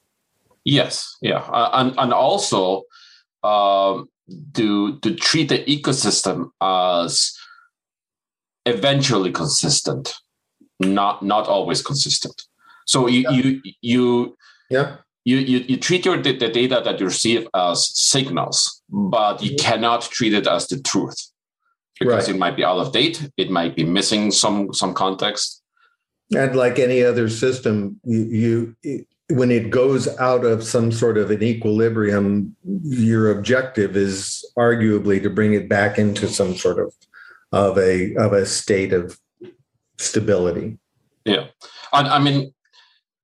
Yes 0.66 1.18
yeah. 1.22 1.39
Uh, 1.39 1.70
and 1.74 1.96
and 1.98 2.14
also 2.14 2.84
um, 3.44 4.10
to 4.54 5.00
to 5.00 5.16
treat 5.16 5.50
the 5.50 5.64
ecosystem 5.66 6.50
as 6.62 7.36
eventually 8.66 9.32
consistent 9.32 10.14
not 10.80 11.24
not 11.24 11.48
always 11.48 11.82
consistent. 11.82 12.42
So 12.86 13.08
you 13.08 13.22
yeah. 13.22 13.32
you 13.32 13.62
you 13.82 14.38
yeah 14.70 14.98
you, 15.24 15.38
you, 15.38 15.59
you 15.59 15.78
treat 15.78 16.05
your 16.05 16.17
the, 16.17 16.36
the 16.36 16.49
data 16.49 16.82
that 16.84 16.99
you 16.99 17.05
receive 17.05 17.47
as 17.53 17.89
signals, 17.97 18.82
mm. 18.91 19.09
but 19.11 19.43
you 19.43 19.55
cannot 19.57 20.01
treat 20.03 20.34
it 20.34 20.47
as 20.47 20.67
the 20.67 20.82
truth 20.82 21.32
because 21.99 22.28
right. 22.28 22.36
it 22.36 22.39
might 22.39 22.55
be 22.55 22.63
out 22.63 22.80
of 22.80 22.91
date, 22.91 23.30
it 23.38 23.51
might 23.51 23.76
be 23.76 23.84
missing 23.84 24.32
some 24.32 24.74
some 24.74 24.93
context. 24.93 25.61
And 26.34 26.55
like 26.55 26.80
any 26.80 27.03
other 27.03 27.28
system, 27.30 27.99
you, 28.05 28.76
you 28.82 29.05
when 29.30 29.51
it 29.51 29.69
goes 29.69 30.07
out 30.17 30.45
of 30.45 30.63
some 30.63 30.91
sort 30.91 31.17
of 31.17 31.30
an 31.30 31.43
equilibrium, 31.43 32.55
your 32.84 33.32
objective 33.32 33.95
is 33.95 34.43
arguably 34.57 35.22
to 35.22 35.30
bring 35.30 35.53
it 35.53 35.69
back 35.69 35.97
into 35.97 36.28
some 36.28 36.55
sort 36.55 36.80
of 36.80 36.93
of 37.51 37.78
a 37.78 38.15
of 38.15 38.34
a 38.34 38.45
state 38.45 38.93
of 38.93 39.19
stability. 39.99 40.80
Yeah, 41.26 41.47
and 41.93 42.07
I 42.07 42.17
mean 42.17 42.53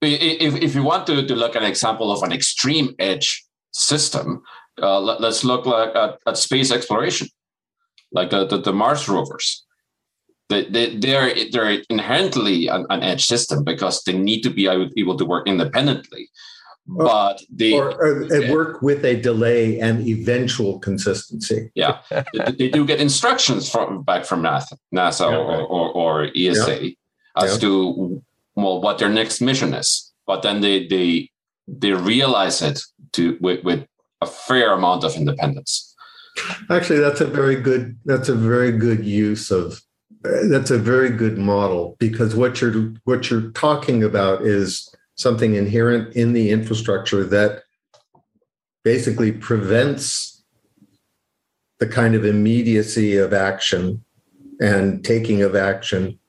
if, 0.02 0.56
if 0.56 0.76
you 0.76 0.84
want 0.84 1.08
to, 1.08 1.26
to 1.26 1.36
look 1.36 1.56
at 1.56 1.64
an 1.64 1.68
example 1.68 2.12
of 2.12 2.24
an 2.24 2.32
extreme 2.32 2.94
edge 3.00 3.46
system, 3.72 4.44
uh, 4.82 5.00
let, 5.00 5.22
us 5.22 5.44
look 5.44 5.66
like 5.66 5.96
at, 5.96 6.20
at, 6.28 6.38
space 6.38 6.72
exploration, 6.72 7.28
like 8.12 8.30
the, 8.30 8.46
the, 8.46 8.58
the 8.58 8.74
Mars 8.74 9.10
rovers. 9.10 9.66
They, 10.50 10.66
they, 10.66 10.96
they're, 10.96 11.34
they're 11.52 11.82
inherently 11.90 12.68
an, 12.68 12.86
an, 12.90 13.04
edge 13.04 13.26
system 13.26 13.64
because 13.64 14.04
they 14.04 14.18
need 14.18 14.42
to 14.42 14.50
be 14.50 14.68
able 14.68 15.18
to 15.18 15.26
work 15.26 15.48
independently. 15.48 16.30
But 16.90 17.42
they 17.50 17.74
or, 17.74 17.92
or 18.02 18.50
work 18.50 18.82
with 18.82 19.04
a 19.04 19.20
delay 19.20 19.78
and 19.82 20.08
eventual 20.08 20.80
consistency. 20.80 21.70
Yeah, 21.76 22.00
they, 22.10 22.52
they, 22.58 22.70
do 22.70 22.86
get 22.86 23.02
instructions 23.02 23.70
from 23.70 24.04
back 24.04 24.24
from 24.24 24.42
NASA, 24.42 24.78
NASA 24.96 25.30
yeah, 25.30 25.36
right. 25.36 25.60
or, 25.60 25.68
or, 25.68 25.92
or, 25.92 26.32
ESA 26.34 26.86
yeah. 26.86 26.92
as 27.36 27.54
yeah. 27.56 27.60
to 27.60 28.24
well 28.58 28.82
what 28.82 28.98
their 28.98 29.10
next 29.10 29.40
mission 29.40 29.74
is. 29.74 30.12
But 30.26 30.42
then 30.42 30.62
they 30.62 30.88
they 30.88 31.30
they 31.68 31.94
realize 31.94 32.62
it 32.62 32.82
to 33.14 33.38
with, 33.40 33.64
with 33.64 33.88
a 34.22 34.26
fair 34.26 34.74
amount 34.74 35.04
of 35.04 35.16
independence. 35.16 35.96
Actually 36.70 37.00
that's 37.00 37.22
a 37.22 37.28
very 37.28 37.56
good 37.56 37.98
that's 38.06 38.30
a 38.30 38.36
very 38.36 38.72
good 38.72 39.06
use 39.06 39.52
of 39.52 39.82
that's 40.50 40.72
a 40.72 40.78
very 40.78 41.10
good 41.10 41.38
model 41.38 41.96
because 42.00 42.36
what 42.36 42.60
you're 42.60 42.94
what 43.06 43.30
you're 43.30 43.52
talking 43.52 44.04
about 44.04 44.42
is 44.42 44.94
something 45.16 45.56
inherent 45.56 46.16
in 46.16 46.34
the 46.34 46.52
infrastructure 46.52 47.24
that 47.24 47.64
basically 48.84 49.32
prevents 49.32 50.44
the 51.80 51.88
kind 51.88 52.16
of 52.16 52.26
immediacy 52.26 53.18
of 53.18 53.34
action 53.34 54.04
and 54.60 55.04
taking 55.04 55.42
of 55.42 55.56
action 55.56 56.20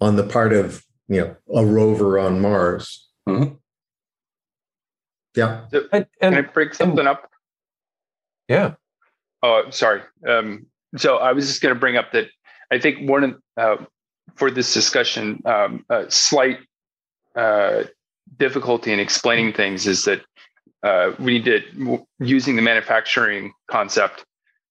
on 0.00 0.16
the 0.16 0.24
part 0.24 0.52
of 0.52 0.84
you 1.08 1.20
know 1.20 1.36
a 1.54 1.64
rover 1.64 2.18
on 2.18 2.40
Mars. 2.40 3.08
Mm-hmm. 3.28 3.54
Yeah. 5.36 5.66
and, 5.72 5.88
and, 5.92 6.06
Can 6.20 6.34
I 6.34 6.40
break 6.42 6.74
something 6.74 7.00
and, 7.00 7.08
up? 7.08 7.28
Yeah. 8.48 8.74
Oh, 9.42 9.64
sorry. 9.70 10.02
Um, 10.26 10.66
so 10.96 11.16
I 11.16 11.32
was 11.32 11.48
just 11.48 11.60
going 11.60 11.74
to 11.74 11.78
bring 11.78 11.96
up 11.96 12.12
that 12.12 12.28
I 12.70 12.78
think 12.78 13.08
one 13.08 13.38
uh, 13.56 13.76
for 14.36 14.50
this 14.50 14.72
discussion, 14.72 15.42
um, 15.44 15.84
a 15.90 16.10
slight 16.10 16.58
uh, 17.34 17.84
difficulty 18.38 18.92
in 18.92 19.00
explaining 19.00 19.52
things 19.52 19.86
is 19.86 20.04
that 20.04 20.22
uh, 20.82 21.12
we 21.18 21.38
need 21.38 21.44
to 21.44 22.06
using 22.20 22.56
the 22.56 22.62
manufacturing 22.62 23.52
concept. 23.70 24.24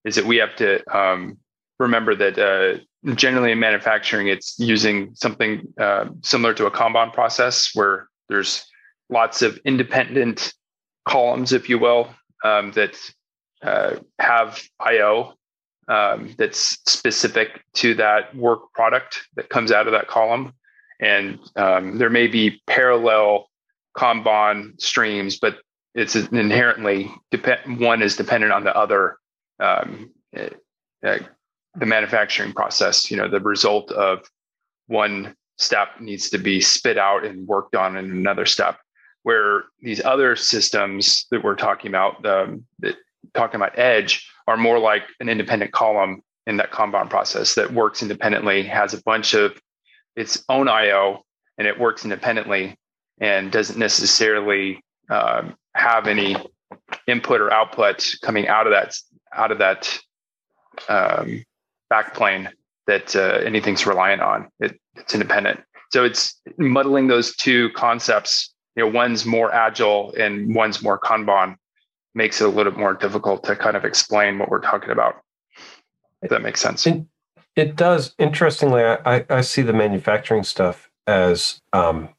is 0.05 0.15
that 0.15 0.25
we 0.25 0.37
have 0.37 0.55
to 0.57 0.81
um, 0.95 1.37
remember 1.79 2.15
that 2.15 2.37
uh, 2.37 2.79
generally 3.15 3.51
in 3.51 3.59
manufacturing, 3.59 4.27
it's 4.27 4.57
using 4.59 5.13
something 5.15 5.73
uh, 5.79 6.05
similar 6.21 6.53
to 6.55 6.65
a 6.65 6.71
Kanban 6.71 7.13
process 7.13 7.71
where 7.73 8.07
there's 8.29 8.65
lots 9.09 9.41
of 9.41 9.59
independent 9.65 10.53
columns, 11.07 11.53
if 11.53 11.69
you 11.69 11.77
will, 11.77 12.09
um, 12.43 12.71
that 12.71 12.95
uh, 13.61 13.95
have 14.19 14.61
I/O 14.79 15.33
um, 15.87 16.33
that's 16.37 16.79
specific 16.87 17.61
to 17.75 17.93
that 17.95 18.35
work 18.35 18.71
product 18.73 19.27
that 19.35 19.49
comes 19.49 19.71
out 19.71 19.87
of 19.87 19.93
that 19.93 20.07
column, 20.07 20.53
and 20.99 21.39
um, 21.55 21.97
there 21.97 22.09
may 22.09 22.27
be 22.27 22.61
parallel 22.67 23.49
Kanban 23.97 24.79
streams, 24.81 25.37
but 25.39 25.57
it's 25.93 26.15
inherently 26.15 27.11
depend. 27.31 27.79
One 27.79 28.01
is 28.01 28.15
dependent 28.15 28.51
on 28.51 28.63
the 28.63 28.75
other. 28.75 29.17
Uh, 29.59 29.85
the 31.75 31.85
manufacturing 31.85 32.53
process, 32.53 33.09
you 33.09 33.17
know, 33.17 33.27
the 33.27 33.39
result 33.39 33.91
of 33.91 34.19
one 34.87 35.35
step 35.57 35.99
needs 35.99 36.29
to 36.29 36.37
be 36.37 36.61
spit 36.61 36.97
out 36.97 37.25
and 37.25 37.47
worked 37.47 37.75
on 37.75 37.97
in 37.97 38.11
another 38.11 38.45
step. 38.45 38.79
Where 39.23 39.63
these 39.81 40.03
other 40.03 40.35
systems 40.35 41.25
that 41.31 41.43
we're 41.43 41.55
talking 41.55 41.89
about, 41.89 42.25
um, 42.25 42.65
that 42.79 42.95
talking 43.33 43.55
about 43.55 43.77
edge, 43.79 44.27
are 44.47 44.57
more 44.57 44.79
like 44.79 45.03
an 45.21 45.29
independent 45.29 45.71
column 45.71 46.21
in 46.45 46.57
that 46.57 46.71
Kanban 46.71 47.09
process 47.09 47.55
that 47.55 47.71
works 47.71 48.01
independently, 48.01 48.63
has 48.63 48.93
a 48.93 49.01
bunch 49.03 49.33
of 49.33 49.59
its 50.17 50.43
own 50.49 50.67
I/O, 50.67 51.23
and 51.57 51.67
it 51.67 51.79
works 51.79 52.03
independently 52.03 52.75
and 53.21 53.51
doesn't 53.51 53.79
necessarily 53.79 54.83
um, 55.09 55.55
have 55.75 56.07
any 56.07 56.35
input 57.07 57.39
or 57.39 57.51
output 57.51 58.05
coming 58.21 58.47
out 58.47 58.67
of 58.67 58.73
that 58.73 58.95
out 59.33 59.51
of 59.51 59.59
that 59.59 59.97
um, 60.89 61.43
backplane 61.93 62.49
that 62.87 63.15
uh, 63.15 63.39
anything's 63.45 63.85
reliant 63.85 64.21
on. 64.21 64.49
It, 64.59 64.79
it's 64.95 65.13
independent. 65.13 65.59
So 65.91 66.03
it's 66.03 66.41
muddling 66.57 67.07
those 67.07 67.35
two 67.35 67.69
concepts. 67.71 68.53
You 68.75 68.83
know, 68.83 68.89
one's 68.89 69.25
more 69.25 69.53
agile 69.53 70.13
and 70.17 70.55
one's 70.55 70.81
more 70.81 70.99
Kanban 70.99 71.55
makes 72.15 72.41
it 72.41 72.45
a 72.45 72.47
little 72.47 72.71
bit 72.71 72.79
more 72.79 72.93
difficult 72.93 73.43
to 73.45 73.55
kind 73.55 73.77
of 73.77 73.85
explain 73.85 74.39
what 74.39 74.49
we're 74.49 74.61
talking 74.61 74.89
about. 74.89 75.15
If 76.21 76.29
that 76.29 76.41
makes 76.41 76.61
sense. 76.61 76.87
It, 76.87 77.05
it 77.55 77.75
does. 77.75 78.15
Interestingly, 78.17 78.83
I, 78.83 79.25
I 79.29 79.41
see 79.41 79.61
the 79.61 79.73
manufacturing 79.73 80.43
stuff 80.43 80.89
as 81.05 81.61
um, 81.73 82.09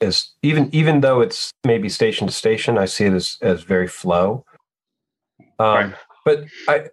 as 0.00 0.30
even 0.42 0.68
even 0.72 1.00
though 1.00 1.20
it's 1.20 1.52
maybe 1.64 1.88
station 1.88 2.26
to 2.26 2.32
station, 2.32 2.76
I 2.76 2.86
see 2.86 3.04
it 3.04 3.12
as 3.12 3.38
as 3.40 3.62
very 3.62 3.86
flow. 3.86 4.44
Um, 5.58 5.74
right. 5.74 5.94
But 6.24 6.44
I 6.68 6.88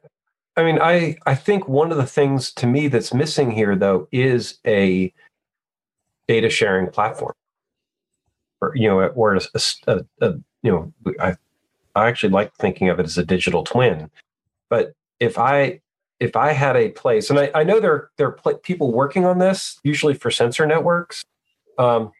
I 0.60 0.64
mean, 0.64 0.80
I 0.82 1.16
I 1.26 1.36
think 1.36 1.70
one 1.70 1.92
of 1.92 1.98
the 1.98 2.06
things 2.06 2.52
to 2.54 2.68
me 2.68 2.90
that's 2.90 3.14
missing 3.14 3.50
here 3.50 3.76
though 3.76 4.08
is 4.12 4.60
a 4.68 5.14
data 6.28 6.50
sharing 6.50 6.90
platform, 6.90 7.34
or 8.62 8.74
you 8.76 8.90
know, 8.90 9.00
or 9.00 9.36
a, 9.36 9.42
a, 9.88 10.06
a 10.22 10.34
you 10.62 10.72
know, 10.72 10.94
I 11.20 11.36
I 11.96 12.08
actually 12.10 12.32
like 12.32 12.54
thinking 12.56 12.90
of 12.90 13.00
it 13.00 13.06
as 13.06 13.18
a 13.18 13.26
digital 13.26 13.64
twin. 13.64 14.12
But 14.70 14.94
if 15.22 15.38
I 15.38 15.80
if 16.20 16.36
I 16.36 16.52
had 16.52 16.76
a 16.76 16.90
place, 16.90 17.30
and 17.30 17.40
I, 17.40 17.52
I 17.56 17.64
know 17.64 17.80
there 17.80 18.10
there 18.18 18.28
are 18.28 18.54
people 18.56 18.92
working 18.92 19.26
on 19.26 19.40
this, 19.40 19.80
usually 19.84 20.14
for 20.14 20.30
sensor 20.30 20.66
networks. 20.66 21.24
Um, 21.78 22.12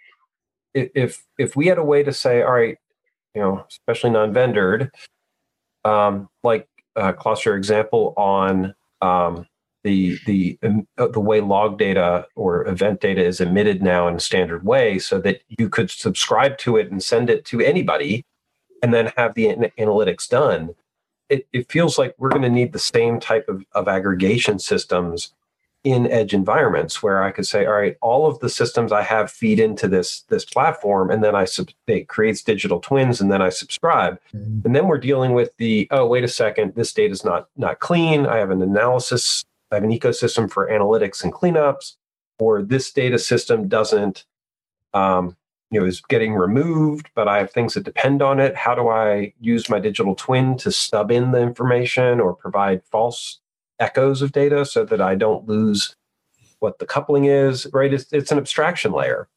if 0.74 1.26
if 1.38 1.58
we 1.58 1.68
had 1.68 1.78
a 1.78 1.84
way 1.84 2.04
to 2.04 2.14
say, 2.14 2.42
all 2.42 2.54
right, 2.54 2.78
you 3.36 3.42
know, 3.42 3.66
especially 3.70 4.12
non-vendored, 4.12 4.92
um, 5.84 6.30
like 6.42 6.70
uh, 7.00 7.14
cluster 7.14 7.56
example 7.56 8.14
on 8.18 8.76
um, 9.02 9.48
the 9.84 10.20
the 10.26 10.60
um, 10.64 10.88
the 10.98 11.20
way 11.20 11.42
log 11.42 11.78
data 11.78 12.28
or 12.36 12.68
event 12.68 13.00
data 13.02 13.24
is 13.24 13.40
emitted 13.40 13.82
now 13.82 14.08
in 14.08 14.16
a 14.16 14.20
standard 14.20 14.66
way, 14.66 15.00
so 15.00 15.20
that 15.22 15.42
you 15.58 15.70
could 15.70 15.90
subscribe 15.90 16.58
to 16.60 16.78
it 16.78 16.92
and 16.92 17.02
send 17.02 17.30
it 17.30 17.46
to 17.46 17.62
anybody, 17.62 18.26
and 18.84 18.94
then 18.94 19.12
have 19.18 19.34
the 19.36 19.48
an- 19.48 19.72
analytics 19.80 20.28
done. 20.28 20.76
It, 21.30 21.48
it 21.54 21.72
feels 21.72 21.98
like 21.98 22.16
we're 22.18 22.30
going 22.30 22.42
to 22.42 22.50
need 22.50 22.74
the 22.74 22.80
same 22.80 23.20
type 23.20 23.48
of, 23.48 23.64
of 23.74 23.88
aggregation 23.88 24.58
systems 24.60 25.34
in 25.84 26.12
edge 26.12 26.34
environments 26.34 27.02
where 27.02 27.24
I 27.24 27.32
could 27.32 27.48
say, 27.48 27.66
all 27.66 27.74
right, 27.74 27.96
all 28.02 28.26
of 28.26 28.40
the 28.40 28.50
systems 28.50 28.92
I 28.92 29.02
have 29.02 29.32
feed 29.32 29.60
into 29.60 29.88
this 29.88 30.22
this 30.24 30.44
platform, 30.44 31.10
and 31.10 31.24
then 31.24 31.36
I 31.36 31.46
sub- 31.46 31.70
it 31.88 32.10
creates 32.10 32.44
digital 32.44 32.80
twins, 32.80 33.22
and 33.22 33.32
then 33.32 33.42
I 33.42 33.50
subscribe, 33.50 34.20
mm-hmm. 34.34 34.62
and 34.66 34.76
then 34.76 34.88
we're 34.88 34.98
dealing 34.98 35.34
with 35.34 35.56
the 35.58 35.88
oh 35.92 36.06
wait 36.06 36.24
a 36.24 36.28
second, 36.28 36.76
this 36.76 36.94
data 36.94 37.12
is 37.14 37.24
not 37.24 37.48
not 37.56 37.80
clean. 37.80 38.26
I 38.26 38.38
have 38.38 38.52
an 38.52 38.62
analysis, 38.62 39.46
I 39.72 39.76
have 39.76 39.84
an 39.84 39.92
ecosystem 39.92 40.52
for 40.52 40.70
analytics 40.70 41.24
and 41.24 41.32
cleanups, 41.32 41.96
or 42.40 42.62
this 42.62 42.92
data 42.92 43.18
system 43.18 43.70
doesn't, 43.70 44.26
um, 44.94 45.38
you 45.72 45.80
know, 45.80 45.86
is 45.86 46.02
getting 46.02 46.34
removed, 46.34 47.10
but 47.16 47.30
I 47.30 47.38
have 47.38 47.52
things 47.52 47.76
that 47.76 47.86
depend 47.86 48.22
on 48.22 48.42
it. 48.42 48.56
How 48.56 48.76
do 48.76 48.90
I 48.90 49.34
use 49.40 49.70
my 49.70 49.80
digital 49.80 50.16
twin 50.16 50.58
to 50.58 50.72
stub 50.72 51.10
in 51.10 51.32
the 51.32 51.42
information 51.42 52.20
or 52.20 52.34
provide 52.34 52.84
false 52.84 53.40
echoes 53.80 54.22
of 54.22 54.32
data 54.32 54.66
so 54.66 54.84
that 54.86 55.02
I 55.02 55.16
don't 55.16 55.48
lose 55.48 55.96
what 56.60 56.80
the 56.80 56.86
coupling 56.86 57.26
is, 57.26 57.68
right? 57.74 57.94
It's, 57.94 58.12
it's 58.12 58.32
an 58.32 58.38
abstraction 58.38 58.92
layer. 58.92 59.28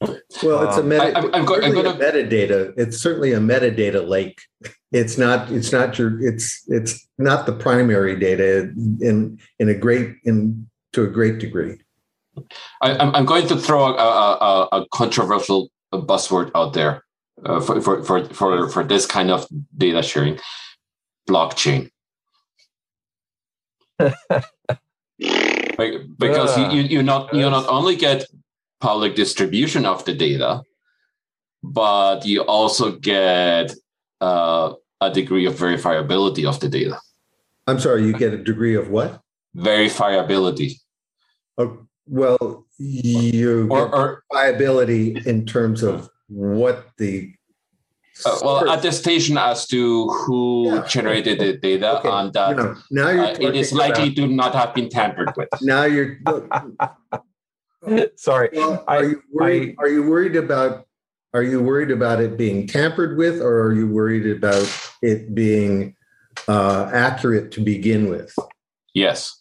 Well, 0.00 0.68
it's 0.68 0.76
a, 0.76 0.80
um, 0.80 0.88
meta, 0.88 1.18
I, 1.18 1.38
am 1.38 1.44
going, 1.44 1.60
to 1.62 1.82
metadata. 1.94 2.72
It's 2.76 2.98
certainly 2.98 3.32
a 3.32 3.40
metadata 3.40 4.06
lake. 4.06 4.40
It's 4.92 5.18
not. 5.18 5.50
It's 5.50 5.72
not 5.72 5.98
your. 5.98 6.22
It's 6.24 6.62
it's 6.68 7.08
not 7.18 7.46
the 7.46 7.52
primary 7.52 8.16
data 8.16 8.72
in 9.00 9.40
in 9.58 9.68
a 9.68 9.74
great 9.74 10.14
in 10.22 10.68
to 10.92 11.02
a 11.02 11.08
great 11.08 11.40
degree. 11.40 11.78
I, 12.80 13.18
am 13.18 13.24
going 13.24 13.48
to 13.48 13.56
throw 13.56 13.86
a, 13.86 13.96
a, 13.96 14.68
a 14.70 14.86
controversial 14.92 15.68
buzzword 15.92 16.52
out 16.54 16.74
there 16.74 17.04
uh, 17.44 17.60
for, 17.60 17.80
for 17.80 18.04
for 18.04 18.24
for 18.26 18.68
for 18.68 18.84
this 18.84 19.04
kind 19.04 19.32
of 19.32 19.48
data 19.76 20.02
sharing: 20.04 20.38
blockchain 21.28 21.90
because 26.18 26.56
you, 26.58 26.66
you, 26.70 26.82
you 26.82 27.02
not 27.02 27.32
you 27.34 27.48
not 27.50 27.68
only 27.68 27.96
get 27.96 28.24
public 28.80 29.14
distribution 29.14 29.84
of 29.86 30.04
the 30.04 30.14
data, 30.14 30.62
but 31.62 32.24
you 32.24 32.42
also 32.42 32.92
get 32.92 33.74
uh, 34.20 34.72
a 35.00 35.10
degree 35.10 35.46
of 35.46 35.54
verifiability 35.54 36.48
of 36.48 36.60
the 36.60 36.68
data. 36.68 36.98
I'm 37.66 37.78
sorry, 37.78 38.04
you 38.04 38.12
get 38.12 38.32
a 38.32 38.38
degree 38.38 38.74
of 38.74 38.88
what? 38.88 39.20
Verifiability. 39.56 40.80
Oh, 41.58 41.86
well, 42.06 42.66
you 42.78 43.68
or, 43.70 43.94
or 43.94 44.24
verifiability 44.32 45.26
in 45.26 45.44
terms 45.44 45.82
of 45.82 46.08
what 46.28 46.90
the 46.98 47.34
uh, 48.24 48.38
well, 48.42 48.70
attestation 48.70 49.38
as 49.38 49.66
to 49.66 50.08
who 50.08 50.74
yeah. 50.74 50.86
generated 50.86 51.38
the 51.38 51.56
data 51.56 51.98
okay. 51.98 52.08
on 52.08 52.32
that. 52.32 52.50
You 52.50 52.56
know, 52.56 52.76
now 52.90 53.10
you're 53.10 53.24
uh, 53.24 53.36
it 53.40 53.56
is 53.56 53.72
likely 53.72 54.08
about, 54.08 54.16
to 54.16 54.26
not 54.26 54.54
have 54.54 54.74
been 54.74 54.88
tampered 54.88 55.32
with. 55.36 55.48
Now 55.62 55.84
you're. 55.84 56.18
Sorry. 58.16 58.50
Well, 58.52 58.84
are 58.88 59.04
you 59.04 59.22
worried? 59.32 59.76
I, 59.78 59.82
are 59.82 59.88
you 59.88 60.08
worried 60.08 60.36
about? 60.36 60.86
Are 61.34 61.42
you 61.42 61.62
worried 61.62 61.90
about 61.90 62.20
it 62.20 62.36
being 62.36 62.66
tampered 62.66 63.18
with, 63.18 63.40
or 63.40 63.62
are 63.62 63.72
you 63.72 63.86
worried 63.86 64.26
about 64.26 64.66
it 65.02 65.34
being 65.34 65.94
uh, 66.48 66.90
accurate 66.92 67.52
to 67.52 67.60
begin 67.60 68.08
with? 68.08 68.34
Yes. 68.94 69.38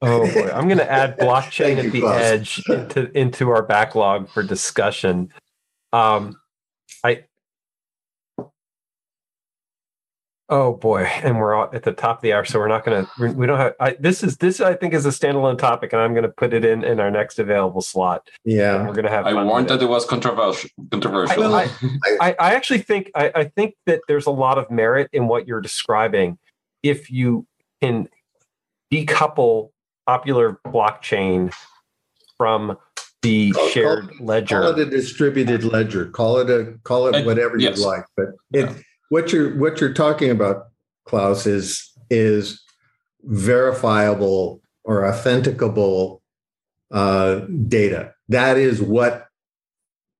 Oh 0.00 0.32
boy, 0.32 0.50
I'm 0.52 0.66
going 0.68 0.78
to 0.78 0.90
add 0.90 1.18
blockchain 1.18 1.84
at 1.84 1.92
the 1.92 2.06
edge 2.06 2.62
into 2.68 3.18
into 3.18 3.50
our 3.50 3.62
backlog 3.62 4.28
for 4.28 4.42
discussion. 4.42 5.32
Um, 5.92 6.38
I 7.02 7.24
Oh 10.50 10.72
boy, 10.72 11.02
and 11.02 11.38
we're 11.38 11.54
all 11.54 11.68
at 11.74 11.82
the 11.82 11.92
top 11.92 12.18
of 12.18 12.22
the 12.22 12.32
hour, 12.32 12.42
so 12.42 12.58
we're 12.58 12.68
not 12.68 12.82
going 12.82 13.04
to. 13.04 13.32
We 13.34 13.46
don't 13.46 13.58
have. 13.58 13.74
I, 13.80 13.96
this 14.00 14.22
is 14.22 14.38
this. 14.38 14.60
I 14.62 14.74
think 14.74 14.94
is 14.94 15.04
a 15.04 15.10
standalone 15.10 15.58
topic, 15.58 15.92
and 15.92 16.00
I'm 16.00 16.12
going 16.12 16.22
to 16.22 16.30
put 16.30 16.54
it 16.54 16.64
in 16.64 16.84
in 16.84 17.00
our 17.00 17.10
next 17.10 17.38
available 17.38 17.82
slot. 17.82 18.26
Yeah, 18.44 18.86
we're 18.86 18.94
going 18.94 19.04
to 19.04 19.10
have. 19.10 19.26
I 19.26 19.34
warned 19.44 19.68
that 19.68 19.82
it 19.82 19.88
was 19.88 20.06
controversial. 20.06 20.70
Controversial. 20.90 21.54
I, 21.54 21.68
I, 22.20 22.36
I 22.40 22.54
actually 22.54 22.78
think 22.78 23.10
I, 23.14 23.30
I 23.34 23.44
think 23.44 23.74
that 23.84 24.00
there's 24.08 24.24
a 24.24 24.30
lot 24.30 24.56
of 24.56 24.70
merit 24.70 25.10
in 25.12 25.28
what 25.28 25.46
you're 25.46 25.60
describing, 25.60 26.38
if 26.82 27.10
you 27.10 27.46
can 27.82 28.08
decouple 28.90 29.68
popular 30.06 30.60
blockchain 30.66 31.52
from 32.38 32.78
the 33.20 33.50
call, 33.50 33.68
shared 33.68 34.08
call, 34.16 34.26
ledger. 34.26 34.62
Call 34.62 34.70
it 34.70 34.78
a 34.78 34.86
distributed 34.86 35.62
ledger. 35.62 36.06
Call 36.06 36.38
it 36.38 36.48
a 36.48 36.78
call 36.84 37.14
it 37.14 37.26
whatever 37.26 37.58
yes. 37.58 37.78
you 37.78 37.86
like, 37.86 38.06
but 38.16 38.28
it. 38.52 38.70
Yeah 38.70 38.74
what 39.08 39.32
you're 39.32 39.56
what 39.56 39.80
you're 39.80 39.92
talking 39.92 40.30
about, 40.30 40.68
Klaus, 41.04 41.46
is 41.46 41.92
is 42.10 42.62
verifiable 43.22 44.60
or 44.84 45.06
authenticable 45.06 46.22
uh, 46.90 47.40
data. 47.66 48.14
That 48.28 48.56
is 48.56 48.80
what 48.80 49.26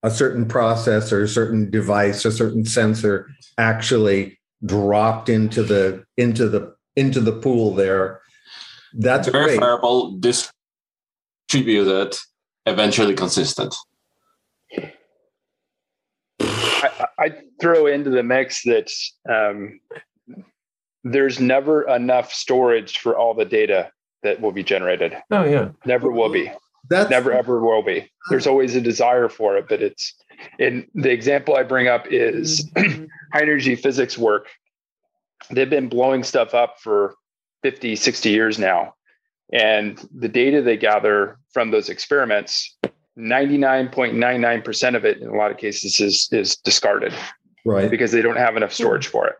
a 0.02 0.10
certain 0.10 0.46
process 0.46 1.12
or 1.12 1.22
a 1.22 1.28
certain 1.28 1.70
device, 1.70 2.24
a 2.24 2.32
certain 2.32 2.64
sensor 2.64 3.28
actually 3.56 4.38
dropped 4.64 5.28
into 5.28 5.62
the 5.62 6.04
into 6.16 6.48
the 6.48 6.74
into 6.96 7.20
the 7.20 7.32
pool 7.32 7.74
there. 7.74 8.20
That's 8.94 9.28
verifiable, 9.28 10.12
great. 10.12 10.46
distributed, 11.50 12.16
eventually 12.66 13.14
consistent. 13.14 13.74
I, 16.58 17.06
I, 17.18 17.32
throw 17.60 17.86
into 17.86 18.10
the 18.10 18.22
mix 18.22 18.62
that 18.62 18.90
um, 19.28 19.80
there's 21.04 21.40
never 21.40 21.82
enough 21.88 22.32
storage 22.32 22.98
for 22.98 23.16
all 23.16 23.34
the 23.34 23.44
data 23.44 23.90
that 24.22 24.40
will 24.40 24.52
be 24.52 24.62
generated. 24.62 25.16
Oh 25.30 25.44
yeah, 25.44 25.70
never 25.84 26.10
will 26.10 26.30
be. 26.30 26.50
That's 26.88 27.10
never 27.10 27.32
ever 27.32 27.60
will 27.60 27.82
be. 27.82 28.10
There's 28.30 28.46
always 28.46 28.74
a 28.74 28.80
desire 28.80 29.28
for 29.28 29.56
it, 29.56 29.66
but 29.68 29.82
it's. 29.82 30.14
And 30.60 30.86
the 30.94 31.10
example 31.10 31.56
I 31.56 31.64
bring 31.64 31.88
up 31.88 32.06
is 32.10 32.70
high 32.76 33.42
energy 33.42 33.74
physics 33.74 34.16
work. 34.16 34.48
They've 35.50 35.68
been 35.68 35.88
blowing 35.88 36.22
stuff 36.22 36.54
up 36.54 36.76
for 36.80 37.16
50, 37.62 37.96
60 37.96 38.30
years 38.30 38.58
now. 38.58 38.94
And 39.52 39.98
the 40.14 40.28
data 40.28 40.62
they 40.62 40.76
gather 40.76 41.38
from 41.52 41.70
those 41.70 41.88
experiments 41.88 42.76
99.99% 43.18 44.96
of 44.96 45.04
it 45.04 45.18
in 45.18 45.28
a 45.28 45.34
lot 45.34 45.50
of 45.50 45.56
cases 45.56 46.00
is 46.00 46.28
is 46.32 46.56
discarded. 46.56 47.12
Right. 47.64 47.90
Because 47.90 48.12
they 48.12 48.22
don't 48.22 48.36
have 48.36 48.56
enough 48.56 48.72
storage 48.72 49.08
for 49.08 49.26
it. 49.26 49.36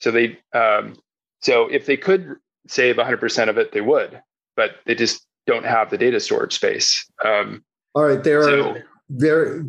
So 0.00 0.10
they 0.10 0.38
um, 0.54 0.96
so 1.40 1.66
if 1.68 1.86
they 1.86 1.96
could 1.96 2.36
save 2.68 2.96
100% 2.96 3.48
of 3.48 3.56
it 3.56 3.72
they 3.72 3.80
would 3.80 4.20
but 4.58 4.80
they 4.86 4.94
just 4.96 5.24
don't 5.46 5.64
have 5.64 5.88
the 5.88 5.96
data 5.96 6.18
storage 6.18 6.52
space. 6.52 7.08
Um, 7.24 7.64
all 7.94 8.04
right 8.04 8.22
there 8.22 8.42
so, 8.42 8.70
are 8.70 8.84
there 9.08 9.64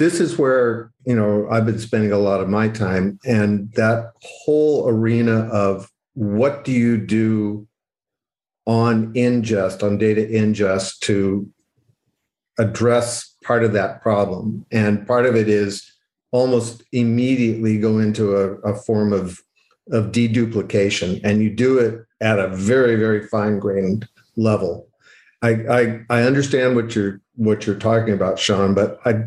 this 0.00 0.18
is 0.18 0.36
where 0.36 0.90
you 1.06 1.14
know 1.14 1.46
i've 1.48 1.64
been 1.64 1.78
spending 1.78 2.10
a 2.10 2.18
lot 2.18 2.40
of 2.40 2.48
my 2.48 2.68
time 2.68 3.20
and 3.24 3.70
that 3.74 4.10
whole 4.20 4.88
arena 4.88 5.42
of 5.50 5.88
what 6.14 6.64
do 6.64 6.72
you 6.72 6.98
do 6.98 7.68
on 8.66 9.14
ingest 9.14 9.84
on 9.84 9.96
data 9.96 10.22
ingest 10.22 10.98
to 10.98 11.48
address 12.58 13.34
part 13.44 13.64
of 13.64 13.72
that 13.72 14.02
problem. 14.02 14.64
And 14.70 15.06
part 15.06 15.26
of 15.26 15.36
it 15.36 15.48
is 15.48 15.90
almost 16.30 16.82
immediately 16.92 17.78
go 17.78 17.98
into 17.98 18.36
a, 18.36 18.54
a 18.60 18.74
form 18.74 19.12
of, 19.12 19.40
of 19.92 20.12
deduplication. 20.12 21.20
And 21.24 21.42
you 21.42 21.50
do 21.50 21.78
it 21.78 22.04
at 22.20 22.38
a 22.38 22.48
very, 22.48 22.96
very 22.96 23.26
fine 23.26 23.58
grained 23.58 24.08
level. 24.36 24.88
I, 25.42 25.50
I, 25.50 26.00
I 26.10 26.22
understand 26.22 26.74
what 26.74 26.94
you're 26.94 27.20
what 27.36 27.66
you're 27.66 27.78
talking 27.78 28.14
about, 28.14 28.38
Sean, 28.38 28.74
but 28.74 28.98
I 29.04 29.24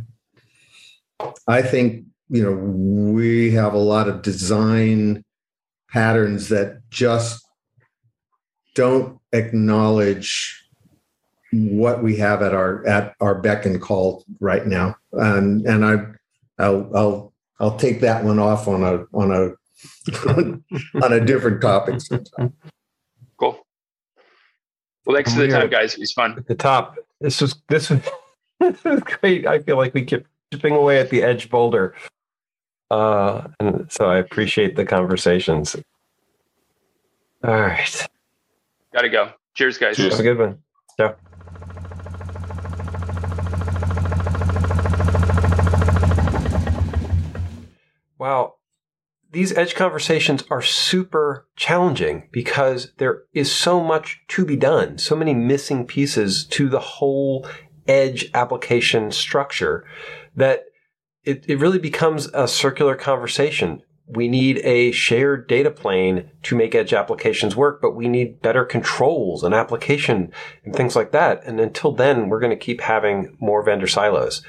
I 1.47 1.61
think 1.61 2.05
you 2.29 2.43
know 2.43 2.53
we 2.53 3.51
have 3.51 3.73
a 3.73 3.79
lot 3.79 4.07
of 4.07 4.21
design 4.21 5.23
patterns 5.89 6.49
that 6.49 6.81
just 6.89 7.45
don't 8.75 9.19
acknowledge 9.33 10.66
what 11.51 12.03
we 12.03 12.17
have 12.17 12.41
at 12.41 12.53
our 12.53 12.85
at 12.87 13.15
our 13.21 13.35
beck 13.35 13.65
and 13.65 13.81
call 13.81 14.25
right 14.39 14.65
now. 14.65 14.95
And 15.13 15.65
and 15.65 15.85
i 15.85 15.95
i'll 16.59 16.89
i'll 16.95 17.33
i'll 17.59 17.77
take 17.77 18.01
that 18.01 18.23
one 18.23 18.39
off 18.39 18.67
on 18.67 18.83
a 18.83 19.05
on 19.13 19.31
a 19.31 19.51
on 21.03 21.13
a 21.13 21.23
different 21.23 21.61
topic 21.61 22.01
cool. 23.37 23.65
Well 25.05 25.15
thanks 25.15 25.33
for 25.33 25.41
the 25.41 25.47
time 25.49 25.69
guys. 25.69 25.93
It 25.93 25.99
was 25.99 26.11
fun. 26.11 26.33
at 26.37 26.47
the 26.47 26.55
top. 26.55 26.95
This 27.21 27.39
was 27.39 27.55
this 27.69 27.89
was, 27.89 28.01
this 28.59 28.83
was 28.83 29.01
great. 29.01 29.47
I 29.47 29.59
feel 29.59 29.77
like 29.77 29.93
we 29.93 30.03
kept 30.03 30.27
chipping 30.51 30.75
away 30.75 30.99
at 30.99 31.09
the 31.09 31.23
edge 31.23 31.49
boulder. 31.49 31.95
Uh 32.91 33.47
and 33.59 33.91
so 33.91 34.09
i 34.09 34.17
appreciate 34.17 34.75
the 34.75 34.85
conversations. 34.85 35.75
All 37.43 37.61
right. 37.61 38.07
Gotta 38.93 39.09
go. 39.09 39.31
Cheers 39.53 39.77
guys. 39.77 39.95
Cheers. 39.95 40.11
have 40.11 40.19
a 40.19 40.23
good 40.23 40.37
one. 40.37 40.57
Yeah 40.99 41.13
Wow. 48.17 48.55
These 49.31 49.55
edge 49.57 49.75
conversations 49.75 50.43
are 50.49 50.61
super 50.61 51.47
challenging 51.55 52.29
because 52.31 52.93
there 52.97 53.23
is 53.33 53.53
so 53.53 53.83
much 53.83 54.21
to 54.29 54.45
be 54.45 54.55
done, 54.55 54.97
so 54.97 55.15
many 55.15 55.33
missing 55.33 55.85
pieces 55.85 56.45
to 56.47 56.69
the 56.69 56.79
whole 56.79 57.45
edge 57.87 58.29
application 58.33 59.11
structure 59.11 59.85
that 60.35 60.63
it, 61.23 61.43
it 61.47 61.59
really 61.59 61.79
becomes 61.79 62.27
a 62.27 62.47
circular 62.47 62.95
conversation. 62.95 63.81
We 64.07 64.29
need 64.29 64.59
a 64.59 64.91
shared 64.91 65.49
data 65.49 65.69
plane 65.69 66.31
to 66.43 66.55
make 66.55 66.73
edge 66.73 66.93
applications 66.93 67.57
work, 67.57 67.81
but 67.81 67.95
we 67.95 68.07
need 68.07 68.41
better 68.41 68.63
controls 68.63 69.43
and 69.43 69.53
application 69.53 70.31
and 70.63 70.73
things 70.73 70.95
like 70.95 71.11
that. 71.11 71.43
And 71.43 71.59
until 71.59 71.91
then, 71.91 72.29
we're 72.29 72.39
going 72.39 72.57
to 72.57 72.65
keep 72.65 72.79
having 72.79 73.35
more 73.41 73.61
vendor 73.61 73.87
silos 73.87 74.41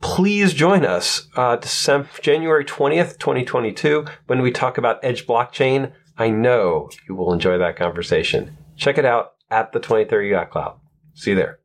please 0.00 0.52
join 0.54 0.84
us 0.84 1.28
uh, 1.36 1.56
December, 1.56 2.08
January 2.20 2.64
20th, 2.64 3.18
2022, 3.18 4.06
when 4.26 4.42
we 4.42 4.50
talk 4.50 4.78
about 4.78 5.04
Edge 5.04 5.26
blockchain. 5.26 5.92
I 6.18 6.30
know 6.30 6.90
you 7.08 7.14
will 7.14 7.32
enjoy 7.32 7.58
that 7.58 7.76
conversation. 7.76 8.56
Check 8.76 8.98
it 8.98 9.04
out 9.04 9.32
at 9.50 9.72
the 9.72 9.80
2030.cloud. 9.80 10.78
See 11.14 11.30
you 11.30 11.36
there. 11.36 11.60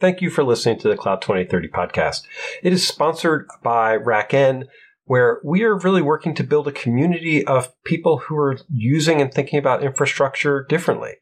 Thank 0.00 0.22
you 0.22 0.30
for 0.30 0.42
listening 0.42 0.78
to 0.78 0.88
the 0.88 0.96
Cloud 0.96 1.20
2030 1.20 1.68
podcast. 1.68 2.22
It 2.62 2.72
is 2.72 2.86
sponsored 2.86 3.46
by 3.62 3.98
RackN, 3.98 4.64
where 5.04 5.40
we 5.44 5.62
are 5.62 5.76
really 5.76 6.00
working 6.00 6.34
to 6.36 6.44
build 6.44 6.66
a 6.66 6.72
community 6.72 7.46
of 7.46 7.70
people 7.84 8.18
who 8.18 8.36
are 8.38 8.56
using 8.72 9.20
and 9.20 9.32
thinking 9.32 9.58
about 9.58 9.82
infrastructure 9.82 10.64
differently. 10.70 11.14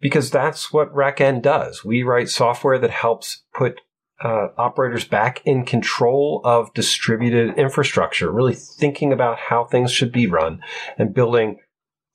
Because 0.00 0.30
that's 0.30 0.72
what 0.72 0.94
RackN 0.94 1.42
does. 1.42 1.84
We 1.84 2.02
write 2.02 2.30
software 2.30 2.78
that 2.78 2.90
helps 2.90 3.42
put 3.54 3.80
uh, 4.22 4.48
operators 4.56 5.04
back 5.04 5.42
in 5.44 5.64
control 5.64 6.40
of 6.44 6.72
distributed 6.74 7.58
infrastructure, 7.58 8.30
really 8.30 8.54
thinking 8.54 9.12
about 9.12 9.38
how 9.38 9.64
things 9.64 9.90
should 9.90 10.12
be 10.12 10.26
run 10.26 10.60
and 10.96 11.14
building 11.14 11.58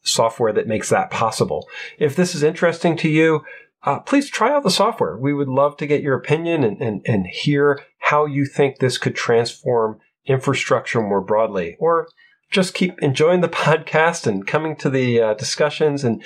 software 0.01 0.53
that 0.53 0.67
makes 0.67 0.89
that 0.89 1.11
possible. 1.11 1.67
If 1.97 2.15
this 2.15 2.33
is 2.33 2.43
interesting 2.43 2.95
to 2.97 3.09
you, 3.09 3.41
uh, 3.83 3.99
please 3.99 4.29
try 4.29 4.51
out 4.51 4.63
the 4.63 4.71
software. 4.71 5.17
We 5.17 5.33
would 5.33 5.47
love 5.47 5.77
to 5.77 5.87
get 5.87 6.01
your 6.01 6.15
opinion 6.15 6.63
and, 6.63 6.81
and, 6.81 7.01
and 7.05 7.27
hear 7.27 7.81
how 7.99 8.25
you 8.25 8.45
think 8.45 8.79
this 8.79 8.97
could 8.97 9.15
transform 9.15 9.99
infrastructure 10.25 11.01
more 11.01 11.21
broadly, 11.21 11.77
or 11.79 12.07
just 12.51 12.73
keep 12.73 12.99
enjoying 13.01 13.41
the 13.41 13.49
podcast 13.49 14.27
and 14.27 14.45
coming 14.45 14.75
to 14.77 14.89
the 14.89 15.21
uh, 15.21 15.33
discussions 15.33 16.03
and 16.03 16.23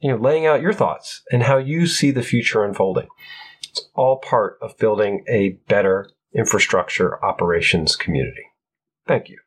you 0.00 0.10
know 0.10 0.16
laying 0.16 0.46
out 0.46 0.62
your 0.62 0.72
thoughts 0.72 1.22
and 1.30 1.44
how 1.44 1.58
you 1.58 1.86
see 1.86 2.10
the 2.10 2.22
future 2.22 2.64
unfolding. 2.64 3.08
It's 3.70 3.88
all 3.94 4.18
part 4.18 4.58
of 4.60 4.76
building 4.78 5.24
a 5.28 5.50
better 5.68 6.10
infrastructure 6.34 7.24
operations 7.24 7.96
community. 7.96 8.44
Thank 9.06 9.28
you. 9.28 9.38